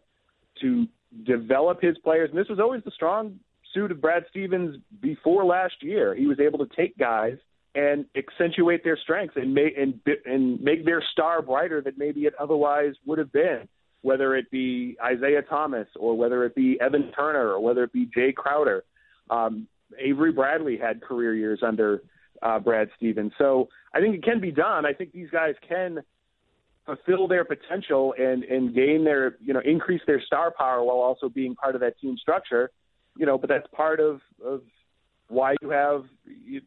to 0.60 0.86
develop 1.24 1.80
his 1.80 1.96
players. 1.98 2.30
And 2.30 2.38
this 2.38 2.48
was 2.48 2.60
always 2.60 2.82
the 2.84 2.90
strong 2.92 3.40
suit 3.74 3.90
of 3.90 4.00
Brad 4.00 4.24
Stevens 4.30 4.76
before 5.00 5.44
last 5.44 5.74
year. 5.82 6.14
He 6.14 6.26
was 6.26 6.40
able 6.40 6.58
to 6.58 6.76
take 6.76 6.96
guys 6.98 7.36
and 7.74 8.04
accentuate 8.16 8.82
their 8.82 8.96
strengths 8.96 9.36
and 9.36 9.54
make 9.54 9.76
and 9.78 10.00
and 10.24 10.60
make 10.60 10.84
their 10.84 11.02
star 11.12 11.42
brighter 11.42 11.80
than 11.80 11.94
maybe 11.96 12.22
it 12.22 12.34
otherwise 12.38 12.94
would 13.06 13.18
have 13.18 13.32
been 13.32 13.68
whether 14.02 14.34
it 14.34 14.50
be 14.50 14.96
Isaiah 15.04 15.42
Thomas 15.42 15.86
or 15.96 16.16
whether 16.16 16.44
it 16.44 16.54
be 16.54 16.78
Evan 16.80 17.12
Turner 17.12 17.50
or 17.50 17.60
whether 17.60 17.84
it 17.84 17.92
be 17.92 18.08
Jae 18.16 18.34
Crowder. 18.34 18.84
Um, 19.28 19.66
Avery 19.98 20.32
Bradley 20.32 20.78
had 20.78 21.02
career 21.02 21.34
years 21.34 21.60
under 21.62 22.02
uh, 22.42 22.58
Brad 22.58 22.88
Stevens. 22.96 23.32
So 23.38 23.68
I 23.94 24.00
think 24.00 24.14
it 24.14 24.22
can 24.22 24.40
be 24.40 24.50
done. 24.50 24.86
I 24.86 24.92
think 24.92 25.12
these 25.12 25.30
guys 25.30 25.54
can 25.68 25.98
fulfill 26.86 27.28
their 27.28 27.44
potential 27.44 28.14
and, 28.18 28.44
and 28.44 28.74
gain 28.74 29.04
their, 29.04 29.36
you 29.40 29.52
know, 29.52 29.60
increase 29.64 30.00
their 30.06 30.22
star 30.22 30.52
power 30.56 30.82
while 30.82 30.96
also 30.96 31.28
being 31.28 31.54
part 31.54 31.74
of 31.74 31.80
that 31.82 31.98
team 32.00 32.16
structure. 32.16 32.70
You 33.18 33.26
know, 33.26 33.36
but 33.36 33.48
that's 33.48 33.66
part 33.72 34.00
of, 34.00 34.20
of 34.44 34.62
why 35.28 35.56
you 35.60 35.70
have 35.70 36.04
you, 36.24 36.62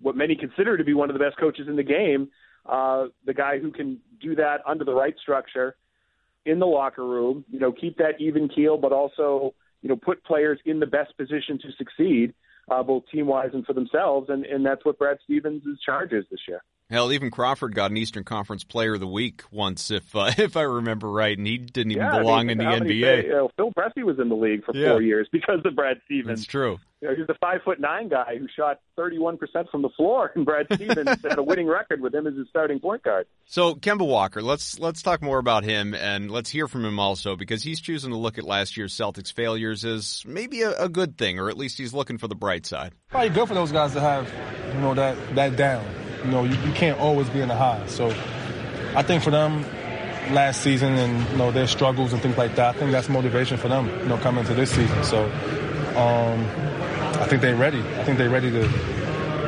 what 0.00 0.16
many 0.16 0.36
consider 0.36 0.76
to 0.76 0.84
be 0.84 0.94
one 0.94 1.10
of 1.10 1.14
the 1.14 1.22
best 1.22 1.36
coaches 1.38 1.66
in 1.68 1.76
the 1.76 1.82
game, 1.82 2.28
uh, 2.66 3.06
the 3.26 3.34
guy 3.34 3.58
who 3.58 3.70
can 3.70 3.98
do 4.20 4.34
that 4.36 4.60
under 4.66 4.84
the 4.84 4.94
right 4.94 5.14
structure 5.20 5.76
in 6.46 6.58
the 6.58 6.66
locker 6.66 7.04
room, 7.04 7.44
you 7.50 7.58
know, 7.58 7.72
keep 7.72 7.96
that 7.98 8.20
even 8.20 8.48
keel, 8.48 8.76
but 8.76 8.92
also, 8.92 9.54
you 9.82 9.88
know, 9.88 9.96
put 9.96 10.22
players 10.24 10.58
in 10.64 10.80
the 10.80 10.86
best 10.86 11.16
position 11.16 11.58
to 11.58 11.68
succeed, 11.78 12.34
uh, 12.70 12.82
both 12.82 13.02
team 13.12 13.26
wise 13.26 13.50
and 13.52 13.64
for 13.64 13.72
themselves. 13.72 14.28
And, 14.30 14.44
and 14.44 14.64
that's 14.64 14.84
what 14.84 14.98
Brad 14.98 15.18
Stevens' 15.24 15.62
charge 15.84 16.12
is 16.12 16.24
this 16.30 16.40
year. 16.46 16.62
Hell, 16.90 17.12
even 17.12 17.30
Crawford 17.30 17.74
got 17.74 17.90
an 17.90 17.96
Eastern 17.96 18.24
Conference 18.24 18.62
Player 18.62 18.94
of 18.94 19.00
the 19.00 19.06
Week 19.06 19.42
once, 19.50 19.90
if 19.90 20.14
uh, 20.14 20.30
if 20.38 20.56
I 20.56 20.62
remember 20.62 21.10
right, 21.10 21.36
and 21.36 21.46
he 21.46 21.56
didn't 21.56 21.92
even 21.92 22.04
yeah, 22.04 22.18
belong 22.18 22.50
I 22.50 22.54
mean, 22.54 22.60
in 22.60 22.86
the 22.86 22.92
NBA. 22.92 23.22
Say, 23.22 23.26
you 23.26 23.32
know, 23.32 23.50
Phil 23.56 23.72
Pressey 23.72 24.04
was 24.04 24.18
in 24.18 24.28
the 24.28 24.34
league 24.34 24.64
for 24.64 24.76
yeah. 24.76 24.90
four 24.90 25.00
years 25.02 25.26
because 25.32 25.60
of 25.64 25.74
Brad 25.74 26.00
Stevens. 26.04 26.40
That's 26.40 26.46
true. 26.46 26.78
You 27.00 27.08
know, 27.08 27.14
he's 27.16 27.28
a 27.28 27.38
five 27.38 27.62
foot 27.64 27.80
nine 27.80 28.08
guy 28.08 28.36
who 28.38 28.46
shot 28.54 28.80
thirty 28.96 29.18
one 29.18 29.38
percent 29.38 29.68
from 29.70 29.80
the 29.80 29.88
floor, 29.96 30.30
and 30.34 30.44
Brad 30.44 30.66
Stevens 30.74 31.22
had 31.22 31.38
a 31.38 31.42
winning 31.42 31.68
record 31.68 32.02
with 32.02 32.14
him 32.14 32.26
as 32.26 32.34
his 32.34 32.48
starting 32.50 32.80
point 32.80 33.02
guard. 33.02 33.26
So 33.46 33.74
Kemba 33.74 34.06
Walker, 34.06 34.42
let's 34.42 34.78
let's 34.78 35.00
talk 35.00 35.22
more 35.22 35.38
about 35.38 35.64
him 35.64 35.94
and 35.94 36.30
let's 36.30 36.50
hear 36.50 36.68
from 36.68 36.84
him 36.84 36.98
also 36.98 37.34
because 37.34 37.62
he's 37.62 37.80
choosing 37.80 38.10
to 38.10 38.18
look 38.18 38.36
at 38.36 38.44
last 38.44 38.76
year's 38.76 38.94
Celtics 38.94 39.32
failures 39.32 39.86
as 39.86 40.22
maybe 40.26 40.60
a, 40.62 40.78
a 40.78 40.88
good 40.90 41.16
thing, 41.16 41.38
or 41.38 41.48
at 41.48 41.56
least 41.56 41.78
he's 41.78 41.94
looking 41.94 42.18
for 42.18 42.28
the 42.28 42.34
bright 42.34 42.66
side. 42.66 42.92
Probably 43.08 43.30
good 43.30 43.48
for 43.48 43.54
those 43.54 43.72
guys 43.72 43.94
to 43.94 44.00
have 44.00 44.30
you 44.74 44.80
know 44.80 44.94
that 44.94 45.34
that 45.34 45.56
down 45.56 45.84
you 46.24 46.30
know, 46.30 46.44
you, 46.44 46.56
you 46.62 46.72
can't 46.72 46.98
always 46.98 47.28
be 47.28 47.40
in 47.40 47.48
the 47.48 47.56
high. 47.56 47.86
So 47.86 48.08
I 48.96 49.02
think 49.02 49.22
for 49.22 49.30
them, 49.30 49.64
last 50.30 50.62
season 50.62 50.94
and 50.94 51.30
you 51.30 51.36
know 51.36 51.50
their 51.50 51.66
struggles 51.66 52.12
and 52.12 52.22
things 52.22 52.38
like 52.38 52.54
that, 52.56 52.74
I 52.74 52.78
think 52.78 52.92
that's 52.92 53.08
motivation 53.08 53.56
for 53.56 53.68
them, 53.68 53.88
you 54.00 54.06
know, 54.06 54.16
coming 54.18 54.40
into 54.40 54.54
this 54.54 54.70
season. 54.70 55.04
So 55.04 55.24
um, 55.96 56.40
I 57.20 57.26
think 57.26 57.42
they're 57.42 57.56
ready. 57.56 57.80
I 57.80 58.04
think 58.04 58.18
they're 58.18 58.30
ready 58.30 58.50
to 58.50 58.62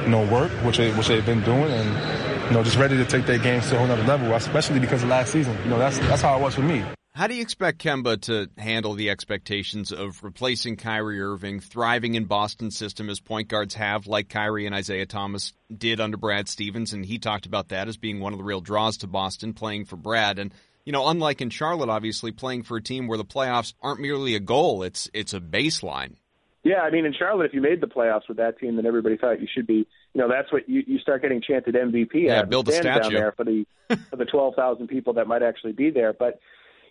you 0.03 0.09
know 0.09 0.25
work, 0.27 0.51
which 0.65 0.77
they 0.79 0.93
which 0.93 1.09
they've 1.09 1.25
been 1.25 1.43
doing, 1.43 1.71
and 1.71 2.47
you 2.47 2.53
know 2.53 2.63
just 2.63 2.77
ready 2.77 2.97
to 2.97 3.05
take 3.05 3.27
their 3.27 3.39
games 3.39 3.69
to 3.71 3.77
a 3.77 3.79
whole 3.79 3.91
other 3.91 4.05
level, 4.05 4.33
especially 4.35 4.81
because 4.81 5.03
of 5.03 5.09
last 5.09 5.33
season. 5.33 5.57
You 5.65 5.71
know, 5.71 5.79
that's 5.79 5.99
that's 6.01 6.23
how 6.23 6.37
it 6.37 6.43
was 6.43 6.55
for 6.55 6.63
me. 6.63 6.85
How 7.17 7.29
do 7.29 7.35
you 7.35 7.41
expect 7.41 7.83
Kemba 7.83 8.21
to 8.23 8.51
handle 8.59 8.93
the 8.93 9.09
expectations 9.09 9.91
of 9.91 10.23
replacing 10.23 10.77
Kyrie 10.77 11.19
Irving, 11.19 11.61
thriving 11.61 12.15
in 12.15 12.27
Boston's 12.27 12.77
system 12.77 13.09
as 13.09 13.21
point 13.21 13.49
guards 13.49 13.73
have, 13.73 14.07
like 14.07 14.29
Kyrie 14.29 14.67
and 14.67 14.75
Isaiah 14.75 15.07
Thomas 15.07 15.55
did 15.75 15.99
under 15.99 16.19
Brad 16.19 16.47
Stevens? 16.47 16.93
And 16.93 17.07
he 17.07 17.19
talked 17.19 17.47
about 17.47 17.69
that 17.69 17.89
as 17.89 17.97
being 17.97 18.21
one 18.21 18.35
of 18.35 18.39
the 18.39 18.45
real 18.45 18.61
draws 18.61 18.99
to 18.99 19.07
Boston, 19.07 19.55
playing 19.55 19.87
for 19.87 19.97
Brad. 19.97 20.39
And, 20.39 20.53
you 20.85 20.93
know, 20.93 21.09
unlike 21.09 21.41
in 21.41 21.49
Charlotte, 21.49 21.89
obviously, 21.89 22.33
playing 22.33 22.65
for 22.65 22.77
a 22.77 22.83
team 22.83 23.09
where 23.09 23.17
the 23.17 23.25
playoffs 23.25 23.73
aren't 23.81 24.03
merely 24.03 24.35
a 24.35 24.41
goal, 24.41 24.83
it's, 24.83 25.09
it's 25.15 25.33
a 25.33 25.41
baseline. 25.41 26.17
Yeah, 26.65 26.81
I 26.81 26.91
mean, 26.91 27.07
in 27.07 27.15
Charlotte, 27.19 27.47
if 27.47 27.55
you 27.55 27.63
made 27.63 27.81
the 27.81 27.87
playoffs 27.87 28.29
with 28.29 28.37
that 28.37 28.59
team, 28.59 28.77
then 28.77 28.85
everybody 28.85 29.17
thought 29.17 29.41
you 29.41 29.49
should 29.51 29.67
be. 29.67 29.87
You 30.13 30.21
know, 30.21 30.29
that's 30.29 30.53
what 30.53 30.69
you, 30.69 30.83
you 30.87 30.99
start 30.99 31.23
getting 31.23 31.41
chanted 31.41 31.77
MVP 31.77 32.09
yeah, 32.13 32.41
at. 32.41 32.51
build 32.51 32.69
a 32.69 32.73
statue 32.73 33.01
down 33.05 33.13
there 33.15 33.33
for 33.33 33.45
the 33.45 33.65
for 34.11 34.17
the 34.17 34.25
twelve 34.31 34.55
thousand 34.55 34.89
people 34.89 35.15
that 35.15 35.27
might 35.27 35.43
actually 35.43 35.73
be 35.73 35.91
there. 35.91 36.13
But 36.13 36.41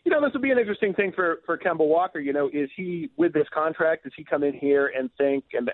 you 0.05 0.11
know, 0.11 0.21
this 0.21 0.31
would 0.33 0.41
be 0.43 0.51
an 0.51 0.59
interesting 0.59 0.93
thing 0.93 1.11
for 1.13 1.39
for 1.45 1.57
Kemba 1.57 1.79
Walker. 1.79 2.19
You 2.19 2.31
know, 2.31 2.47
is 2.53 2.69
he 2.77 3.09
with 3.17 3.33
this 3.33 3.47
contract? 3.51 4.03
Does 4.03 4.13
he 4.15 4.23
come 4.23 4.43
in 4.43 4.53
here 4.53 4.91
and 4.95 5.09
think? 5.17 5.45
And 5.53 5.69
uh, 5.69 5.73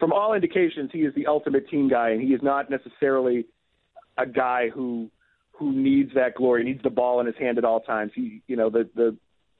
from 0.00 0.12
all 0.12 0.32
indications, 0.32 0.90
he 0.92 1.00
is 1.00 1.14
the 1.14 1.26
ultimate 1.26 1.68
team 1.68 1.88
guy, 1.88 2.10
and 2.10 2.20
he 2.20 2.28
is 2.28 2.40
not 2.42 2.70
necessarily 2.70 3.44
a 4.16 4.26
guy 4.26 4.70
who 4.74 5.10
who 5.52 5.70
needs 5.70 6.10
that 6.14 6.34
glory, 6.34 6.64
needs 6.64 6.82
the 6.82 6.90
ball 6.90 7.20
in 7.20 7.26
his 7.26 7.36
hand 7.38 7.58
at 7.58 7.64
all 7.64 7.80
times. 7.80 8.10
He, 8.14 8.42
you 8.46 8.56
know, 8.56 8.70
the 8.70 8.88
the 8.96 9.16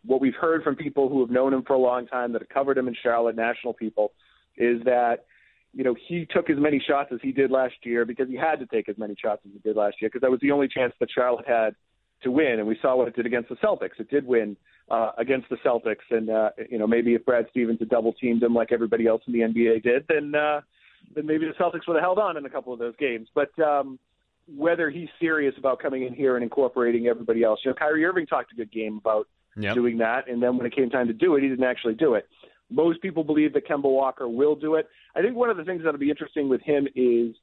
what 0.06 0.22
we've 0.22 0.34
heard 0.34 0.62
from 0.62 0.74
people 0.74 1.10
who 1.10 1.20
have 1.20 1.30
known 1.30 1.52
him 1.52 1.62
for 1.62 1.74
a 1.74 1.78
long 1.78 2.06
time 2.06 2.32
that 2.32 2.42
have 2.42 2.48
covered 2.48 2.78
him 2.78 2.88
in 2.88 2.96
Charlotte, 3.02 3.36
national 3.36 3.74
people, 3.74 4.12
is 4.56 4.82
that 4.84 5.26
you 5.74 5.84
know 5.84 5.94
he 6.08 6.26
took 6.34 6.48
as 6.48 6.56
many 6.58 6.82
shots 6.88 7.10
as 7.12 7.20
he 7.22 7.30
did 7.30 7.50
last 7.50 7.74
year 7.82 8.06
because 8.06 8.26
he 8.26 8.36
had 8.36 8.58
to 8.60 8.66
take 8.66 8.88
as 8.88 8.96
many 8.96 9.14
shots 9.22 9.42
as 9.44 9.52
he 9.52 9.58
did 9.58 9.76
last 9.76 9.96
year 10.00 10.08
because 10.08 10.22
that 10.22 10.30
was 10.30 10.40
the 10.40 10.50
only 10.50 10.66
chance 10.66 10.94
that 10.98 11.10
Charlotte 11.14 11.46
had 11.46 11.74
to 12.22 12.30
win, 12.30 12.58
and 12.58 12.66
we 12.66 12.78
saw 12.80 12.96
what 12.96 13.08
it 13.08 13.16
did 13.16 13.26
against 13.26 13.48
the 13.48 13.56
Celtics. 13.56 13.98
It 13.98 14.10
did 14.10 14.26
win 14.26 14.56
uh, 14.90 15.12
against 15.18 15.48
the 15.48 15.56
Celtics, 15.56 16.04
and 16.10 16.30
uh, 16.30 16.50
you 16.70 16.78
know 16.78 16.86
maybe 16.86 17.14
if 17.14 17.24
Brad 17.24 17.46
Stevens 17.50 17.78
had 17.78 17.88
double 17.88 18.12
teamed 18.12 18.42
him 18.42 18.54
like 18.54 18.72
everybody 18.72 19.06
else 19.06 19.22
in 19.26 19.32
the 19.32 19.40
NBA 19.40 19.82
did, 19.82 20.04
then 20.08 20.34
uh, 20.34 20.60
then 21.14 21.26
maybe 21.26 21.46
the 21.46 21.52
Celtics 21.52 21.86
would 21.86 21.94
have 21.94 22.02
held 22.02 22.18
on 22.18 22.36
in 22.36 22.44
a 22.46 22.50
couple 22.50 22.72
of 22.72 22.78
those 22.78 22.94
games. 22.98 23.28
But 23.34 23.56
um, 23.60 23.98
whether 24.54 24.90
he's 24.90 25.08
serious 25.20 25.54
about 25.58 25.80
coming 25.80 26.04
in 26.04 26.14
here 26.14 26.36
and 26.36 26.42
incorporating 26.42 27.06
everybody 27.06 27.42
else, 27.42 27.60
you 27.64 27.70
know, 27.70 27.74
Kyrie 27.74 28.04
Irving 28.04 28.26
talked 28.26 28.52
a 28.52 28.56
good 28.56 28.72
game 28.72 28.98
about 28.98 29.28
yep. 29.56 29.74
doing 29.74 29.98
that, 29.98 30.28
and 30.28 30.42
then 30.42 30.56
when 30.56 30.66
it 30.66 30.74
came 30.74 30.90
time 30.90 31.06
to 31.08 31.14
do 31.14 31.36
it, 31.36 31.42
he 31.42 31.48
didn't 31.48 31.64
actually 31.64 31.94
do 31.94 32.14
it. 32.14 32.28
Most 32.70 33.02
people 33.02 33.22
believe 33.22 33.52
that 33.52 33.68
Kemba 33.68 33.84
Walker 33.84 34.26
will 34.28 34.54
do 34.54 34.76
it. 34.76 34.88
I 35.14 35.20
think 35.20 35.36
one 35.36 35.50
of 35.50 35.58
the 35.58 35.64
things 35.64 35.82
that'll 35.84 36.00
be 36.00 36.10
interesting 36.10 36.48
with 36.48 36.62
him 36.62 36.88
is 36.94 37.34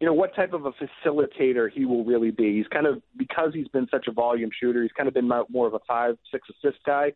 you 0.00 0.06
know, 0.06 0.12
what 0.12 0.34
type 0.34 0.52
of 0.52 0.66
a 0.66 0.72
facilitator 0.72 1.70
he 1.72 1.84
will 1.84 2.04
really 2.04 2.30
be. 2.30 2.56
He's 2.56 2.66
kind 2.68 2.86
of 2.86 3.02
because 3.16 3.52
he's 3.54 3.68
been 3.68 3.88
such 3.90 4.06
a 4.08 4.12
volume 4.12 4.50
shooter, 4.58 4.82
he's 4.82 4.92
kind 4.92 5.08
of 5.08 5.14
been 5.14 5.30
more 5.48 5.66
of 5.66 5.74
a 5.74 5.80
five, 5.88 6.16
six 6.30 6.48
assist 6.50 6.82
guy. 6.84 7.12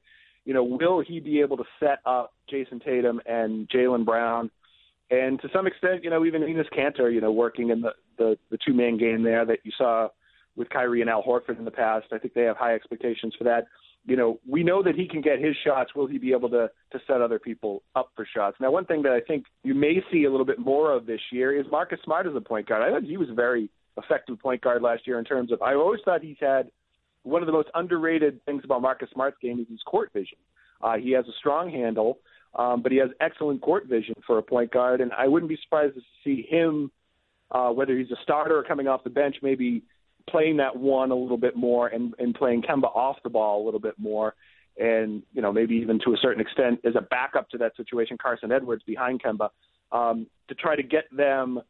You 0.46 0.54
know, 0.54 0.64
will 0.64 1.02
he 1.06 1.20
be 1.20 1.40
able 1.40 1.58
to 1.58 1.64
set 1.78 1.98
up 2.06 2.32
Jayson 2.50 2.82
Tatum 2.82 3.20
and 3.26 3.68
Jaylen 3.68 4.06
Brown 4.06 4.50
and 5.10 5.40
to 5.40 5.48
some 5.52 5.66
extent, 5.66 6.04
you 6.04 6.10
know, 6.10 6.24
even 6.24 6.42
Enes 6.42 6.70
Kanter, 6.76 7.12
you 7.12 7.20
know, 7.20 7.32
working 7.32 7.70
in 7.70 7.80
the 7.80 7.90
the, 8.16 8.38
the 8.50 8.58
two 8.64 8.74
man 8.74 8.96
game 8.98 9.22
there 9.22 9.44
that 9.44 9.58
you 9.64 9.72
saw 9.76 10.08
with 10.56 10.68
Kyrie 10.68 11.00
and 11.00 11.10
Al 11.10 11.22
Horford 11.22 11.58
in 11.58 11.64
the 11.64 11.70
past. 11.70 12.06
I 12.12 12.18
think 12.18 12.34
they 12.34 12.42
have 12.42 12.56
high 12.56 12.74
expectations 12.74 13.34
for 13.36 13.44
that. 13.44 13.66
You 14.06 14.16
know, 14.16 14.40
we 14.48 14.62
know 14.62 14.82
that 14.82 14.94
he 14.94 15.06
can 15.06 15.20
get 15.20 15.38
his 15.38 15.54
shots. 15.64 15.94
Will 15.94 16.06
he 16.06 16.18
be 16.18 16.32
able 16.32 16.48
to 16.50 16.70
to 16.92 16.98
set 17.06 17.20
other 17.20 17.38
people 17.38 17.82
up 17.94 18.10
for 18.16 18.26
shots? 18.34 18.56
Now, 18.60 18.70
one 18.70 18.86
thing 18.86 19.02
that 19.02 19.12
I 19.12 19.20
think 19.20 19.44
you 19.62 19.74
may 19.74 20.02
see 20.10 20.24
a 20.24 20.30
little 20.30 20.46
bit 20.46 20.58
more 20.58 20.92
of 20.92 21.06
this 21.06 21.20
year 21.30 21.58
is 21.58 21.66
Marcus 21.70 22.00
Smart 22.04 22.26
as 22.26 22.34
a 22.34 22.40
point 22.40 22.68
guard. 22.68 22.82
I 22.82 22.90
thought 22.90 23.06
he 23.06 23.16
was 23.16 23.28
a 23.28 23.34
very 23.34 23.68
effective 23.98 24.38
point 24.38 24.62
guard 24.62 24.82
last 24.82 25.06
year 25.06 25.18
in 25.18 25.24
terms 25.24 25.52
of. 25.52 25.60
I 25.62 25.74
always 25.74 26.00
thought 26.04 26.22
he's 26.22 26.38
had 26.40 26.70
one 27.22 27.42
of 27.42 27.46
the 27.46 27.52
most 27.52 27.68
underrated 27.74 28.44
things 28.44 28.62
about 28.64 28.82
Marcus 28.82 29.08
Smart's 29.12 29.36
game 29.42 29.60
is 29.60 29.66
his 29.68 29.82
court 29.82 30.10
vision. 30.12 30.38
Uh, 30.80 30.96
he 30.96 31.12
has 31.12 31.26
a 31.26 31.32
strong 31.38 31.70
handle, 31.70 32.18
um, 32.54 32.82
but 32.82 32.90
he 32.90 32.98
has 32.98 33.10
excellent 33.20 33.60
court 33.60 33.86
vision 33.86 34.14
for 34.26 34.38
a 34.38 34.42
point 34.42 34.72
guard, 34.72 35.00
and 35.00 35.12
I 35.12 35.28
wouldn't 35.28 35.48
be 35.48 35.58
surprised 35.62 35.94
to 35.94 36.00
see 36.24 36.46
him, 36.48 36.90
uh, 37.50 37.70
whether 37.70 37.96
he's 37.98 38.10
a 38.10 38.16
starter 38.22 38.56
or 38.56 38.64
coming 38.64 38.88
off 38.88 39.04
the 39.04 39.10
bench, 39.10 39.36
maybe 39.42 39.82
playing 40.28 40.56
that 40.58 40.76
one 40.76 41.10
a 41.10 41.14
little 41.14 41.38
bit 41.38 41.56
more 41.56 41.88
and, 41.88 42.14
and 42.18 42.34
playing 42.34 42.62
Kemba 42.62 42.94
off 42.94 43.16
the 43.22 43.30
ball 43.30 43.62
a 43.62 43.64
little 43.64 43.80
bit 43.80 43.94
more. 43.98 44.34
And, 44.78 45.22
you 45.32 45.42
know, 45.42 45.52
maybe 45.52 45.74
even 45.76 45.98
to 46.04 46.14
a 46.14 46.16
certain 46.16 46.40
extent 46.40 46.80
as 46.84 46.94
a 46.96 47.02
backup 47.02 47.50
to 47.50 47.58
that 47.58 47.76
situation, 47.76 48.16
Carsen 48.20 48.52
Edwards 48.52 48.82
behind 48.86 49.22
Kemba, 49.22 49.50
um, 49.92 50.26
to 50.48 50.54
try 50.54 50.76
to 50.76 50.82
get 50.82 51.04
them, 51.14 51.60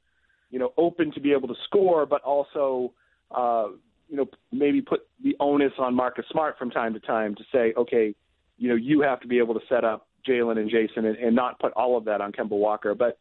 you 0.50 0.58
know, 0.58 0.72
open 0.76 1.10
to 1.12 1.20
be 1.20 1.32
able 1.32 1.48
to 1.48 1.54
score, 1.64 2.06
but 2.06 2.22
also, 2.22 2.92
uh, 3.34 3.68
you 4.08 4.16
know, 4.16 4.26
maybe 4.52 4.80
put 4.80 5.00
the 5.22 5.34
onus 5.40 5.72
on 5.78 5.94
Marcus 5.94 6.24
Smart 6.30 6.58
from 6.58 6.70
time 6.70 6.92
to 6.94 7.00
time 7.00 7.34
to 7.36 7.44
say, 7.52 7.72
okay, 7.76 8.14
you 8.58 8.68
know, 8.68 8.74
you 8.74 9.00
have 9.00 9.20
to 9.20 9.28
be 9.28 9.38
able 9.38 9.54
to 9.54 9.60
set 9.68 9.84
up 9.84 10.06
Jaylen 10.28 10.58
and 10.58 10.70
Jayson 10.70 11.06
and, 11.06 11.16
and 11.16 11.34
not 11.34 11.58
put 11.58 11.72
all 11.72 11.96
of 11.96 12.04
that 12.04 12.20
on 12.20 12.32
Kemba 12.32 12.50
Walker. 12.50 12.94
But, 12.94 13.18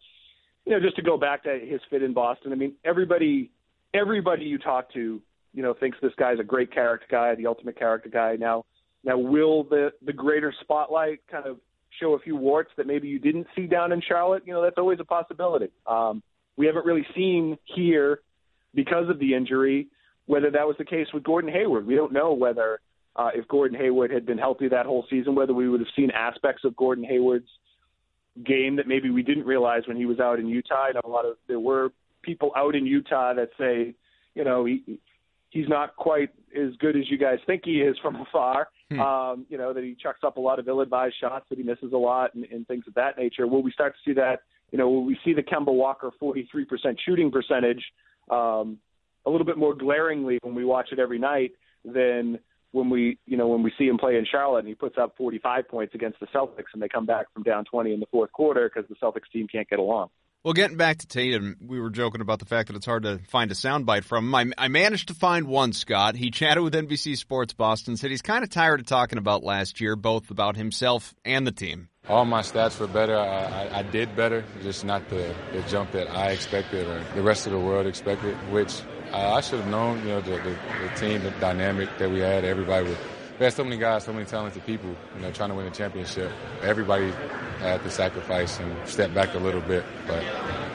you 0.66 0.74
know, 0.74 0.80
just 0.80 0.98
to 0.98 1.02
go 1.02 1.18
back 1.18 1.44
to 1.44 1.60
his 1.60 1.80
fit 1.90 2.04
in 2.04 2.14
Boston, 2.14 2.52
I 2.52 2.56
mean, 2.56 2.74
everybody 2.84 3.52
everybody 3.94 4.46
you 4.46 4.58
talk 4.58 4.92
to, 4.94 5.22
you 5.54 5.64
know, 5.64 5.74
thinks 5.74 5.98
this 6.02 6.14
guy's 6.18 6.40
a 6.40 6.44
great 6.44 6.74
character 6.74 7.08
guy, 7.10 7.36
the 7.36 7.48
ultimate 7.48 7.78
character 7.78 8.10
guy. 8.10 8.36
Now, 8.36 8.66
now 9.04 9.18
will 9.18 9.64
the 9.64 9.92
the 10.06 10.14
greater 10.14 10.54
spotlight 10.62 11.20
kind 11.30 11.46
of 11.46 11.58
show 12.00 12.14
a 12.14 12.20
few 12.20 12.36
warts 12.36 12.72
that 12.78 12.88
maybe 12.88 13.08
you 13.08 13.20
didn't 13.20 13.48
see 13.56 13.68
down 13.68 13.92
in 13.92 14.02
Charlotte? 14.02 14.44
You 14.46 14.54
know, 14.54 14.62
that's 14.62 14.78
always 14.78 15.00
a 15.00 15.06
possibility. 15.06 15.70
Um, 15.88 16.22
we 16.58 16.66
haven't 16.66 16.86
really 16.86 17.06
seen 17.16 17.58
here 17.66 18.20
because 18.74 19.10
of 19.10 19.20
the 19.20 19.34
injury 19.34 19.88
whether 20.30 20.52
that 20.52 20.68
was 20.68 20.76
the 20.78 20.86
case 20.86 21.08
with 21.12 21.24
Gordon 21.24 21.52
Hayward. 21.52 21.88
We 21.88 21.96
don't 21.96 22.14
know 22.14 22.34
whether 22.34 22.82
uh, 23.16 23.32
if 23.34 23.48
Gordon 23.48 23.76
Hayward 23.80 24.12
had 24.12 24.28
been 24.28 24.38
healthy 24.38 24.68
that 24.68 24.86
whole 24.86 25.04
season, 25.10 25.34
whether 25.34 25.56
we 25.56 25.68
would 25.68 25.80
have 25.80 25.90
seen 25.96 26.12
aspects 26.12 26.64
of 26.64 26.76
Gordon 26.76 27.04
Hayward's 27.04 27.50
game 28.46 28.76
that 28.76 28.88
maybe 28.88 29.10
we 29.10 29.24
didn't 29.24 29.46
realize 29.46 29.88
when 29.88 29.98
he 29.98 30.06
was 30.06 30.20
out 30.20 30.38
in 30.38 30.48
Utah. 30.48 30.90
Know 30.94 31.02
a 31.04 31.10
lot 31.10 31.26
of 31.26 31.38
there 31.48 31.60
were 31.60 31.90
people 32.30 32.52
out 32.56 32.76
in 32.76 32.86
Utah 32.86 33.34
that 33.34 33.50
say, 33.58 33.96
you 34.36 34.44
know, 34.44 34.66
he 34.66 35.00
he's 35.50 35.68
not 35.68 35.96
quite 35.96 36.30
as 36.56 36.76
good 36.80 36.96
as 36.96 37.10
you 37.10 37.18
guys 37.18 37.40
think 37.48 37.64
he 37.66 37.82
is 37.82 37.98
from 38.04 38.16
afar. 38.18 38.68
Hmm. 38.92 39.00
Um, 39.00 39.46
you 39.50 39.58
know, 39.58 39.74
that 39.74 39.84
he 39.84 39.96
chucks 40.02 40.20
up 40.24 40.38
a 40.38 40.40
lot 40.40 40.60
of 40.60 40.68
ill-advised 40.68 41.16
shots, 41.20 41.46
that 41.50 41.58
he 41.58 41.64
misses 41.64 41.92
a 41.92 41.98
lot, 41.98 42.36
and, 42.36 42.44
and 42.46 42.68
things 42.68 42.86
of 42.88 42.94
that 42.96 43.18
nature. 43.18 43.48
Will 43.48 43.64
we 43.64 43.72
start 43.72 43.94
to 43.94 44.10
see 44.10 44.14
that? 44.16 44.42
You 44.72 44.78
know, 44.78 44.90
will 44.90 45.06
we 45.06 45.18
see 45.26 45.34
the 45.34 45.42
Kemba 45.42 45.74
Walker 45.74 46.12
43% 46.22 46.46
shooting 47.04 47.32
percentage 47.32 47.84
um, 48.30 48.78
a 49.26 49.30
little 49.30 49.46
bit 49.46 49.58
more 49.58 49.74
glaringly 49.74 50.38
when 50.44 50.54
we 50.54 50.66
watch 50.66 50.90
it 50.92 51.00
every 51.00 51.20
night 51.20 51.52
than 51.84 52.38
when 52.72 52.90
we, 52.90 53.18
you 53.26 53.38
know, 53.38 53.48
when 53.48 53.64
we 53.64 53.72
see 53.80 53.88
him 53.88 53.98
play 53.98 54.18
in 54.18 54.26
Charlotte 54.30 54.60
and 54.60 54.68
he 54.68 54.76
puts 54.76 54.96
up 55.00 55.16
45 55.18 55.68
points 55.68 55.96
against 55.96 56.20
the 56.20 56.28
Celtics 56.28 56.72
and 56.74 56.82
they 56.82 56.90
come 56.90 57.08
back 57.08 57.26
from 57.34 57.42
down 57.42 57.66
20 57.66 57.94
in 57.94 58.00
the 58.00 58.06
fourth 58.12 58.32
quarter 58.32 58.70
because 58.72 58.88
the 58.90 58.96
Celtics 58.96 59.32
team 59.34 59.48
can't 59.48 59.68
get 59.68 59.80
along. 59.80 60.10
Well, 60.42 60.54
getting 60.54 60.78
back 60.78 61.00
to 61.00 61.08
Tatum, 61.08 61.58
we 61.60 61.82
were 61.82 61.90
joking 61.90 62.22
about 62.22 62.40
the 62.40 62.46
fact 62.46 62.70
that 62.70 62.78
it's 62.78 62.86
hard 62.86 63.04
to 63.04 63.18
find 63.28 63.52
a 63.52 63.56
soundbite 63.56 64.06
from 64.06 64.34
him. 64.34 64.54
I, 64.58 64.66
I 64.66 64.68
managed 64.70 65.10
to 65.10 65.14
find 65.14 65.48
one, 65.48 65.74
Scott. 65.74 66.16
He 66.16 66.32
chatted 66.32 66.64
with 66.64 66.74
NBC 66.74 67.18
Sports 67.18 67.52
Boston, 67.52 67.98
said 67.98 68.10
he's 68.10 68.22
kind 68.22 68.46
of 68.46 68.50
tired 68.50 68.80
of 68.80 68.86
talking 68.86 69.18
about 69.18 69.44
last 69.44 69.82
year, 69.82 69.98
both 69.98 70.32
about 70.32 70.56
himself 70.56 71.14
and 71.26 71.46
the 71.46 71.52
team. 71.52 71.90
All 72.08 72.24
my 72.24 72.40
stats 72.40 72.80
were 72.80 72.88
better. 72.88 73.18
I, 73.18 73.48
I, 73.48 73.80
I 73.80 73.84
did 73.84 74.16
better, 74.16 74.46
just 74.62 74.86
not 74.86 75.10
the, 75.10 75.36
the 75.52 75.62
jump 75.64 75.92
that 75.92 76.10
I 76.10 76.32
expected 76.32 76.88
or 76.88 77.04
the 77.16 77.22
rest 77.22 77.46
of 77.46 77.52
the 77.52 77.60
world 77.60 77.86
expected, 77.86 78.34
which 78.50 78.82
I 79.12 79.42
should 79.42 79.60
have 79.60 79.70
known, 79.70 80.00
you 80.04 80.08
know, 80.14 80.22
the, 80.22 80.38
the, 80.38 80.58
the 80.84 80.96
team, 80.96 81.22
the 81.22 81.32
dynamic 81.32 81.90
that 81.98 82.10
we 82.10 82.20
had, 82.20 82.46
everybody 82.46 82.88
was 82.88 82.98
we 83.40 83.46
had 83.46 83.54
so 83.54 83.64
many 83.64 83.78
guys, 83.78 84.04
so 84.04 84.12
many 84.12 84.26
talented 84.26 84.66
people, 84.66 84.94
you 85.16 85.22
know, 85.22 85.32
trying 85.32 85.50
to 85.50 85.56
win 85.56 85.66
a 85.66 85.72
championship. 85.72 86.30
Everybody 86.62 87.12
had 87.60 87.82
to 87.84 87.90
sacrifice 87.90 88.60
and 88.60 88.88
step 88.88 89.14
back 89.14 89.34
a 89.34 89.40
little 89.40 89.62
bit, 89.62 89.86
but 90.08 90.24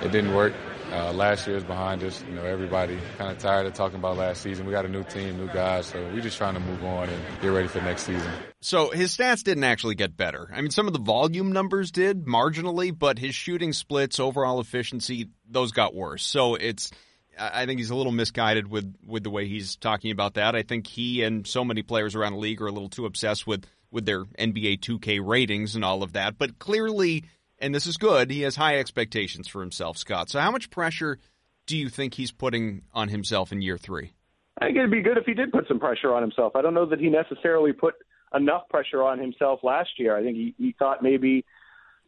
it 0.03 0.11
didn't 0.11 0.35
work. 0.35 0.55
Uh, 0.91 1.13
last 1.13 1.47
year 1.47 1.57
is 1.57 1.65
behind 1.65 2.03
us. 2.05 2.23
You 2.29 2.35
know, 2.37 2.45
everybody 2.45 2.99
kind 3.19 3.33
of 3.33 3.39
tired 3.39 3.67
of 3.67 3.75
talking 3.75 3.99
about 3.99 4.17
last 4.17 4.43
season. 4.43 4.65
We 4.65 4.73
got 4.73 4.85
a 4.85 4.89
new 4.89 5.03
team, 5.03 5.37
new 5.39 5.49
guys, 5.49 5.87
so 5.87 6.01
we're 6.13 6.21
just 6.21 6.39
trying 6.39 6.55
to 6.55 6.61
move 6.61 6.85
on 6.85 7.09
and 7.09 7.23
get 7.43 7.49
ready 7.49 7.69
for 7.69 7.81
next 7.81 8.05
season. 8.05 8.31
So 8.61 8.91
his 8.91 9.15
stats 9.15 9.43
didn't 9.43 9.65
actually 9.65 9.97
get 9.97 10.17
better. 10.17 10.49
I 10.53 10.61
mean, 10.61 10.71
some 10.71 10.87
of 10.87 10.93
the 10.93 11.01
volume 11.01 11.53
numbers 11.53 11.91
did 11.91 12.25
marginally, 12.27 12.97
but 12.97 13.19
his 13.19 13.35
shooting 13.35 13.73
splits, 13.73 14.21
overall 14.21 14.61
efficiency, 14.61 15.29
those 15.51 15.73
got 15.73 15.95
worse. 15.95 16.25
So 16.25 16.55
it's 16.55 16.91
I 17.39 17.67
think 17.67 17.79
he's 17.79 17.91
a 17.91 17.95
little 17.95 18.13
misguided 18.13 18.69
with 18.69 18.95
with 19.07 19.23
the 19.23 19.31
way 19.31 19.49
he's 19.49 19.77
talking 19.77 20.11
about 20.11 20.35
that. 20.35 20.55
I 20.55 20.63
think 20.63 20.87
he 20.87 21.23
and 21.23 21.47
so 21.47 21.65
many 21.65 21.83
players 21.83 22.15
around 22.15 22.33
the 22.33 22.39
league 22.39 22.61
are 22.63 22.67
a 22.67 22.73
little 22.73 22.89
too 22.89 23.07
obsessed 23.07 23.47
with 23.47 23.67
with 23.91 24.07
their 24.07 24.25
NBA 24.25 24.81
2K 24.81 25.21
ratings 25.25 25.75
and 25.75 25.85
all 25.85 26.03
of 26.03 26.15
that. 26.15 26.37
But 26.37 26.59
clearly, 26.59 27.25
and 27.59 27.75
this 27.75 27.87
is 27.87 27.97
good, 27.97 28.31
he 28.31 28.43
has 28.43 28.57
high 28.57 28.79
expectations 28.79 29.47
for 29.47 29.61
himself, 29.61 29.97
Scott. 29.97 30.31
So 30.31 30.41
how 30.41 30.51
much 30.51 30.71
pressure 30.71 31.19
do 31.67 31.77
you 31.77 31.89
think 31.89 32.15
he's 32.15 32.33
putting 32.33 32.83
on 32.93 33.09
himself 33.09 33.53
in 33.53 33.63
year 33.63 33.79
three? 33.79 34.13
I 34.59 34.67
think 34.67 34.79
it'd 34.79 34.91
be 34.91 35.03
good 35.03 35.19
if 35.19 35.25
he 35.25 35.35
did 35.35 35.53
put 35.53 35.67
some 35.69 35.81
pressure 35.81 36.13
on 36.13 36.23
himself. 36.23 36.55
I 36.57 36.63
don't 36.63 36.75
know 36.75 36.87
that 36.87 37.01
he 37.01 37.09
necessarily 37.09 37.73
put 37.73 37.95
enough 38.35 38.69
pressure 38.69 39.03
on 39.03 39.19
himself 39.19 39.61
last 39.63 39.91
year. 39.99 40.17
I 40.17 40.23
think 40.23 40.37
he, 40.37 40.55
he 40.59 40.75
thought 40.79 41.03
maybe 41.03 41.45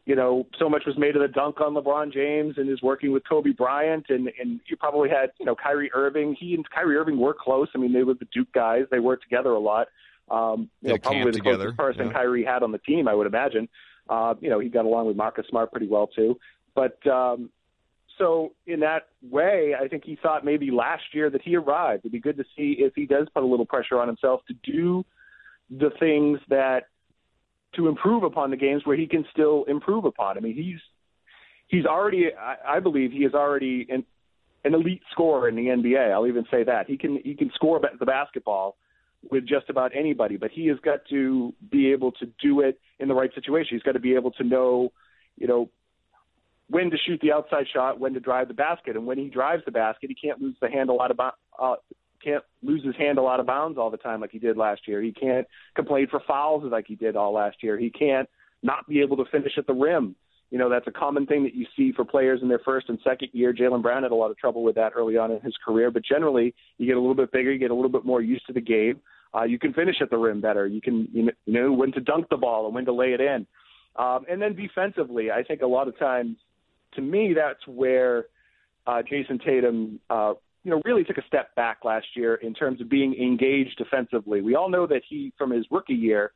you 0.07 0.15
know, 0.15 0.47
so 0.57 0.69
much 0.69 0.83
was 0.87 0.97
made 0.97 1.17
of 1.17 1.21
the 1.21 1.27
dunk 1.27 1.59
on 1.59 1.73
LeBron 1.73 2.13
James 2.13 2.57
and 2.57 2.69
his 2.69 2.81
working 2.81 3.11
with 3.11 3.27
Kobe 3.27 3.51
Bryant, 3.51 4.05
and 4.07 4.31
and 4.39 4.61
you 4.65 4.77
probably 4.77 5.09
had 5.09 5.31
you 5.37 5.45
know 5.45 5.53
Kyrie 5.53 5.91
Irving. 5.93 6.33
He 6.39 6.53
and 6.55 6.67
Kyrie 6.69 6.95
Irving 6.95 7.19
were 7.19 7.35
close. 7.37 7.67
I 7.75 7.77
mean, 7.77 7.91
they 7.91 8.03
were 8.03 8.13
the 8.13 8.27
Duke 8.33 8.51
guys. 8.53 8.83
They 8.89 8.99
worked 8.99 9.23
together 9.23 9.49
a 9.49 9.59
lot. 9.59 9.87
Um, 10.31 10.69
you 10.81 10.89
know, 10.89 10.97
probably 10.97 11.25
the 11.25 11.31
together. 11.33 11.57
closest 11.57 11.77
person 11.77 12.07
yeah. 12.07 12.13
Kyrie 12.13 12.45
had 12.45 12.63
on 12.63 12.71
the 12.71 12.77
team, 12.77 13.09
I 13.09 13.13
would 13.13 13.27
imagine. 13.27 13.67
Uh, 14.09 14.35
you 14.39 14.49
know, 14.49 14.59
he 14.59 14.69
got 14.69 14.85
along 14.85 15.07
with 15.07 15.17
Marcus 15.17 15.45
Smart 15.49 15.73
pretty 15.73 15.87
well 15.87 16.07
too. 16.07 16.39
But 16.73 17.05
um, 17.05 17.49
so 18.17 18.53
in 18.65 18.79
that 18.79 19.09
way, 19.29 19.73
I 19.77 19.89
think 19.89 20.05
he 20.05 20.17
thought 20.21 20.45
maybe 20.45 20.71
last 20.71 21.03
year 21.11 21.29
that 21.29 21.41
he 21.41 21.57
arrived. 21.57 22.03
It'd 22.03 22.13
be 22.13 22.21
good 22.21 22.37
to 22.37 22.45
see 22.55 22.77
if 22.79 22.93
he 22.95 23.05
does 23.05 23.27
put 23.33 23.43
a 23.43 23.45
little 23.45 23.65
pressure 23.65 23.99
on 23.99 24.07
himself 24.07 24.39
to 24.47 24.53
do 24.71 25.03
the 25.69 25.89
things 25.99 26.39
that 26.47 26.87
to 27.75 27.87
improve 27.87 28.23
upon 28.23 28.49
the 28.51 28.57
games 28.57 28.83
where 28.85 28.97
he 28.97 29.07
can 29.07 29.25
still 29.31 29.65
improve 29.65 30.05
upon. 30.05 30.37
I 30.37 30.41
mean, 30.41 30.55
he's 30.55 30.79
he's 31.67 31.85
already, 31.85 32.27
I, 32.37 32.77
I 32.77 32.79
believe, 32.79 33.11
he 33.11 33.19
is 33.19 33.33
already 33.33 33.87
an, 33.89 34.05
an 34.63 34.73
elite 34.73 35.01
scorer 35.11 35.47
in 35.47 35.55
the 35.55 35.65
NBA. 35.65 36.11
I'll 36.11 36.27
even 36.27 36.45
say 36.49 36.63
that 36.63 36.87
he 36.87 36.97
can 36.97 37.19
he 37.23 37.35
can 37.35 37.51
score 37.55 37.79
the 37.99 38.05
basketball 38.05 38.77
with 39.29 39.47
just 39.47 39.69
about 39.69 39.91
anybody, 39.95 40.37
but 40.37 40.51
he 40.51 40.67
has 40.67 40.77
got 40.79 40.99
to 41.09 41.53
be 41.71 41.91
able 41.91 42.11
to 42.13 42.27
do 42.41 42.61
it 42.61 42.79
in 42.99 43.07
the 43.07 43.13
right 43.13 43.33
situation. 43.33 43.75
He's 43.75 43.83
got 43.83 43.93
to 43.93 43.99
be 43.99 44.15
able 44.15 44.31
to 44.31 44.43
know, 44.43 44.91
you 45.35 45.47
know, 45.47 45.69
when 46.69 46.89
to 46.91 46.97
shoot 47.05 47.19
the 47.21 47.31
outside 47.31 47.65
shot, 47.73 47.99
when 47.99 48.13
to 48.13 48.19
drive 48.19 48.47
the 48.47 48.53
basket, 48.53 48.95
and 48.95 49.05
when 49.05 49.17
he 49.17 49.29
drives 49.29 49.63
the 49.65 49.71
basket, 49.71 50.09
he 50.09 50.15
can't 50.15 50.41
lose 50.41 50.55
the 50.61 50.69
handle 50.69 51.01
out 51.01 51.11
of 51.11 51.19
uh, 51.19 51.75
can't 52.23 52.43
lose 52.63 52.83
his 52.83 52.95
handle 52.95 53.27
out 53.27 53.39
of 53.39 53.45
bounds 53.45 53.77
all 53.77 53.89
the 53.89 53.97
time 53.97 54.21
like 54.21 54.31
he 54.31 54.39
did 54.39 54.57
last 54.57 54.87
year. 54.87 55.01
He 55.01 55.11
can't 55.11 55.47
complain 55.75 56.07
for 56.09 56.21
fouls 56.27 56.63
like 56.71 56.85
he 56.87 56.95
did 56.95 57.15
all 57.15 57.33
last 57.33 57.57
year. 57.61 57.77
He 57.77 57.89
can't 57.89 58.29
not 58.63 58.87
be 58.87 59.01
able 59.01 59.17
to 59.17 59.25
finish 59.31 59.53
at 59.57 59.67
the 59.67 59.73
rim. 59.73 60.15
You 60.49 60.57
know, 60.57 60.69
that's 60.69 60.87
a 60.87 60.91
common 60.91 61.25
thing 61.25 61.43
that 61.43 61.53
you 61.53 61.65
see 61.75 61.91
for 61.91 62.05
players 62.05 62.39
in 62.41 62.47
their 62.47 62.59
first 62.59 62.87
and 62.87 62.97
second 63.03 63.29
year. 63.33 63.53
Jaylen 63.53 63.81
Brown 63.81 64.03
had 64.03 64.11
a 64.11 64.15
lot 64.15 64.31
of 64.31 64.37
trouble 64.37 64.63
with 64.63 64.75
that 64.75 64.93
early 64.95 65.17
on 65.17 65.31
in 65.31 65.41
his 65.41 65.55
career, 65.63 65.91
but 65.91 66.03
generally, 66.05 66.55
you 66.77 66.87
get 66.87 66.95
a 66.95 66.99
little 66.99 67.15
bit 67.15 67.31
bigger, 67.31 67.51
you 67.51 67.59
get 67.59 67.71
a 67.71 67.75
little 67.75 67.91
bit 67.91 68.05
more 68.05 68.21
used 68.21 68.47
to 68.47 68.53
the 68.53 68.61
game. 68.61 69.01
Uh, 69.35 69.43
you 69.43 69.59
can 69.59 69.73
finish 69.73 69.97
at 70.01 70.09
the 70.09 70.17
rim 70.17 70.39
better. 70.39 70.65
You 70.65 70.79
can, 70.79 71.07
you 71.11 71.31
know, 71.45 71.73
when 71.73 71.91
to 71.91 71.99
dunk 71.99 72.27
the 72.29 72.37
ball 72.37 72.65
and 72.65 72.73
when 72.73 72.85
to 72.85 72.93
lay 72.93 73.13
it 73.13 73.19
in. 73.19 73.45
Um, 73.97 74.25
and 74.29 74.41
then 74.41 74.55
defensively, 74.55 75.31
I 75.31 75.43
think 75.43 75.61
a 75.61 75.67
lot 75.67 75.87
of 75.87 75.99
times, 75.99 76.37
to 76.93 77.01
me, 77.01 77.33
that's 77.35 77.67
where 77.67 78.25
uh, 78.85 79.01
Jayson 79.01 79.39
Tatum 79.43 79.99
uh, 80.09 80.33
you 80.63 80.71
know, 80.71 80.81
really 80.85 81.03
took 81.03 81.17
a 81.17 81.25
step 81.27 81.53
back 81.55 81.79
last 81.83 82.07
year 82.15 82.35
in 82.35 82.53
terms 82.53 82.81
of 82.81 82.89
being 82.89 83.13
engaged 83.15 83.77
defensively. 83.77 84.41
We 84.41 84.55
all 84.55 84.69
know 84.69 84.87
that 84.87 85.01
he, 85.07 85.33
from 85.37 85.51
his 85.51 85.65
rookie 85.71 85.93
year, 85.93 86.31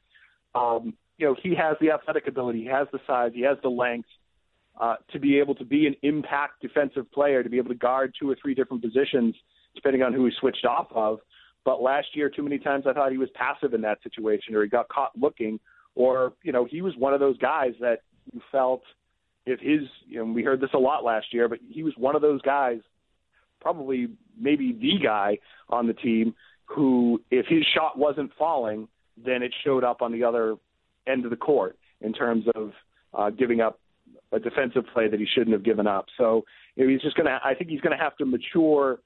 um, 0.56 0.94
you 1.18 1.28
know, 1.28 1.36
he 1.42 1.56
has 1.56 1.78
the 1.82 1.92
athletic 1.92 2.28
ability, 2.28 2.62
he 2.62 2.68
has 2.68 2.88
the 2.92 3.00
size, 3.06 3.32
he 3.34 3.42
has 3.42 3.58
the 3.62 3.70
length 3.70 4.10
uh, 4.80 4.96
to 5.12 5.20
be 5.20 5.38
able 5.40 5.56
to 5.56 5.66
be 5.66 5.86
an 5.86 5.96
impact 6.02 6.62
defensive 6.62 7.12
player, 7.12 7.44
to 7.44 7.50
be 7.50 7.58
able 7.58 7.70
to 7.70 7.76
guard 7.76 8.14
two 8.20 8.30
or 8.30 8.36
three 8.42 8.56
different 8.56 8.82
positions, 8.82 9.36
depending 9.76 10.02
on 10.02 10.14
who 10.14 10.26
he 10.26 10.32
switched 10.40 10.66
off 10.66 10.88
of. 10.92 11.20
But 11.64 11.82
last 11.82 12.08
year, 12.16 12.30
too 12.30 12.42
many 12.42 12.58
times 12.58 12.86
I 12.88 12.94
thought 12.94 13.12
he 13.12 13.18
was 13.18 13.30
passive 13.36 13.74
in 13.74 13.82
that 13.82 14.02
situation, 14.02 14.56
or 14.56 14.64
he 14.64 14.70
got 14.70 14.90
caught 14.90 15.12
looking, 15.20 15.60
or 15.96 16.34
you 16.42 16.52
know, 16.52 16.66
he 16.66 16.82
was 16.82 16.94
one 16.98 17.14
of 17.14 17.20
those 17.20 17.38
guys 17.38 17.74
that 17.82 18.00
you 18.32 18.42
felt– 18.52 18.84
if 19.46 19.60
his, 19.60 19.88
you 20.08 20.20
know, 20.20 20.32
we 20.32 20.44
heard 20.44 20.62
this 20.62 20.70
a 20.74 20.78
lot 20.78 21.04
last 21.04 21.34
year, 21.34 21.50
but 21.50 21.60
he 21.68 21.84
was 21.84 21.94
one 21.98 22.16
of 22.16 22.22
those 22.22 22.42
guys, 22.42 22.80
probably 23.62 24.08
maybe 24.40 24.74
the 24.74 25.04
guy 25.04 25.38
on 25.70 25.88
the 25.88 25.94
team 25.94 26.36
who, 26.66 27.22
if 27.32 27.46
his 27.48 27.64
shot 27.74 27.98
wasn't 27.98 28.32
falling, 28.38 28.88
then 29.24 29.44
it 29.44 29.54
showed 29.64 29.84
up 29.84 30.02
on 30.02 30.12
the 30.12 30.24
other 30.24 30.56
end 31.08 31.26
of 31.26 31.32
the 31.32 31.38
court 31.38 31.78
in 32.02 32.14
terms 32.14 32.46
of 32.56 32.72
uh, 33.14 33.30
giving 33.30 33.62
up 33.62 33.80
a 34.32 34.40
defensive 34.40 34.84
play 34.94 35.08
that 35.08 35.20
he 35.20 35.26
shouldn't 35.26 35.54
have 35.54 35.64
given 35.64 35.88
up. 35.88 36.06
So 36.18 36.44
you 36.76 36.86
know, 36.86 36.92
he's 36.92 37.02
just 37.02 37.16
going 37.16 37.28
to. 37.28 37.40
I 37.44 37.54
think 37.54 37.70
he's 37.70 37.82
going 37.82 37.98
to 37.98 38.02
have 38.02 38.16
to 38.18 38.26
mature 38.26 39.00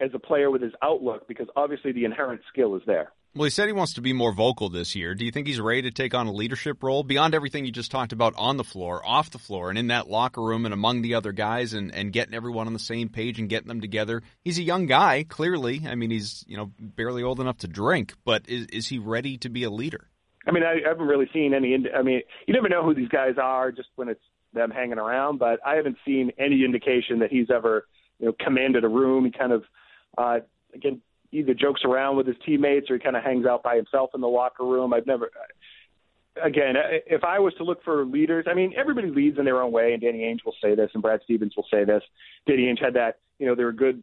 as 0.00 0.10
a 0.14 0.18
player 0.18 0.50
with 0.50 0.62
his 0.62 0.72
outlook 0.82 1.28
because 1.28 1.46
obviously 1.56 1.92
the 1.92 2.04
inherent 2.04 2.40
skill 2.50 2.74
is 2.76 2.82
there. 2.86 3.12
Well, 3.32 3.44
he 3.44 3.50
said 3.50 3.66
he 3.66 3.72
wants 3.72 3.94
to 3.94 4.00
be 4.00 4.12
more 4.12 4.32
vocal 4.32 4.70
this 4.70 4.96
year. 4.96 5.14
Do 5.14 5.24
you 5.24 5.30
think 5.30 5.46
he's 5.46 5.60
ready 5.60 5.82
to 5.82 5.92
take 5.92 6.14
on 6.14 6.26
a 6.26 6.32
leadership 6.32 6.82
role 6.82 7.04
beyond 7.04 7.32
everything 7.32 7.64
you 7.64 7.70
just 7.70 7.92
talked 7.92 8.12
about 8.12 8.34
on 8.36 8.56
the 8.56 8.64
floor, 8.64 9.00
off 9.06 9.30
the 9.30 9.38
floor, 9.38 9.70
and 9.70 9.78
in 9.78 9.86
that 9.86 10.08
locker 10.08 10.42
room 10.42 10.64
and 10.64 10.74
among 10.74 11.02
the 11.02 11.14
other 11.14 11.30
guys 11.30 11.72
and, 11.72 11.94
and 11.94 12.12
getting 12.12 12.34
everyone 12.34 12.66
on 12.66 12.72
the 12.72 12.80
same 12.80 13.08
page 13.08 13.38
and 13.38 13.48
getting 13.48 13.68
them 13.68 13.80
together? 13.80 14.20
He's 14.42 14.58
a 14.58 14.64
young 14.64 14.86
guy, 14.86 15.24
clearly. 15.28 15.82
I 15.86 15.94
mean, 15.94 16.10
he's, 16.10 16.44
you 16.48 16.56
know, 16.56 16.72
barely 16.80 17.22
old 17.22 17.38
enough 17.38 17.58
to 17.58 17.68
drink, 17.68 18.14
but 18.24 18.48
is, 18.48 18.66
is 18.66 18.88
he 18.88 18.98
ready 18.98 19.38
to 19.38 19.48
be 19.48 19.62
a 19.62 19.70
leader? 19.70 20.08
I 20.44 20.50
mean, 20.50 20.64
I 20.64 20.80
I 20.84 20.88
haven't 20.88 21.06
really 21.06 21.30
seen 21.32 21.54
any. 21.54 21.76
I 21.96 22.02
mean, 22.02 22.22
you 22.48 22.54
never 22.54 22.68
know 22.68 22.82
who 22.82 22.94
these 22.94 23.08
guys 23.08 23.34
are 23.40 23.70
just 23.70 23.90
when 23.94 24.08
it's 24.08 24.24
them 24.52 24.72
hanging 24.72 24.98
around, 24.98 25.38
but 25.38 25.60
I 25.64 25.76
haven't 25.76 25.98
seen 26.04 26.32
any 26.36 26.64
indication 26.64 27.20
that 27.20 27.30
he's 27.30 27.48
ever, 27.48 27.86
you 28.18 28.26
know, 28.26 28.34
commanded 28.40 28.82
a 28.82 28.88
room. 28.88 29.24
He 29.24 29.30
kind 29.30 29.52
of, 29.52 29.64
uh, 30.18 30.40
again, 30.74 31.00
either 31.32 31.54
jokes 31.54 31.82
around 31.84 32.16
with 32.16 32.26
his 32.26 32.36
teammates 32.44 32.90
or 32.90 32.94
he 32.94 33.00
kind 33.00 33.16
of 33.16 33.22
hangs 33.22 33.46
out 33.46 33.62
by 33.62 33.76
himself 33.76 34.10
in 34.14 34.20
the 34.20 34.28
locker 34.28 34.64
room. 34.64 34.92
I've 34.92 35.06
never. 35.06 35.30
Again, 36.42 36.74
if 37.06 37.24
I 37.24 37.38
was 37.38 37.52
to 37.54 37.64
look 37.64 37.82
for 37.84 38.04
leaders, 38.04 38.46
I 38.48 38.54
mean, 38.54 38.72
everybody 38.76 39.10
leads 39.10 39.38
in 39.38 39.44
their 39.44 39.60
own 39.60 39.72
way, 39.72 39.92
and 39.92 40.00
Danny 40.00 40.20
Ainge 40.20 40.44
will 40.44 40.54
say 40.62 40.74
this, 40.74 40.90
and 40.94 41.02
Brad 41.02 41.20
Stevens 41.24 41.54
will 41.56 41.66
say 41.70 41.84
this. 41.84 42.02
Danny 42.46 42.62
Ainge 42.62 42.82
had 42.82 42.94
that, 42.94 43.18
you 43.38 43.46
know, 43.46 43.54
they're 43.54 43.72
good, 43.72 44.02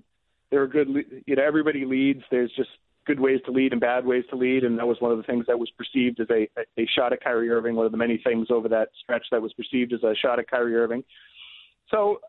they're 0.51 0.67
good, 0.67 0.89
you 1.25 1.35
know, 1.35 1.43
everybody 1.43 1.85
leads. 1.85 2.21
There's 2.29 2.51
just 2.55 2.69
good 3.05 3.19
ways 3.19 3.39
to 3.45 3.51
lead 3.51 3.71
and 3.71 3.79
bad 3.79 4.05
ways 4.05 4.25
to 4.29 4.35
lead, 4.35 4.65
and 4.65 4.77
that 4.77 4.85
was 4.85 4.97
one 4.99 5.11
of 5.11 5.17
the 5.17 5.23
things 5.23 5.45
that 5.47 5.57
was 5.57 5.71
perceived 5.71 6.19
as 6.19 6.27
a, 6.29 6.47
a 6.77 6.85
shot 6.95 7.13
at 7.13 7.23
Kyrie 7.23 7.49
Irving. 7.49 7.75
One 7.75 7.85
of 7.85 7.93
the 7.93 7.97
many 7.97 8.19
things 8.23 8.47
over 8.51 8.67
that 8.67 8.89
stretch 9.01 9.25
that 9.31 9.41
was 9.41 9.53
perceived 9.53 9.93
as 9.93 10.03
a 10.03 10.13
shot 10.13 10.37
at 10.37 10.49
Kyrie 10.49 10.75
Irving. 10.75 11.03
So, 11.89 12.19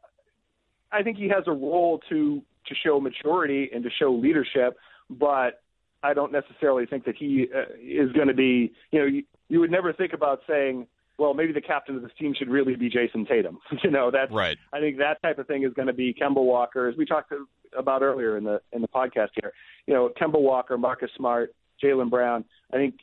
I 0.90 1.03
think 1.03 1.18
he 1.18 1.28
has 1.28 1.42
a 1.46 1.53
role 1.53 2.01
to 2.09 2.40
to 2.68 2.74
show 2.84 3.01
maturity 3.01 3.70
and 3.74 3.82
to 3.82 3.90
show 3.99 4.12
leadership, 4.12 4.76
but 5.11 5.62
I 6.02 6.14
don't 6.14 6.32
necessarily 6.32 6.86
think 6.86 7.04
that 7.04 7.16
he 7.16 7.48
uh, 7.54 7.74
is 7.80 8.12
going 8.12 8.28
to 8.28 8.34
be. 8.34 8.72
You 8.92 8.98
know, 9.00 9.06
you, 9.06 9.24
you 9.48 9.61
would 9.61 9.70
never 9.70 9.92
think 9.92 10.12
about 10.12 10.40
saying, 10.48 10.86
well, 11.18 11.34
maybe 11.34 11.52
the 11.52 11.61
captain 11.61 11.96
of 11.96 12.02
this 12.02 12.12
team 12.18 12.34
should 12.38 12.48
really 12.48 12.76
be 12.76 12.88
Jayson 12.88 13.26
Tatum. 13.26 13.59
you 13.82 13.90
know, 13.90 14.11
that's 14.11 14.32
right. 14.32 14.56
I 14.72 14.80
think 14.80 14.98
that 14.98 15.20
type 15.22 15.38
of 15.38 15.46
thing 15.46 15.64
is 15.64 15.72
going 15.74 15.88
to 15.88 15.94
be 15.94 16.14
Kemba 16.14 16.36
Walker, 16.42 16.88
as 16.88 16.96
we 16.96 17.04
talked 17.04 17.32
about 17.76 18.02
earlier 18.02 18.36
in 18.36 18.44
the 18.44 18.61
in 18.72 18.82
the 18.82 18.88
podcast 18.88 19.30
here. 19.34 19.52
You 19.86 19.94
know, 19.94 20.11
Kemba 20.20 20.40
Walker, 20.40 20.78
Marcus 20.78 21.11
Smart, 21.16 21.54
Jaylen 21.82 22.11
Brown. 22.11 22.44
I 22.72 22.76
think 22.76 22.94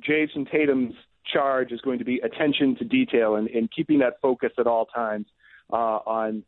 Jayson 0.00 0.46
Tatum's 0.50 0.94
charge 1.32 1.72
is 1.72 1.80
going 1.80 1.98
to 1.98 2.04
be 2.04 2.18
attention 2.18 2.76
to 2.76 2.84
detail 2.84 3.36
and, 3.36 3.48
and 3.48 3.70
keeping 3.70 4.00
that 4.00 4.20
focus 4.20 4.52
at 4.58 4.66
all 4.66 4.86
times 4.86 5.26
uh, 5.72 5.76
on, 5.76 6.42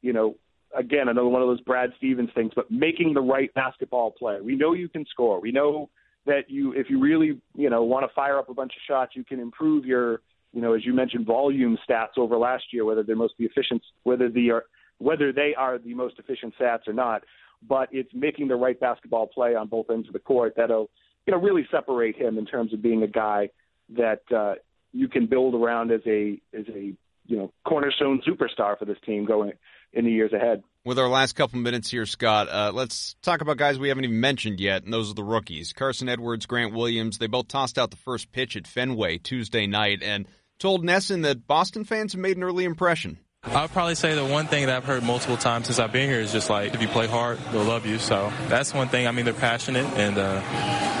you 0.00 0.12
know, 0.12 0.36
again 0.76 1.08
another 1.08 1.28
one 1.28 1.42
of 1.42 1.48
those 1.48 1.60
Brad 1.60 1.90
Stevens 1.96 2.30
things, 2.34 2.52
but 2.54 2.70
making 2.70 3.14
the 3.14 3.20
right 3.20 3.52
basketball 3.54 4.10
play. 4.10 4.40
We 4.40 4.56
know 4.56 4.72
you 4.72 4.88
can 4.88 5.06
score. 5.06 5.40
We 5.40 5.52
know 5.52 5.90
that 6.26 6.48
you, 6.48 6.72
if 6.72 6.88
you 6.88 7.00
really, 7.00 7.40
you 7.54 7.70
know, 7.70 7.82
want 7.82 8.08
to 8.08 8.14
fire 8.14 8.38
up 8.38 8.48
a 8.48 8.54
bunch 8.54 8.72
of 8.72 8.82
shots, 8.86 9.12
you 9.14 9.24
can 9.24 9.40
improve 9.40 9.84
your, 9.84 10.20
you 10.52 10.60
know, 10.60 10.72
as 10.72 10.84
you 10.84 10.94
mentioned, 10.94 11.26
volume 11.26 11.76
stats 11.88 12.16
over 12.16 12.36
last 12.36 12.64
year, 12.72 12.84
whether 12.84 13.02
they're 13.02 13.16
most 13.16 13.34
efficient, 13.38 13.82
whether 14.04 14.28
the 14.28 14.50
are 14.50 14.64
whether 14.98 15.32
they 15.32 15.54
are 15.56 15.78
the 15.78 15.92
most 15.92 16.18
efficient 16.18 16.54
stats 16.58 16.86
or 16.86 16.92
not. 16.92 17.22
But 17.66 17.88
it's 17.92 18.10
making 18.14 18.48
the 18.48 18.56
right 18.56 18.78
basketball 18.78 19.26
play 19.26 19.54
on 19.54 19.68
both 19.68 19.86
ends 19.90 20.06
of 20.06 20.12
the 20.12 20.18
court 20.18 20.54
that'll, 20.56 20.90
you 21.26 21.32
know, 21.32 21.40
really 21.40 21.66
separate 21.70 22.16
him 22.16 22.38
in 22.38 22.46
terms 22.46 22.72
of 22.72 22.82
being 22.82 23.02
a 23.02 23.06
guy 23.06 23.48
that 23.96 24.20
uh, 24.34 24.54
you 24.92 25.08
can 25.08 25.26
build 25.26 25.54
around 25.54 25.90
as 25.90 26.00
a 26.06 26.40
as 26.56 26.64
a 26.68 26.94
you 27.26 27.36
know 27.36 27.52
cornerstone 27.64 28.22
superstar 28.26 28.78
for 28.78 28.84
this 28.84 28.98
team 29.04 29.24
going 29.24 29.52
in 29.94 30.04
the 30.04 30.10
years 30.10 30.32
ahead. 30.32 30.62
With 30.84 30.98
our 30.98 31.08
last 31.08 31.34
couple 31.34 31.58
minutes 31.58 31.90
here, 31.90 32.04
Scott, 32.04 32.48
uh, 32.50 32.70
let's 32.74 33.16
talk 33.22 33.40
about 33.40 33.56
guys 33.56 33.78
we 33.78 33.88
haven't 33.88 34.04
even 34.04 34.20
mentioned 34.20 34.60
yet, 34.60 34.84
and 34.84 34.92
those 34.92 35.10
are 35.10 35.14
the 35.14 35.24
rookies. 35.24 35.72
Carsen 35.72 36.08
Edwards, 36.08 36.46
Grant 36.46 36.74
Williams, 36.74 37.18
they 37.18 37.26
both 37.26 37.48
tossed 37.48 37.78
out 37.78 37.90
the 37.90 37.96
first 37.96 38.32
pitch 38.32 38.56
at 38.56 38.66
Fenway 38.66 39.18
Tuesday 39.18 39.66
night 39.66 40.02
and 40.02 40.26
told 40.58 40.84
NESN 40.84 41.22
that 41.22 41.46
Boston 41.46 41.84
fans 41.84 42.14
made 42.16 42.36
an 42.36 42.42
early 42.42 42.64
impression. 42.64 43.18
I 43.46 43.62
would 43.62 43.72
probably 43.72 43.94
say 43.94 44.14
the 44.14 44.24
one 44.24 44.46
thing 44.46 44.66
that 44.66 44.76
I've 44.76 44.84
heard 44.84 45.02
multiple 45.02 45.36
times 45.36 45.66
since 45.66 45.78
I've 45.78 45.92
been 45.92 46.08
here 46.08 46.20
is 46.20 46.32
just 46.32 46.48
like 46.48 46.74
if 46.74 46.80
you 46.80 46.88
play 46.88 47.06
hard, 47.06 47.38
they'll 47.52 47.62
love 47.62 47.84
you. 47.84 47.98
So 47.98 48.32
that's 48.48 48.72
one 48.72 48.88
thing. 48.88 49.06
I 49.06 49.10
mean, 49.10 49.26
they're 49.26 49.34
passionate, 49.34 49.86
and 49.98 50.16
uh, 50.16 50.40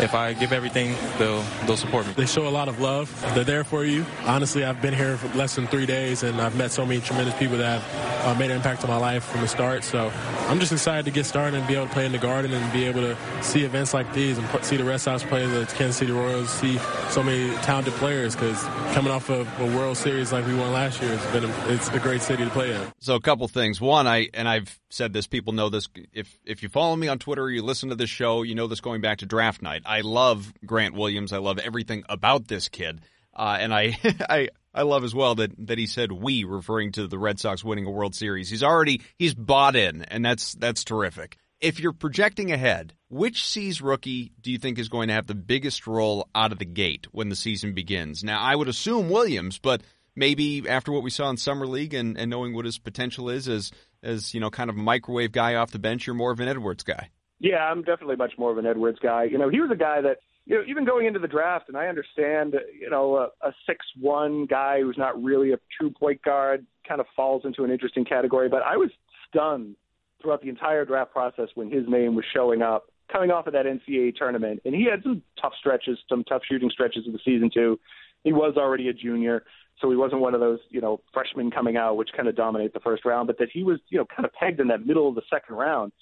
if 0.00 0.14
I 0.14 0.34
give 0.34 0.52
everything, 0.52 0.94
they'll 1.18 1.42
they'll 1.66 1.76
support 1.76 2.06
me. 2.06 2.12
They 2.12 2.26
show 2.26 2.46
a 2.46 2.50
lot 2.50 2.68
of 2.68 2.80
love. 2.80 3.10
They're 3.34 3.44
there 3.44 3.64
for 3.64 3.84
you. 3.84 4.04
Honestly, 4.24 4.64
I've 4.64 4.82
been 4.82 4.94
here 4.94 5.16
for 5.16 5.36
less 5.36 5.54
than 5.54 5.66
three 5.66 5.86
days, 5.86 6.22
and 6.22 6.40
I've 6.40 6.56
met 6.56 6.70
so 6.70 6.84
many 6.84 7.00
tremendous 7.00 7.34
people 7.38 7.56
that 7.56 7.80
have 7.80 8.26
uh, 8.26 8.38
made 8.38 8.50
an 8.50 8.56
impact 8.56 8.84
on 8.84 8.90
my 8.90 8.96
life 8.98 9.24
from 9.24 9.40
the 9.40 9.48
start. 9.48 9.82
So 9.82 10.12
I'm 10.48 10.60
just 10.60 10.72
excited 10.72 11.06
to 11.06 11.10
get 11.10 11.24
started 11.26 11.58
and 11.58 11.66
be 11.66 11.74
able 11.74 11.86
to 11.86 11.92
play 11.92 12.06
in 12.06 12.12
the 12.12 12.18
Garden 12.18 12.52
and 12.52 12.72
be 12.72 12.84
able 12.84 13.00
to 13.00 13.16
see 13.42 13.64
events 13.64 13.94
like 13.94 14.12
these 14.12 14.38
and 14.38 14.64
see 14.64 14.76
the 14.76 14.84
Red 14.84 15.00
Sox 15.00 15.22
play 15.22 15.46
the 15.46 15.66
Kansas 15.76 15.96
City 15.96 16.12
Royals, 16.12 16.50
see 16.50 16.78
so 17.08 17.22
many 17.22 17.54
talented 17.62 17.94
players. 17.94 18.34
Because 18.34 18.62
coming 18.94 19.12
off 19.12 19.30
of 19.30 19.48
a 19.60 19.66
World 19.76 19.96
Series 19.96 20.32
like 20.32 20.46
we 20.46 20.54
won 20.54 20.72
last 20.72 21.00
year, 21.02 21.12
it's 21.12 21.26
been 21.32 21.44
a, 21.44 21.72
it's 21.72 21.88
a 21.88 21.98
great 21.98 22.22
city 22.34 22.48
to 22.48 22.50
play 22.50 22.74
in. 22.74 22.92
So 23.00 23.14
a 23.14 23.20
couple 23.20 23.46
things. 23.48 23.80
One, 23.80 24.06
I 24.06 24.28
and 24.34 24.48
I've 24.48 24.78
said 24.90 25.12
this. 25.12 25.26
People 25.26 25.52
know 25.52 25.68
this. 25.68 25.88
If 26.12 26.38
if 26.44 26.62
you 26.62 26.68
follow 26.68 26.96
me 26.96 27.08
on 27.08 27.18
Twitter, 27.18 27.48
you 27.50 27.62
listen 27.62 27.90
to 27.90 27.94
this 27.94 28.10
show, 28.10 28.42
you 28.42 28.54
know 28.54 28.66
this 28.66 28.80
going 28.80 29.00
back 29.00 29.18
to 29.18 29.26
draft 29.26 29.62
night. 29.62 29.82
I 29.86 30.00
love 30.00 30.52
Grant 30.64 30.94
Williams. 30.94 31.32
I 31.32 31.38
love 31.38 31.58
everything 31.58 32.04
about 32.08 32.48
this 32.48 32.68
kid, 32.68 33.00
uh, 33.34 33.58
and 33.60 33.72
I 33.72 33.98
I. 34.28 34.48
I 34.76 34.82
love 34.82 35.04
as 35.04 35.14
well 35.14 35.36
that, 35.36 35.52
that 35.68 35.78
he 35.78 35.86
said 35.86 36.10
we, 36.10 36.42
referring 36.42 36.90
to 36.92 37.06
the 37.06 37.16
Red 37.16 37.38
Sox 37.38 37.62
winning 37.62 37.86
a 37.86 37.92
World 37.92 38.12
Series. 38.12 38.50
He's 38.50 38.64
already 38.64 39.02
he's 39.16 39.32
bought 39.32 39.76
in, 39.76 40.02
and 40.02 40.24
that's 40.24 40.54
that's 40.54 40.82
terrific. 40.82 41.36
If 41.60 41.78
you're 41.78 41.92
projecting 41.92 42.50
ahead, 42.50 42.92
which 43.08 43.46
C's 43.46 43.80
rookie 43.80 44.32
do 44.40 44.50
you 44.50 44.58
think 44.58 44.80
is 44.80 44.88
going 44.88 45.06
to 45.06 45.14
have 45.14 45.28
the 45.28 45.34
biggest 45.36 45.86
role 45.86 46.28
out 46.34 46.50
of 46.50 46.58
the 46.58 46.64
gate 46.64 47.06
when 47.12 47.28
the 47.28 47.36
season 47.36 47.72
begins? 47.72 48.24
Now, 48.24 48.40
I 48.40 48.56
would 48.56 48.66
assume 48.66 49.10
Williams, 49.10 49.60
but 49.60 49.80
maybe 50.16 50.68
after 50.68 50.92
what 50.92 51.02
we 51.02 51.10
saw 51.10 51.30
in 51.30 51.36
summer 51.36 51.66
league 51.66 51.94
and, 51.94 52.18
and 52.18 52.30
knowing 52.30 52.54
what 52.54 52.64
his 52.64 52.78
potential 52.78 53.28
is 53.28 53.48
as 53.48 53.72
as 54.02 54.34
you 54.34 54.40
know 54.40 54.50
kind 54.50 54.70
of 54.70 54.76
a 54.76 54.80
microwave 54.80 55.32
guy 55.32 55.54
off 55.54 55.70
the 55.70 55.78
bench, 55.78 56.06
you're 56.06 56.14
more 56.14 56.32
of 56.32 56.40
an 56.40 56.48
Edwards 56.48 56.82
guy. 56.82 57.10
Yeah, 57.40 57.64
I'm 57.64 57.82
definitely 57.82 58.16
much 58.16 58.32
more 58.38 58.50
of 58.50 58.58
an 58.58 58.66
Edwards 58.66 58.98
guy. 59.02 59.24
You 59.24 59.38
know, 59.38 59.48
he 59.48 59.60
was 59.60 59.70
a 59.70 59.76
guy 59.76 60.00
that 60.00 60.18
you 60.46 60.56
know 60.56 60.62
even 60.68 60.84
going 60.84 61.06
into 61.06 61.18
the 61.18 61.28
draft, 61.28 61.68
and 61.68 61.76
I 61.76 61.86
understand 61.86 62.54
you 62.78 62.90
know 62.90 63.16
a, 63.16 63.46
a 63.46 63.52
six 63.66 63.84
one 64.00 64.46
guy 64.46 64.80
who's 64.80 64.98
not 64.98 65.20
really 65.22 65.52
a 65.52 65.58
true 65.78 65.90
point 65.90 66.22
guard 66.22 66.66
kind 66.86 67.00
of 67.00 67.06
falls 67.16 67.42
into 67.44 67.64
an 67.64 67.70
interesting 67.70 68.04
category, 68.04 68.48
but 68.48 68.62
I 68.62 68.76
was 68.76 68.90
stunned 69.28 69.76
throughout 70.20 70.42
the 70.42 70.48
entire 70.48 70.84
draft 70.84 71.12
process 71.12 71.48
when 71.54 71.70
his 71.70 71.84
name 71.88 72.14
was 72.14 72.24
showing 72.32 72.62
up 72.62 72.86
coming 73.10 73.30
off 73.30 73.46
of 73.46 73.52
that 73.52 73.66
NCAA 73.66 74.16
tournament, 74.16 74.60
and 74.64 74.74
he 74.74 74.86
had 74.90 75.02
some 75.02 75.22
tough 75.40 75.52
stretches, 75.58 75.98
some 76.08 76.24
tough 76.24 76.42
shooting 76.48 76.70
stretches 76.70 77.06
of 77.06 77.12
the 77.12 77.18
season 77.24 77.50
too. 77.52 77.78
He 78.22 78.32
was 78.32 78.54
already 78.56 78.88
a 78.88 78.92
junior, 78.92 79.44
so 79.80 79.90
he 79.90 79.96
wasn't 79.96 80.20
one 80.20 80.34
of 80.34 80.40
those, 80.40 80.60
you 80.70 80.80
know, 80.80 81.00
freshmen 81.12 81.50
coming 81.50 81.76
out, 81.76 81.96
which 81.96 82.10
kind 82.16 82.28
of 82.28 82.36
dominate 82.36 82.72
the 82.72 82.80
first 82.80 83.04
round, 83.04 83.26
but 83.26 83.38
that 83.38 83.48
he 83.52 83.62
was, 83.62 83.80
you 83.88 83.98
know, 83.98 84.06
kind 84.06 84.24
of 84.24 84.32
pegged 84.32 84.60
in 84.60 84.68
that 84.68 84.86
middle 84.86 85.08
of 85.08 85.14
the 85.14 85.22
second 85.28 85.56
round. 85.56 85.92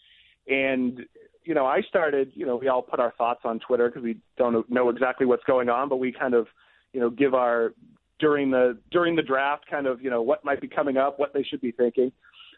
And, 0.48 1.00
you 1.44 1.54
know, 1.54 1.66
I 1.66 1.80
started, 1.82 2.32
you 2.34 2.46
know, 2.46 2.56
we 2.56 2.68
all 2.68 2.82
put 2.82 3.00
our 3.00 3.12
thoughts 3.16 3.40
on 3.44 3.60
Twitter 3.60 3.88
because 3.88 4.02
we 4.02 4.18
don't 4.36 4.68
know 4.70 4.88
exactly 4.88 5.26
what's 5.26 5.44
going 5.44 5.68
on, 5.68 5.88
but 5.88 5.96
we 5.96 6.12
kind 6.12 6.34
of, 6.34 6.46
you 6.92 7.00
know, 7.00 7.10
give 7.10 7.34
our 7.34 7.72
during 8.18 8.50
the 8.50 8.78
during 8.90 9.16
the 9.16 9.22
draft 9.22 9.64
kind 9.70 9.86
of, 9.86 10.00
you 10.02 10.10
know, 10.10 10.22
what 10.22 10.44
might 10.44 10.60
be 10.60 10.68
coming 10.68 10.96
up, 10.96 11.18
what 11.18 11.32
they 11.32 11.42
should 11.42 11.60
be 11.60 11.72
thinking. 11.72 12.12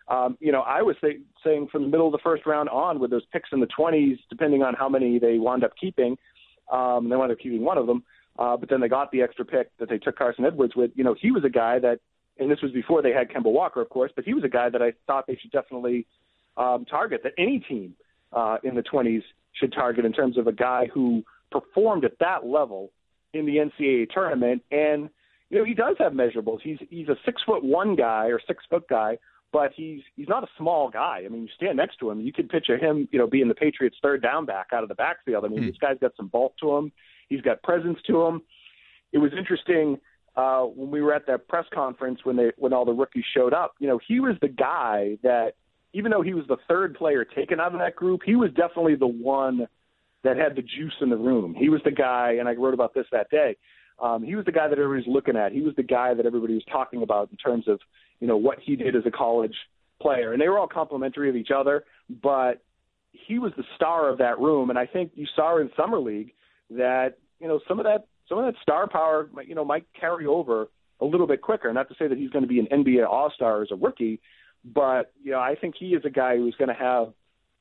Um, 0.09 0.37
you 0.41 0.53
know, 0.53 0.61
I 0.61 0.83
was 0.83 0.97
say, 1.01 1.19
saying 1.43 1.69
from 1.73 1.85
the 1.85 1.89
middle 1.89 2.07
of 2.07 2.13
the 2.13 2.19
first 2.23 2.45
round 2.45 2.69
on 2.69 3.01
with 3.01 3.11
those 3.11 3.25
picks 3.33 3.49
in 3.53 3.61
the 3.61 3.69
20s, 3.79 4.19
depending 4.29 4.63
on 4.63 4.75
how 4.75 4.89
many 4.89 5.19
they 5.19 5.39
wound 5.39 5.65
up 5.65 5.73
keeping, 5.81 6.19
um, 6.71 7.09
they 7.09 7.17
wound 7.17 7.33
up 7.33 7.39
keeping 7.39 7.65
one 7.65 7.79
of 7.79 7.87
them. 7.87 8.05
Uh, 8.39 8.57
but 8.57 8.69
then 8.69 8.81
they 8.81 8.89
got 8.89 9.11
the 9.13 9.23
extra 9.23 9.45
pick 9.45 9.71
that 9.79 9.89
they 9.89 9.99
took 9.99 10.17
Carsen 10.17 10.45
Edwards 10.45 10.75
with. 10.75 10.91
You 10.95 11.05
know, 11.05 11.15
he 11.19 11.31
was 11.31 11.45
a 11.45 11.51
guy 11.51 11.79
that, 11.79 12.01
and 12.39 12.51
this 12.51 12.61
was 12.63 12.73
before 12.73 13.01
they 13.01 13.13
had 13.13 13.31
Kemba 13.31 13.53
Walker, 13.53 13.81
of 13.81 13.89
course, 13.89 14.11
but 14.15 14.25
he 14.25 14.35
was 14.35 14.43
a 14.45 14.49
guy 14.49 14.69
that 14.69 14.83
I 14.83 14.93
thought 15.07 15.27
they 15.27 15.39
should 15.41 15.53
definitely 15.53 16.07
um, 16.57 16.85
target, 16.85 17.23
that 17.23 17.33
any 17.39 17.61
team 17.61 17.95
uh, 18.33 18.59
in 18.65 18.75
the 18.75 18.83
20s 18.83 19.23
should 19.53 19.73
target 19.73 20.05
in 20.05 20.13
terms 20.13 20.37
of 20.37 20.47
a 20.47 20.53
guy 20.53 20.89
who 20.93 21.23
performed 21.51 22.05
at 22.05 22.19
that 22.19 22.45
level 22.45 22.91
in 23.33 23.47
the 23.47 23.57
NCAA 23.57 24.11
tournament. 24.11 24.63
And, 24.71 25.09
you 25.51 25.59
know, 25.59 25.65
he 25.65 25.75
does 25.75 25.97
have 25.99 26.13
measurables. 26.13 26.61
He's, 26.63 26.79
he's 26.91 27.09
a 27.09 27.17
six 27.25 27.43
foot 27.47 27.63
one 27.63 27.95
guy 27.95 28.27
or 28.27 28.41
six 28.47 28.65
foot 28.69 28.89
guy, 28.89 29.19
but 29.53 29.71
he's 29.77 30.01
he's 30.17 30.29
not 30.29 30.43
a 30.43 30.49
small 30.59 30.91
guy. 30.91 31.23
I 31.25 31.29
mean, 31.29 31.43
you 31.43 31.49
stand 31.55 31.77
next 31.77 31.99
to 32.01 32.11
him, 32.11 32.21
you 32.21 32.33
could 32.33 32.49
picture 32.49 32.77
him, 32.77 33.09
you 33.13 33.21
know, 33.21 33.29
being 33.29 33.47
the 33.47 33.55
Patriots' 33.55 33.97
third 34.03 34.21
down 34.21 34.47
back 34.47 34.69
out 34.73 34.83
of 34.83 34.89
the 34.89 34.97
backfield. 34.97 35.45
I 35.45 35.49
mean, 35.49 35.61
hmm. 35.61 35.67
this 35.69 35.77
guy's 35.81 35.99
got 36.01 36.17
some 36.17 36.27
bulk 36.27 36.55
to 36.61 36.77
him. 36.77 36.93
He's 37.29 37.41
got 37.41 37.63
presence 37.63 37.99
to 38.07 38.23
him. 38.23 38.43
It 39.13 39.19
was 39.19 39.33
interesting 39.37 39.99
uh, 40.37 40.63
when 40.63 40.91
we 40.91 41.01
were 41.01 41.15
at 41.15 41.27
that 41.27 41.49
press 41.49 41.65
conference 41.73 42.21
when 42.25 42.37
they 42.37 42.51
when 42.57 42.73
all 42.73 42.85
the 42.85 42.93
rookies 42.93 43.25
showed 43.35 43.53
up. 43.53 43.75
You 43.79 43.89
know, 43.89 44.01
he 44.07 44.21
was 44.21 44.35
the 44.41 44.49
guy 44.49 45.19
that 45.23 45.53
even 45.93 46.11
though 46.11 46.23
he 46.23 46.35
was 46.35 46.45
the 46.49 46.57
third 46.69 46.95
player 46.97 47.25
taken 47.25 47.61
out 47.61 47.73
of 47.73 47.79
that 47.79 47.95
group, 47.95 48.23
he 48.25 48.35
was 48.35 48.51
definitely 48.51 48.97
the 48.97 49.07
one 49.07 49.67
that 50.25 50.37
had 50.37 50.57
the 50.57 50.63
juice 50.63 50.95
in 51.01 51.11
the 51.11 51.17
room. 51.17 51.55
He 51.55 51.69
was 51.69 51.81
the 51.85 51.91
guy, 51.91 52.37
and 52.41 52.49
I 52.49 52.55
wrote 52.55 52.75
about 52.75 52.95
this 52.95 53.07
that 53.13 53.31
day. 53.31 53.57
Um, 54.03 54.25
he 54.25 54.35
was 54.35 54.45
the 54.45 54.53
guy 54.53 54.67
that 54.67 54.79
everybody's 54.79 55.13
looking 55.13 55.37
at. 55.37 55.53
He 55.53 55.61
was 55.61 55.75
the 55.77 55.85
guy 55.85 56.15
that 56.15 56.27
everybody 56.27 56.55
was 56.55 56.65
talking 56.71 57.03
about 57.03 57.31
in 57.31 57.37
terms 57.37 57.69
of 57.69 57.79
you 58.21 58.27
know 58.27 58.37
what 58.37 58.59
he 58.61 58.75
did 58.75 58.97
as 58.97 59.03
a 59.07 59.11
college 59.11 59.55
player, 60.01 60.33
and 60.33 60.41
they 60.41 60.49
were 60.49 60.59
all 60.59 60.67
complimentary 60.67 61.29
of 61.29 61.37
each 61.37 61.51
other. 61.55 61.85
But 62.23 62.63
he 63.13 63.39
was 63.39 63.53
the 63.57 63.65
star 63.77 64.09
of 64.09 64.19
that 64.19 64.41
room, 64.41 64.71
and 64.71 64.79
I 64.79 64.87
think 64.87 65.13
you 65.15 65.27
saw 65.37 65.59
in 65.59 65.71
summer 65.77 66.01
league 66.01 66.33
that 66.77 67.19
you 67.41 67.49
know 67.49 67.61
some 67.69 67.79
of 67.79 67.85
that 67.85 68.07
some 68.29 68.39
of 68.39 68.45
that 68.45 68.61
star 68.63 68.89
power 68.89 69.29
you 69.47 69.55
know 69.55 69.65
might 69.65 69.87
carry 69.99 70.27
over 70.27 70.69
a 71.01 71.05
little 71.05 71.27
bit 71.27 71.43
quicker. 71.43 71.73
Not 71.73 71.89
to 71.89 71.95
say 71.99 72.09
that 72.09 72.19
he's 72.19 72.31
going 72.31 72.43
to 72.43 72.49
be 72.49 72.59
an 72.59 72.67
NBA 72.67 73.07
All 73.07 73.31
Star 73.35 73.63
as 73.63 73.69
a 73.71 73.77
rookie, 73.77 74.21
but 74.65 75.13
you 75.23 75.33
know 75.33 75.41
I 75.41 75.55
think 75.61 75.75
he 75.79 75.89
is 75.89 76.05
a 76.05 76.11
guy 76.11 76.37
who's 76.37 76.55
going 76.57 76.69
to 76.69 76.75
have 76.75 77.13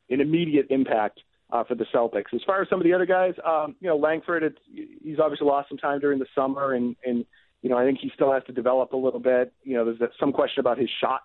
an 0.10 0.22
immediate 0.22 0.68
impact 0.70 1.20
uh, 1.52 1.64
for 1.64 1.76
the 1.76 1.86
Celtics. 1.94 2.34
As 2.34 2.42
far 2.46 2.62
as 2.62 2.70
some 2.70 2.80
of 2.80 2.84
the 2.84 2.94
other 2.94 3.06
guys, 3.06 3.34
um, 3.46 3.76
you 3.80 3.88
know 3.88 3.98
Langford, 3.98 4.44
it's, 4.44 4.58
he's 5.04 5.20
obviously 5.20 5.48
lost 5.48 5.70
some 5.70 5.78
time 5.78 6.00
during 6.00 6.20
the 6.20 6.28
summer, 6.36 6.74
and 6.74 6.96
and 7.06 7.26
you 7.62 7.70
know 7.70 7.78
I 7.78 7.86
think 7.86 8.00
he 8.02 8.12
still 8.14 8.32
has 8.32 8.44
to 8.46 8.54
develop 8.54 8.94
a 8.94 8.98
little 8.98 9.20
bit. 9.20 9.54
You 9.64 9.76
know, 9.76 9.86
there's 9.86 10.12
some 10.20 10.32
question 10.32 10.60
about 10.60 10.78
his 10.78 10.90
shot 11.02 11.22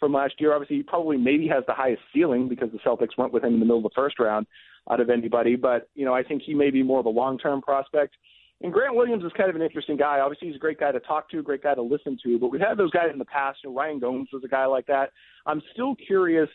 from 0.00 0.12
last 0.12 0.34
year. 0.38 0.52
Obviously, 0.52 0.76
he 0.76 0.82
probably 0.82 1.16
maybe 1.16 1.46
has 1.48 1.64
the 1.66 1.74
highest 1.74 2.02
ceiling 2.14 2.48
because 2.48 2.70
the 2.72 2.78
Celtics 2.78 3.16
went 3.16 3.32
with 3.32 3.44
him 3.44 3.54
in 3.54 3.60
the 3.60 3.66
middle 3.66 3.78
of 3.78 3.84
the 3.84 3.90
first 3.94 4.18
round 4.18 4.46
out 4.90 5.00
of 5.00 5.10
anybody. 5.10 5.56
But 5.56 5.88
you 5.94 6.04
know, 6.04 6.14
I 6.14 6.22
think 6.22 6.42
he 6.42 6.54
may 6.54 6.70
be 6.70 6.82
more 6.82 7.00
of 7.00 7.06
a 7.06 7.10
long-term 7.10 7.62
prospect. 7.62 8.16
And 8.62 8.72
Grant 8.72 8.94
Williams 8.94 9.24
is 9.24 9.32
kind 9.36 9.50
of 9.50 9.56
an 9.56 9.62
interesting 9.62 9.96
guy. 9.96 10.20
Obviously, 10.20 10.48
he's 10.48 10.56
a 10.56 10.60
great 10.60 10.78
guy 10.78 10.92
to 10.92 11.00
talk 11.00 11.28
to, 11.30 11.40
a 11.40 11.42
great 11.42 11.62
guy 11.62 11.74
to 11.74 11.82
listen 11.82 12.16
to. 12.24 12.38
But 12.38 12.48
we've 12.48 12.60
had 12.60 12.78
those 12.78 12.92
guys 12.92 13.08
in 13.12 13.18
the 13.18 13.24
past. 13.24 13.58
You 13.64 13.70
know, 13.70 13.76
Ryan 13.76 13.98
Gomes 13.98 14.28
was 14.32 14.44
a 14.44 14.48
guy 14.48 14.66
like 14.66 14.86
that. 14.86 15.10
I'm 15.46 15.62
still 15.72 15.96
curious 15.96 16.48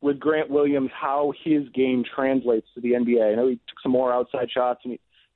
with 0.00 0.20
Grant 0.20 0.50
Williams 0.50 0.90
how 0.94 1.32
his 1.44 1.68
game 1.70 2.04
translates 2.14 2.66
to 2.74 2.80
the 2.80 2.92
NBA. 2.92 3.32
I 3.32 3.34
know 3.34 3.48
he 3.48 3.54
took 3.54 3.80
some 3.82 3.92
more 3.92 4.12
outside 4.12 4.50
shots 4.50 4.82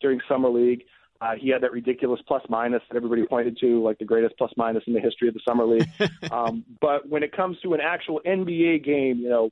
during 0.00 0.20
summer 0.28 0.50
league. 0.50 0.84
Uh, 1.20 1.34
he 1.38 1.50
had 1.50 1.62
that 1.62 1.72
ridiculous 1.72 2.20
plus 2.26 2.42
minus 2.48 2.82
that 2.90 2.96
everybody 2.96 3.24
pointed 3.24 3.56
to, 3.60 3.82
like 3.82 3.98
the 3.98 4.04
greatest 4.04 4.36
plus 4.36 4.50
minus 4.56 4.82
in 4.86 4.92
the 4.92 5.00
history 5.00 5.28
of 5.28 5.34
the 5.34 5.40
summer 5.46 5.64
league. 5.64 5.88
um, 6.32 6.64
but 6.80 7.08
when 7.08 7.22
it 7.22 7.34
comes 7.34 7.56
to 7.60 7.74
an 7.74 7.80
actual 7.80 8.20
NBA 8.26 8.84
game, 8.84 9.18
you 9.18 9.28
know, 9.28 9.50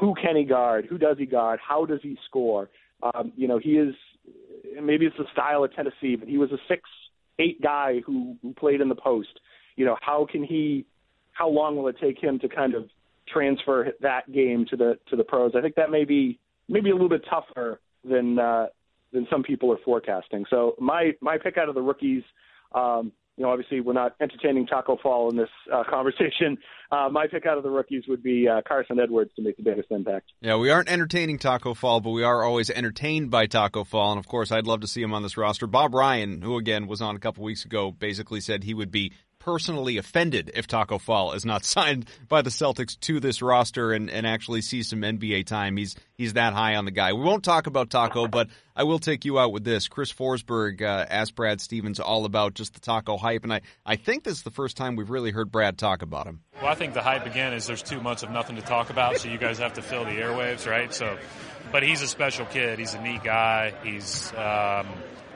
who 0.00 0.14
can 0.20 0.36
he 0.36 0.44
guard? 0.44 0.86
Who 0.88 0.98
does 0.98 1.16
he 1.18 1.26
guard? 1.26 1.60
How 1.66 1.84
does 1.84 2.00
he 2.02 2.16
score? 2.26 2.70
Um, 3.02 3.32
you 3.36 3.48
know, 3.48 3.58
he 3.58 3.72
is 3.72 3.94
maybe 4.82 5.06
it's 5.06 5.16
the 5.16 5.26
style 5.32 5.64
of 5.64 5.74
Tennessee, 5.74 6.16
but 6.16 6.28
he 6.28 6.38
was 6.38 6.50
a 6.52 6.58
six 6.68 6.82
eight 7.38 7.60
guy 7.60 8.00
who, 8.06 8.36
who 8.42 8.52
played 8.54 8.80
in 8.80 8.88
the 8.88 8.94
post. 8.94 9.40
You 9.76 9.84
know, 9.84 9.96
how 10.00 10.26
can 10.30 10.44
he? 10.44 10.86
How 11.32 11.48
long 11.48 11.76
will 11.76 11.88
it 11.88 11.96
take 12.00 12.22
him 12.22 12.38
to 12.40 12.48
kind 12.48 12.74
of 12.74 12.84
transfer 13.32 13.88
that 14.00 14.32
game 14.32 14.66
to 14.70 14.76
the 14.76 14.98
to 15.10 15.16
the 15.16 15.24
pros? 15.24 15.52
I 15.56 15.60
think 15.60 15.74
that 15.74 15.90
may 15.90 16.04
be 16.04 16.38
maybe 16.68 16.90
a 16.90 16.92
little 16.92 17.08
bit 17.08 17.24
tougher 17.28 17.80
than 18.08 18.38
uh, 18.38 18.66
than 19.12 19.26
some 19.30 19.42
people 19.42 19.72
are 19.72 19.78
forecasting. 19.84 20.44
So 20.48 20.74
my 20.78 21.12
my 21.20 21.38
pick 21.38 21.58
out 21.58 21.68
of 21.68 21.74
the 21.74 21.82
rookies. 21.82 22.22
Um, 22.74 23.12
you 23.36 23.44
know, 23.44 23.50
obviously 23.50 23.80
we're 23.80 23.92
not 23.94 24.14
entertaining 24.20 24.66
Taco 24.66 24.96
Fall 25.02 25.30
in 25.30 25.36
this 25.36 25.48
uh, 25.72 25.82
conversation. 25.90 26.56
Uh, 26.92 27.08
my 27.10 27.26
pick 27.26 27.46
out 27.46 27.56
of 27.56 27.64
the 27.64 27.70
rookies 27.70 28.04
would 28.08 28.22
be 28.22 28.48
uh, 28.48 28.62
Carsen 28.66 29.00
Edwards 29.00 29.30
to 29.36 29.42
make 29.42 29.56
the 29.56 29.62
biggest 29.62 29.90
impact. 29.90 30.30
Yeah, 30.40 30.56
we 30.56 30.70
aren't 30.70 30.88
entertaining 30.88 31.38
Taco 31.38 31.74
Fall, 31.74 32.00
but 32.00 32.10
we 32.10 32.22
are 32.22 32.44
always 32.44 32.70
entertained 32.70 33.30
by 33.30 33.46
Taco 33.46 33.82
Fall, 33.82 34.12
and 34.12 34.18
of 34.18 34.28
course, 34.28 34.52
I'd 34.52 34.66
love 34.66 34.80
to 34.80 34.86
see 34.86 35.02
him 35.02 35.12
on 35.12 35.22
this 35.22 35.36
roster. 35.36 35.66
Bob 35.66 35.94
Ryan, 35.94 36.42
who 36.42 36.56
again 36.58 36.86
was 36.86 37.00
on 37.00 37.16
a 37.16 37.18
couple 37.18 37.42
weeks 37.42 37.64
ago, 37.64 37.90
basically 37.90 38.40
said 38.40 38.62
he 38.62 38.74
would 38.74 38.92
be 38.92 39.12
personally 39.44 39.98
offended 39.98 40.50
if 40.54 40.66
Taco 40.66 40.96
Fall 40.96 41.34
is 41.34 41.44
not 41.44 41.64
signed 41.74 42.08
by 42.28 42.40
the 42.40 42.50
Celtics 42.50 42.98
to 43.00 43.20
this 43.20 43.42
roster 43.42 43.92
and, 43.92 44.10
and 44.10 44.26
actually 44.26 44.62
see 44.62 44.82
some 44.82 45.02
NBA 45.02 45.46
time. 45.46 45.76
He's 45.76 45.94
he's 46.16 46.32
that 46.32 46.54
high 46.54 46.76
on 46.76 46.86
the 46.86 46.90
guy. 46.90 47.12
We 47.12 47.22
won't 47.22 47.44
talk 47.44 47.66
about 47.66 47.90
Taco, 47.90 48.26
but 48.26 48.48
I 48.74 48.84
will 48.84 48.98
take 48.98 49.26
you 49.26 49.38
out 49.38 49.52
with 49.52 49.62
this. 49.62 49.86
Chris 49.86 50.10
Forsberg 50.10 50.80
uh, 50.80 51.06
asked 51.10 51.34
Brad 51.34 51.60
Stevens 51.60 52.00
all 52.00 52.24
about 52.24 52.54
just 52.54 52.72
the 52.72 52.80
Taco 52.80 53.18
hype, 53.18 53.44
and 53.44 53.52
I, 53.52 53.60
I 53.84 53.96
think 53.96 54.24
this 54.24 54.34
is 54.34 54.42
the 54.42 54.50
first 54.50 54.78
time 54.78 54.96
we've 54.96 55.10
really 55.10 55.30
heard 55.30 55.52
Brad 55.52 55.76
talk 55.76 56.00
about 56.00 56.26
him. 56.26 56.40
Well, 56.56 56.66
I 56.70 56.74
think 56.74 56.94
the 56.94 57.02
hype 57.02 57.26
again 57.26 57.52
is 57.52 57.66
there's 57.66 57.82
two 57.82 58.00
months 58.00 58.22
of 58.22 58.30
nothing 58.30 58.56
to 58.56 58.62
talk 58.62 58.88
about, 58.88 59.18
so 59.18 59.28
you 59.28 59.38
guys 59.38 59.58
have 59.58 59.74
to 59.74 59.82
fill 59.82 60.04
the 60.04 60.12
airwaves, 60.12 60.66
right? 60.66 60.92
So, 60.92 61.18
but 61.70 61.82
he's 61.82 62.00
a 62.00 62.08
special 62.08 62.46
kid. 62.46 62.78
He's 62.78 62.94
a 62.94 63.02
neat 63.02 63.22
guy. 63.22 63.74
He's 63.84 64.32
um, 64.34 64.86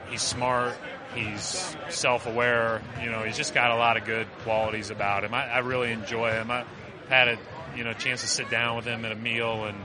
he's 0.08 0.22
smart. 0.22 0.74
He's 1.14 1.76
self-aware. 1.88 2.82
You 3.02 3.10
know, 3.10 3.22
he's 3.22 3.36
just 3.36 3.54
got 3.54 3.70
a 3.70 3.76
lot 3.76 3.96
of 3.96 4.04
good 4.04 4.26
qualities 4.44 4.90
about 4.90 5.24
him. 5.24 5.34
I, 5.34 5.46
I 5.46 5.58
really 5.58 5.90
enjoy 5.90 6.30
him. 6.30 6.50
I 6.50 6.64
had 7.08 7.28
a 7.28 7.38
you 7.76 7.84
know 7.84 7.92
chance 7.92 8.20
to 8.20 8.26
sit 8.26 8.50
down 8.50 8.76
with 8.76 8.84
him 8.84 9.04
at 9.04 9.12
a 9.12 9.16
meal 9.16 9.64
and 9.64 9.76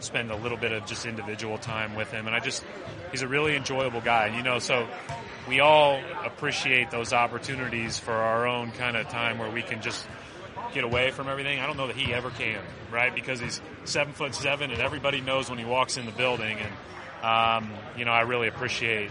spend 0.00 0.30
a 0.30 0.36
little 0.36 0.58
bit 0.58 0.72
of 0.72 0.86
just 0.86 1.06
individual 1.06 1.58
time 1.58 1.94
with 1.94 2.10
him. 2.10 2.26
And 2.26 2.34
I 2.34 2.40
just 2.40 2.64
he's 3.10 3.22
a 3.22 3.28
really 3.28 3.56
enjoyable 3.56 4.00
guy. 4.00 4.26
And 4.26 4.36
you 4.36 4.42
know, 4.42 4.58
so 4.58 4.88
we 5.48 5.60
all 5.60 6.00
appreciate 6.24 6.90
those 6.90 7.12
opportunities 7.12 7.98
for 7.98 8.12
our 8.12 8.46
own 8.46 8.70
kind 8.72 8.96
of 8.96 9.08
time 9.08 9.38
where 9.38 9.50
we 9.50 9.62
can 9.62 9.82
just 9.82 10.06
get 10.72 10.84
away 10.84 11.10
from 11.10 11.28
everything. 11.28 11.58
I 11.58 11.66
don't 11.66 11.76
know 11.76 11.86
that 11.86 11.96
he 11.96 12.12
ever 12.12 12.30
can, 12.30 12.60
right? 12.90 13.14
Because 13.14 13.40
he's 13.40 13.60
seven 13.84 14.12
foot 14.12 14.34
seven, 14.34 14.70
and 14.70 14.80
everybody 14.80 15.20
knows 15.20 15.48
when 15.48 15.58
he 15.58 15.64
walks 15.64 15.96
in 15.96 16.06
the 16.06 16.12
building. 16.12 16.58
And 16.58 17.24
um, 17.24 17.72
you 17.96 18.04
know, 18.04 18.12
I 18.12 18.22
really 18.22 18.48
appreciate 18.48 19.10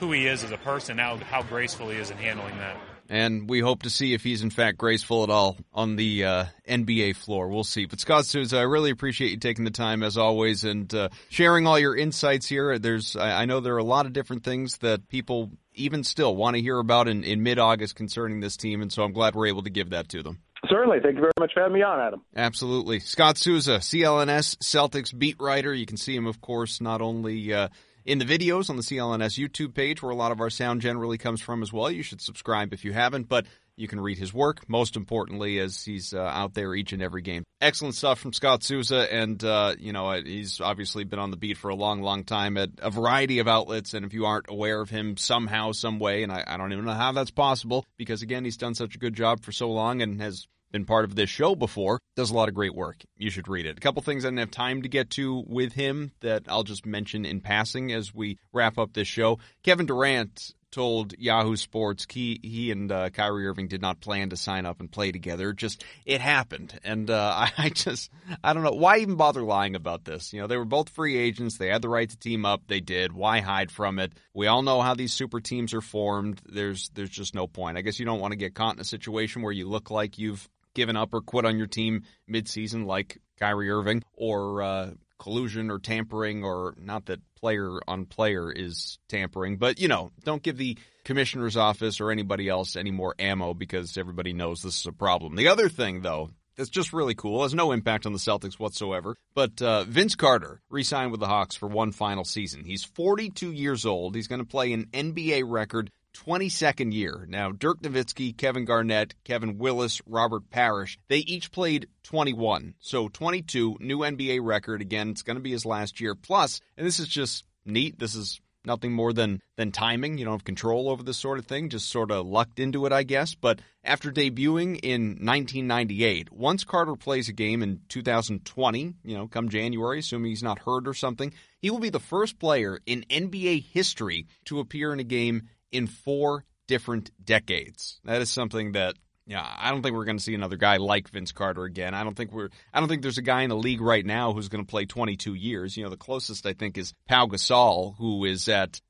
who 0.00 0.12
he 0.12 0.26
is 0.26 0.44
as 0.44 0.50
a 0.50 0.58
person, 0.58 0.98
how 0.98 1.16
how 1.16 1.42
graceful 1.42 1.88
he 1.88 1.98
is 1.98 2.10
in 2.10 2.16
handling 2.16 2.56
that. 2.58 2.76
And 3.10 3.50
we 3.50 3.58
hope 3.58 3.82
to 3.82 3.90
see 3.90 4.14
if 4.14 4.22
he's 4.22 4.42
in 4.42 4.50
fact 4.50 4.78
graceful 4.78 5.24
at 5.24 5.30
all 5.30 5.56
on 5.74 5.96
the 5.96 6.24
uh, 6.24 6.44
NBA 6.68 7.16
floor. 7.16 7.48
We'll 7.48 7.64
see. 7.64 7.86
But 7.86 7.98
Scott 7.98 8.24
Souza, 8.24 8.58
I 8.58 8.62
really 8.62 8.90
appreciate 8.90 9.32
you 9.32 9.36
taking 9.36 9.64
the 9.64 9.72
time 9.72 10.04
as 10.04 10.16
always 10.16 10.62
and 10.62 10.94
uh, 10.94 11.08
sharing 11.28 11.66
all 11.66 11.76
your 11.76 11.96
insights 11.96 12.46
here. 12.46 12.78
There's, 12.78 13.16
I, 13.16 13.42
I 13.42 13.44
know 13.46 13.58
there 13.58 13.74
are 13.74 13.78
a 13.78 13.84
lot 13.84 14.06
of 14.06 14.12
different 14.12 14.44
things 14.44 14.78
that 14.78 15.08
people 15.08 15.50
even 15.74 16.04
still 16.04 16.36
want 16.36 16.54
to 16.54 16.62
hear 16.62 16.78
about 16.78 17.08
in, 17.08 17.24
in 17.24 17.42
mid 17.42 17.58
August 17.58 17.96
concerning 17.96 18.38
this 18.38 18.56
team, 18.56 18.80
and 18.80 18.92
so 18.92 19.02
I'm 19.02 19.12
glad 19.12 19.34
we're 19.34 19.46
able 19.48 19.64
to 19.64 19.70
give 19.70 19.90
that 19.90 20.08
to 20.10 20.22
them. 20.22 20.38
Certainly. 20.68 20.98
Thank 21.00 21.14
you 21.14 21.20
very 21.20 21.32
much 21.38 21.52
for 21.54 21.60
having 21.60 21.74
me 21.74 21.82
on, 21.82 22.00
Adam. 22.00 22.22
Absolutely. 22.36 23.00
Scott 23.00 23.38
Souza, 23.38 23.78
CLNS 23.78 24.58
Celtics 24.58 25.16
beat 25.16 25.36
writer. 25.40 25.72
You 25.72 25.86
can 25.86 25.96
see 25.96 26.14
him, 26.14 26.26
of 26.26 26.40
course, 26.40 26.80
not 26.80 27.00
only 27.00 27.52
uh, 27.52 27.68
in 28.04 28.18
the 28.18 28.24
videos 28.24 28.68
on 28.68 28.76
the 28.76 28.82
CLNS 28.82 29.38
YouTube 29.38 29.74
page, 29.74 30.02
where 30.02 30.10
a 30.10 30.16
lot 30.16 30.32
of 30.32 30.40
our 30.40 30.50
sound 30.50 30.82
generally 30.82 31.16
comes 31.16 31.40
from 31.40 31.62
as 31.62 31.72
well. 31.72 31.90
You 31.90 32.02
should 32.02 32.20
subscribe 32.20 32.72
if 32.72 32.84
you 32.84 32.92
haven't, 32.92 33.28
but 33.28 33.46
you 33.80 33.88
can 33.88 34.00
read 34.00 34.18
his 34.18 34.32
work. 34.32 34.68
Most 34.68 34.96
importantly, 34.96 35.58
as 35.58 35.82
he's 35.82 36.12
uh, 36.12 36.20
out 36.20 36.54
there 36.54 36.74
each 36.74 36.92
and 36.92 37.02
every 37.02 37.22
game. 37.22 37.44
Excellent 37.60 37.94
stuff 37.94 38.18
from 38.18 38.32
Scott 38.32 38.62
Souza, 38.62 39.12
and 39.12 39.42
uh, 39.42 39.74
you 39.78 39.92
know 39.92 40.12
he's 40.12 40.60
obviously 40.60 41.04
been 41.04 41.18
on 41.18 41.30
the 41.30 41.36
beat 41.36 41.56
for 41.56 41.70
a 41.70 41.74
long, 41.74 42.02
long 42.02 42.24
time 42.24 42.56
at 42.56 42.70
a 42.78 42.90
variety 42.90 43.38
of 43.38 43.48
outlets. 43.48 43.94
And 43.94 44.04
if 44.04 44.14
you 44.14 44.26
aren't 44.26 44.46
aware 44.48 44.80
of 44.80 44.90
him 44.90 45.16
somehow, 45.16 45.72
some 45.72 45.98
way, 45.98 46.22
and 46.22 46.30
I, 46.30 46.44
I 46.46 46.56
don't 46.56 46.72
even 46.72 46.84
know 46.84 46.92
how 46.92 47.12
that's 47.12 47.30
possible, 47.30 47.84
because 47.96 48.22
again, 48.22 48.44
he's 48.44 48.56
done 48.56 48.74
such 48.74 48.94
a 48.94 48.98
good 48.98 49.14
job 49.14 49.42
for 49.42 49.52
so 49.52 49.70
long 49.70 50.02
and 50.02 50.20
has 50.20 50.46
been 50.70 50.84
part 50.84 51.04
of 51.04 51.14
this 51.14 51.28
show 51.28 51.54
before, 51.54 51.98
does 52.16 52.30
a 52.30 52.34
lot 52.34 52.48
of 52.48 52.54
great 52.54 52.74
work. 52.74 53.02
You 53.16 53.30
should 53.30 53.48
read 53.48 53.66
it. 53.66 53.76
A 53.76 53.80
couple 53.80 54.02
things 54.02 54.24
I 54.24 54.28
didn't 54.28 54.38
have 54.38 54.50
time 54.50 54.82
to 54.82 54.88
get 54.88 55.10
to 55.10 55.42
with 55.46 55.72
him 55.72 56.12
that 56.20 56.44
I'll 56.48 56.62
just 56.62 56.86
mention 56.86 57.24
in 57.24 57.40
passing 57.40 57.92
as 57.92 58.14
we 58.14 58.38
wrap 58.52 58.78
up 58.78 58.92
this 58.92 59.08
show. 59.08 59.38
Kevin 59.62 59.86
Durant 59.86 60.54
told 60.70 61.14
Yahoo 61.18 61.56
Sports 61.56 62.06
he 62.10 62.40
he 62.42 62.70
and 62.70 62.90
uh, 62.90 63.10
Kyrie 63.10 63.46
Irving 63.46 63.68
did 63.68 63.80
not 63.80 64.00
plan 64.00 64.30
to 64.30 64.36
sign 64.36 64.66
up 64.66 64.80
and 64.80 64.90
play 64.90 65.12
together. 65.12 65.52
Just 65.52 65.84
it 66.04 66.20
happened, 66.20 66.78
and 66.84 67.10
uh, 67.10 67.48
I, 67.58 67.70
just 67.70 68.10
I 68.42 68.52
don't 68.52 68.62
know 68.62 68.72
why 68.72 68.98
even 68.98 69.16
bother 69.16 69.42
lying 69.42 69.74
about 69.74 70.04
this. 70.04 70.32
You 70.32 70.40
know, 70.40 70.46
they 70.46 70.56
were 70.56 70.64
both 70.64 70.88
free 70.90 71.16
agents. 71.16 71.56
They 71.56 71.68
had 71.68 71.82
the 71.82 71.88
right 71.88 72.08
to 72.08 72.16
team 72.16 72.44
up. 72.44 72.62
They 72.66 72.80
did. 72.80 73.12
Why 73.12 73.40
hide 73.40 73.70
from 73.70 73.98
it? 73.98 74.12
We 74.34 74.46
all 74.46 74.62
know 74.62 74.80
how 74.80 74.94
these 74.94 75.12
super 75.12 75.40
teams 75.40 75.74
are 75.74 75.80
formed. 75.80 76.40
There's 76.44 76.90
there's 76.94 77.10
just 77.10 77.34
no 77.34 77.46
point. 77.46 77.78
I 77.78 77.82
guess 77.82 77.98
you 77.98 78.06
don't 78.06 78.20
want 78.20 78.32
to 78.32 78.38
get 78.38 78.54
caught 78.54 78.74
in 78.74 78.80
a 78.80 78.84
situation 78.84 79.42
where 79.42 79.52
you 79.52 79.68
look 79.68 79.90
like 79.90 80.18
you've 80.18 80.48
given 80.74 80.96
up 80.96 81.14
or 81.14 81.20
quit 81.20 81.44
on 81.44 81.58
your 81.58 81.66
team 81.66 82.04
midseason, 82.30 82.86
like 82.86 83.18
Kyrie 83.38 83.70
Irving, 83.70 84.02
or 84.14 84.62
uh, 84.62 84.90
collusion 85.20 85.70
or 85.70 85.78
tampering, 85.78 86.42
or 86.42 86.74
not 86.80 87.06
that 87.06 87.20
player 87.36 87.78
on 87.86 88.06
player 88.06 88.50
is 88.50 88.98
tampering, 89.08 89.56
but 89.56 89.78
you 89.78 89.86
know, 89.86 90.10
don't 90.24 90.42
give 90.42 90.56
the 90.56 90.76
commissioner's 91.04 91.56
office 91.56 92.00
or 92.00 92.10
anybody 92.10 92.48
else 92.48 92.74
any 92.74 92.90
more 92.90 93.14
ammo 93.18 93.54
because 93.54 93.96
everybody 93.96 94.32
knows 94.32 94.62
this 94.62 94.80
is 94.80 94.86
a 94.86 94.92
problem. 94.92 95.36
The 95.36 95.48
other 95.48 95.68
thing, 95.68 96.00
though, 96.00 96.30
that's 96.56 96.70
just 96.70 96.92
really 96.92 97.14
cool. 97.14 97.42
Has 97.42 97.54
no 97.54 97.72
impact 97.72 98.06
on 98.06 98.12
the 98.12 98.18
Celtics 98.18 98.58
whatsoever. 98.58 99.16
But 99.34 99.62
uh, 99.62 99.84
Vince 99.84 100.14
Carter 100.14 100.60
re-signed 100.68 101.10
with 101.10 101.20
the 101.20 101.26
Hawks 101.26 101.56
for 101.56 101.68
one 101.68 101.92
final 101.92 102.24
season. 102.24 102.64
He's 102.64 102.84
42 102.84 103.52
years 103.52 103.86
old. 103.86 104.14
He's 104.14 104.28
going 104.28 104.40
to 104.40 104.46
play 104.46 104.72
an 104.72 104.86
NBA 104.92 105.44
record 105.46 105.90
22nd 106.14 106.92
year. 106.92 107.26
Now, 107.28 107.52
Dirk 107.52 107.82
Nowitzki, 107.82 108.36
Kevin 108.36 108.64
Garnett, 108.64 109.14
Kevin 109.24 109.58
Willis, 109.58 110.00
Robert 110.06 110.50
Parish, 110.50 110.98
they 111.08 111.18
each 111.18 111.52
played 111.52 111.88
21. 112.04 112.74
So 112.78 113.08
22, 113.08 113.78
new 113.80 113.98
NBA 113.98 114.40
record. 114.42 114.80
Again, 114.80 115.10
it's 115.10 115.22
going 115.22 115.36
to 115.36 115.42
be 115.42 115.52
his 115.52 115.66
last 115.66 116.00
year. 116.00 116.14
Plus, 116.14 116.60
and 116.76 116.86
this 116.86 117.00
is 117.00 117.08
just 117.08 117.44
neat, 117.64 117.98
this 117.98 118.14
is 118.14 118.40
nothing 118.64 118.92
more 118.92 119.12
than 119.12 119.40
than 119.56 119.72
timing. 119.72 120.18
You 120.18 120.24
don't 120.24 120.34
have 120.34 120.44
control 120.44 120.88
over 120.88 121.02
this 121.02 121.16
sort 121.16 121.38
of 121.38 121.46
thing, 121.46 121.68
just 121.68 121.88
sort 121.88 122.10
of 122.10 122.26
lucked 122.26 122.58
into 122.58 122.86
it, 122.86 122.92
I 122.92 123.02
guess. 123.02 123.34
But 123.34 123.60
after 123.84 124.10
debuting 124.10 124.78
in 124.82 125.18
1998, 125.24 126.32
once 126.32 126.64
Carter 126.64 126.96
plays 126.96 127.28
a 127.28 127.32
game 127.32 127.62
in 127.62 127.80
2020, 127.88 128.94
you 129.04 129.16
know, 129.16 129.28
come 129.28 129.48
January, 129.48 130.00
assuming 130.00 130.30
he's 130.30 130.42
not 130.42 130.60
hurt 130.60 130.86
or 130.86 130.94
something, 130.94 131.32
he 131.60 131.70
will 131.70 131.78
be 131.78 131.90
the 131.90 132.00
first 132.00 132.38
player 132.38 132.80
in 132.86 133.04
NBA 133.10 133.64
history 133.64 134.26
to 134.46 134.60
appear 134.60 134.92
in 134.92 135.00
a 135.00 135.04
game 135.04 135.48
in 135.72 135.86
four 135.86 136.44
different 136.66 137.10
decades. 137.24 138.00
That 138.04 138.22
is 138.22 138.30
something 138.30 138.72
that 138.72 138.94
yeah, 139.26 139.46
I 139.58 139.70
don't 139.70 139.82
think 139.82 139.94
we're 139.94 140.06
going 140.06 140.16
to 140.16 140.22
see 140.22 140.34
another 140.34 140.56
guy 140.56 140.78
like 140.78 141.08
Vince 141.08 141.30
Carter 141.30 141.64
again. 141.64 141.94
I 141.94 142.02
don't 142.02 142.16
think 142.16 142.32
we're 142.32 142.48
I 142.72 142.80
don't 142.80 142.88
think 142.88 143.02
there's 143.02 143.18
a 143.18 143.22
guy 143.22 143.42
in 143.42 143.50
the 143.50 143.56
league 143.56 143.80
right 143.80 144.04
now 144.04 144.32
who's 144.32 144.48
going 144.48 144.64
to 144.64 144.70
play 144.70 144.86
22 144.86 145.34
years. 145.34 145.76
You 145.76 145.84
know, 145.84 145.90
the 145.90 145.96
closest 145.96 146.46
I 146.46 146.52
think 146.52 146.76
is 146.76 146.94
Pau 147.08 147.26
Gasol 147.26 147.96
who 147.96 148.24
is 148.24 148.48
at 148.48 148.80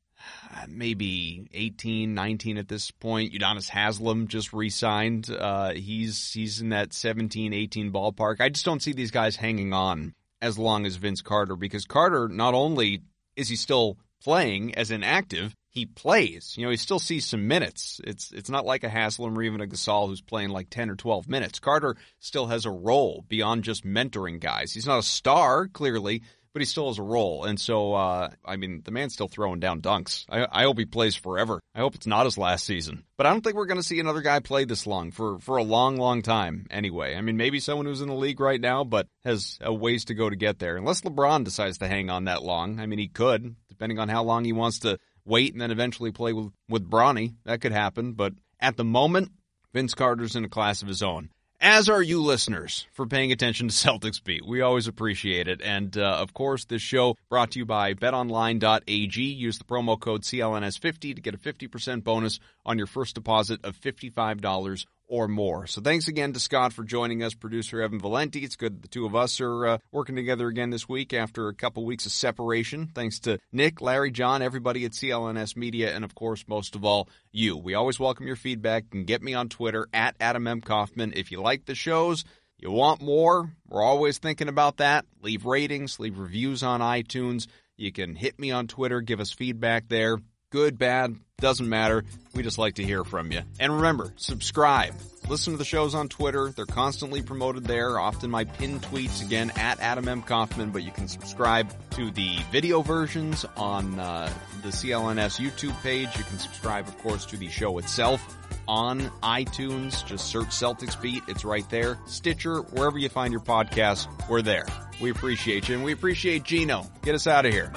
uh, 0.55 0.67
maybe 0.69 1.49
18, 1.53 2.15
19 2.15 2.59
at 2.59 2.69
this 2.69 2.91
point. 2.91 3.33
Udonis 3.33 3.69
Haslem 3.69 4.29
just 4.29 4.53
re-signed. 4.53 5.31
Uh, 5.31 5.73
he's 5.73 6.33
he's 6.33 6.61
in 6.61 6.71
that 6.71 6.93
17, 6.93 7.53
18 7.53 7.93
ballpark. 7.93 8.41
I 8.41 8.49
just 8.49 8.65
don't 8.65 8.83
see 8.83 8.93
these 8.93 9.11
guys 9.11 9.37
hanging 9.37 9.73
on 9.73 10.15
as 10.43 10.59
long 10.59 10.87
as 10.87 10.97
Vince 10.97 11.23
Carter 11.23 11.57
because 11.57 11.85
Carter 11.85 12.29
not 12.29 12.55
only 12.55 13.03
is 13.37 13.49
he 13.49 13.57
still 13.57 13.99
playing 14.23 14.75
as 14.75 14.91
an 14.91 15.03
active, 15.03 15.55
he 15.71 15.87
plays. 15.87 16.55
You 16.57 16.65
know, 16.65 16.71
he 16.71 16.77
still 16.77 16.99
sees 16.99 17.27
some 17.27 17.49
minutes. 17.49 18.01
It's 18.05 18.33
it's 18.33 18.51
not 18.51 18.67
like 18.67 18.85
a 18.85 18.89
Haslem 18.89 19.39
or 19.39 19.43
even 19.43 19.61
a 19.61 19.67
Gasol 19.67 20.09
who's 20.09 20.21
playing 20.21 20.51
like 20.51 20.69
10 20.69 20.91
or 20.91 20.97
12 20.97 21.29
minutes. 21.29 21.61
Carter 21.61 21.97
still 22.19 22.47
has 22.47 22.67
a 22.67 22.71
role 22.71 23.25
beyond 23.29 23.65
just 23.65 23.87
mentoring 23.87 24.41
guys. 24.41 24.73
He's 24.73 24.87
not 24.87 24.99
a 24.99 25.03
star, 25.03 25.69
clearly, 25.69 26.23
but 26.53 26.61
he 26.61 26.67
still 26.67 26.89
has 26.89 26.99
a 26.99 27.03
role. 27.03 27.45
And 27.45 27.61
so, 27.61 27.95
uh, 27.95 28.31
I 28.45 28.57
mean, 28.57 28.83
the 28.85 28.91
man's 28.91 29.15
still 29.15 29.29
throwing 29.29 29.61
down 29.61 29.81
dunks. 29.81 30.25
I, 30.29 30.47
I 30.51 30.65
hope 30.65 30.79
he 30.79 30.85
plays 30.85 31.15
forever. 31.15 31.61
I 31.75 31.79
hope 31.79 31.95
it's 31.95 32.07
not 32.07 32.25
his 32.25 32.37
last 32.37 32.67
season. 32.67 33.05
But 33.17 33.27
I 33.27 33.31
don't 33.31 33.43
think 33.43 33.55
we're 33.55 33.67
going 33.67 33.79
to 33.79 33.87
see 33.87 34.01
another 34.01 34.23
guy 34.23 34.41
play 34.41 34.65
this 34.65 34.87
long 34.87 35.13
for, 35.13 35.39
for 35.39 35.59
a 35.59 35.63
long, 35.63 35.97
long 35.97 36.23
time 36.23 36.67
anyway. 36.71 37.15
I 37.15 37.21
mean, 37.21 37.37
maybe 37.37 37.61
someone 37.61 37.87
who's 37.87 38.01
in 38.01 38.09
the 38.09 38.15
league 38.15 38.41
right 38.41 38.61
now, 38.61 38.83
but 38.83 39.07
has 39.25 39.59
a 39.61 39.73
ways 39.73 40.07
to 40.07 40.15
go 40.15 40.29
to 40.29 40.37
get 40.37 40.59
there. 40.59 40.77
Unless 40.77 41.03
LeBron 41.03 41.45
decides 41.45 41.79
to 41.79 41.89
hang 41.89 42.11
on 42.11 42.25
that 42.25 42.43
long. 42.43 42.81
I 42.81 42.87
mean, 42.87 42.99
he 42.99 43.09
could, 43.09 43.55
depending 43.69 43.99
on 44.01 44.09
how 44.09 44.25
long 44.25 44.45
he 44.45 44.53
wants 44.53 44.81
to 44.81 44.99
wait 45.25 45.53
and 45.53 45.61
then 45.61 45.71
eventually 45.71 46.13
play 46.13 46.33
with, 46.33 46.53
with 46.69 46.89
Bronny. 46.89 47.35
That 47.45 47.61
could 47.61 47.73
happen. 47.73 48.13
But 48.13 48.35
at 48.61 48.77
the 48.77 48.85
moment, 48.85 49.33
Vince 49.73 49.95
Carter's 49.95 50.37
in 50.37 50.45
a 50.45 50.49
class 50.49 50.83
of 50.83 50.89
his 50.89 51.03
own. 51.03 51.31
As 51.63 51.91
are 51.91 52.03
you 52.03 52.23
listeners 52.23 52.87
for 52.93 53.07
paying 53.07 53.33
attention 53.33 53.69
to 53.69 53.75
Celtics 53.89 54.23
Beat. 54.23 54.47
We 54.47 54.63
always 54.63 54.87
appreciate 54.89 55.47
it. 55.47 55.61
And 55.63 55.97
uh, 55.97 56.17
of 56.17 56.33
course, 56.33 56.65
this 56.65 56.81
show 56.81 57.17
brought 57.29 57.51
to 57.53 57.59
you 57.59 57.67
by 57.67 57.93
betonline.ag. 57.93 59.23
Use 59.23 59.59
the 59.59 59.65
promo 59.65 60.01
code 60.01 60.23
CLNS50 60.23 61.15
to 61.15 61.21
get 61.21 61.35
a 61.35 61.39
50% 61.39 62.03
bonus 62.03 62.41
on 62.65 62.79
your 62.79 62.87
first 62.87 63.15
deposit 63.15 63.63
of 63.63 63.79
$55 63.79 64.87
or 65.11 65.27
more. 65.27 65.67
So 65.67 65.81
thanks 65.81 66.07
again 66.07 66.33
to 66.33 66.41
Scott 66.41 66.73
for 66.73 66.85
joining 66.85 67.25
us, 67.25 67.35
producer 67.35 67.83
Evan 67.83 67.99
Valenti. 67.99 68.45
It's 68.45 68.55
good 68.55 68.81
the 68.81 68.89
two 68.89 69.05
of 69.05 69.17
us 69.17 69.41
are 69.41 69.67
uh, 69.67 69.79
working 69.91 70.15
together 70.15 70.47
again 70.47 70.71
this 70.71 70.89
week 70.89 71.13
after 71.13 71.49
a 71.49 71.55
couple 71.55 71.85
weeks 71.85 72.07
of 72.07 72.13
separation. 72.13 72.87
Thanks 72.95 73.19
to 73.21 73.41
Nick, 73.53 73.81
Larry, 73.83 74.13
John, 74.13 74.41
everybody 74.41 74.85
at 74.85 74.93
CLNS 74.93 75.57
Media, 75.57 75.95
and 75.95 76.05
of 76.05 76.15
course, 76.15 76.45
most 76.47 76.77
of 76.77 76.85
all, 76.85 77.09
you. 77.33 77.57
We 77.57 77.75
always 77.75 77.99
welcome 77.99 78.29
your 78.29 78.37
feedback. 78.37 78.85
You 78.85 78.91
can 78.91 79.05
get 79.05 79.21
me 79.21 79.35
on 79.35 79.49
Twitter 79.49 79.89
at 79.93 80.15
Adam 80.21 80.47
M. 80.47 80.61
Kaufman. 80.61 81.13
If 81.17 81.33
you 81.33 81.43
like 81.43 81.65
the 81.65 81.75
shows, 81.75 82.25
you 82.57 82.71
want 82.71 83.03
more, 83.03 83.51
we're 83.69 83.83
always 83.83 84.19
thinking 84.19 84.49
about 84.49 84.77
that. 84.77 85.07
Leave 85.23 85.45
ratings, 85.45 85.99
leave 85.99 86.19
reviews 86.19 86.63
on 86.63 86.81
iTunes. 86.81 87.49
You 87.77 87.91
can 87.91 88.15
hit 88.15 88.39
me 88.39 88.53
on 88.53 88.69
Twitter, 88.69 89.01
give 89.01 89.19
us 89.19 89.33
feedback 89.33 89.89
there. 89.89 90.19
Good, 90.51 90.79
bad, 90.79 91.15
doesn't 91.39 91.69
matter. 91.69 92.05
We 92.35 92.43
just 92.43 92.59
like 92.59 92.75
to 92.75 92.83
hear 92.83 93.05
from 93.05 93.31
you. 93.31 93.43
And 93.61 93.73
remember, 93.73 94.13
subscribe. 94.17 94.95
Listen 95.29 95.53
to 95.53 95.59
the 95.59 95.65
shows 95.65 95.95
on 95.95 96.09
Twitter. 96.09 96.51
They're 96.51 96.67
constantly 96.67 97.23
promoted 97.23 97.65
there. 97.65 98.01
Often 98.01 98.31
my 98.31 98.45
pinned 98.45 98.83
tweets, 98.83 99.25
again, 99.25 99.53
at 99.55 99.79
Adam 99.79 100.09
M. 100.09 100.23
Kaufman, 100.23 100.71
but 100.71 100.83
you 100.83 100.91
can 100.91 101.07
subscribe 101.07 101.73
to 101.91 102.11
the 102.11 102.39
video 102.51 102.83
versions 102.83 103.45
on 103.57 104.01
uh, 104.01 104.29
the 104.63 104.71
CLNS 104.71 105.39
YouTube 105.39 105.81
page. 105.83 106.09
You 106.19 106.25
can 106.25 106.39
subscribe, 106.41 106.89
of 106.89 106.99
course, 106.99 107.27
to 107.27 107.37
the 107.37 107.49
show 107.49 107.79
itself 107.79 108.37
on 108.67 109.03
iTunes. 109.23 110.05
Just 110.05 110.27
search 110.27 110.49
Celtics 110.49 111.01
Beat. 111.01 111.23
It's 111.29 111.45
right 111.45 111.69
there. 111.71 111.97
Stitcher, 112.07 112.63
wherever 112.63 112.99
you 112.99 113.09
find 113.09 113.31
your 113.31 113.41
podcasts, 113.41 114.09
we're 114.29 114.43
there. 114.43 114.67
We 115.01 115.11
appreciate 115.11 115.69
you 115.69 115.77
and 115.77 115.85
we 115.85 115.93
appreciate 115.93 116.43
Gino. 116.43 116.87
Get 117.03 117.15
us 117.15 117.29
out 117.29 117.47
of 117.47 117.53
here. 117.53 117.73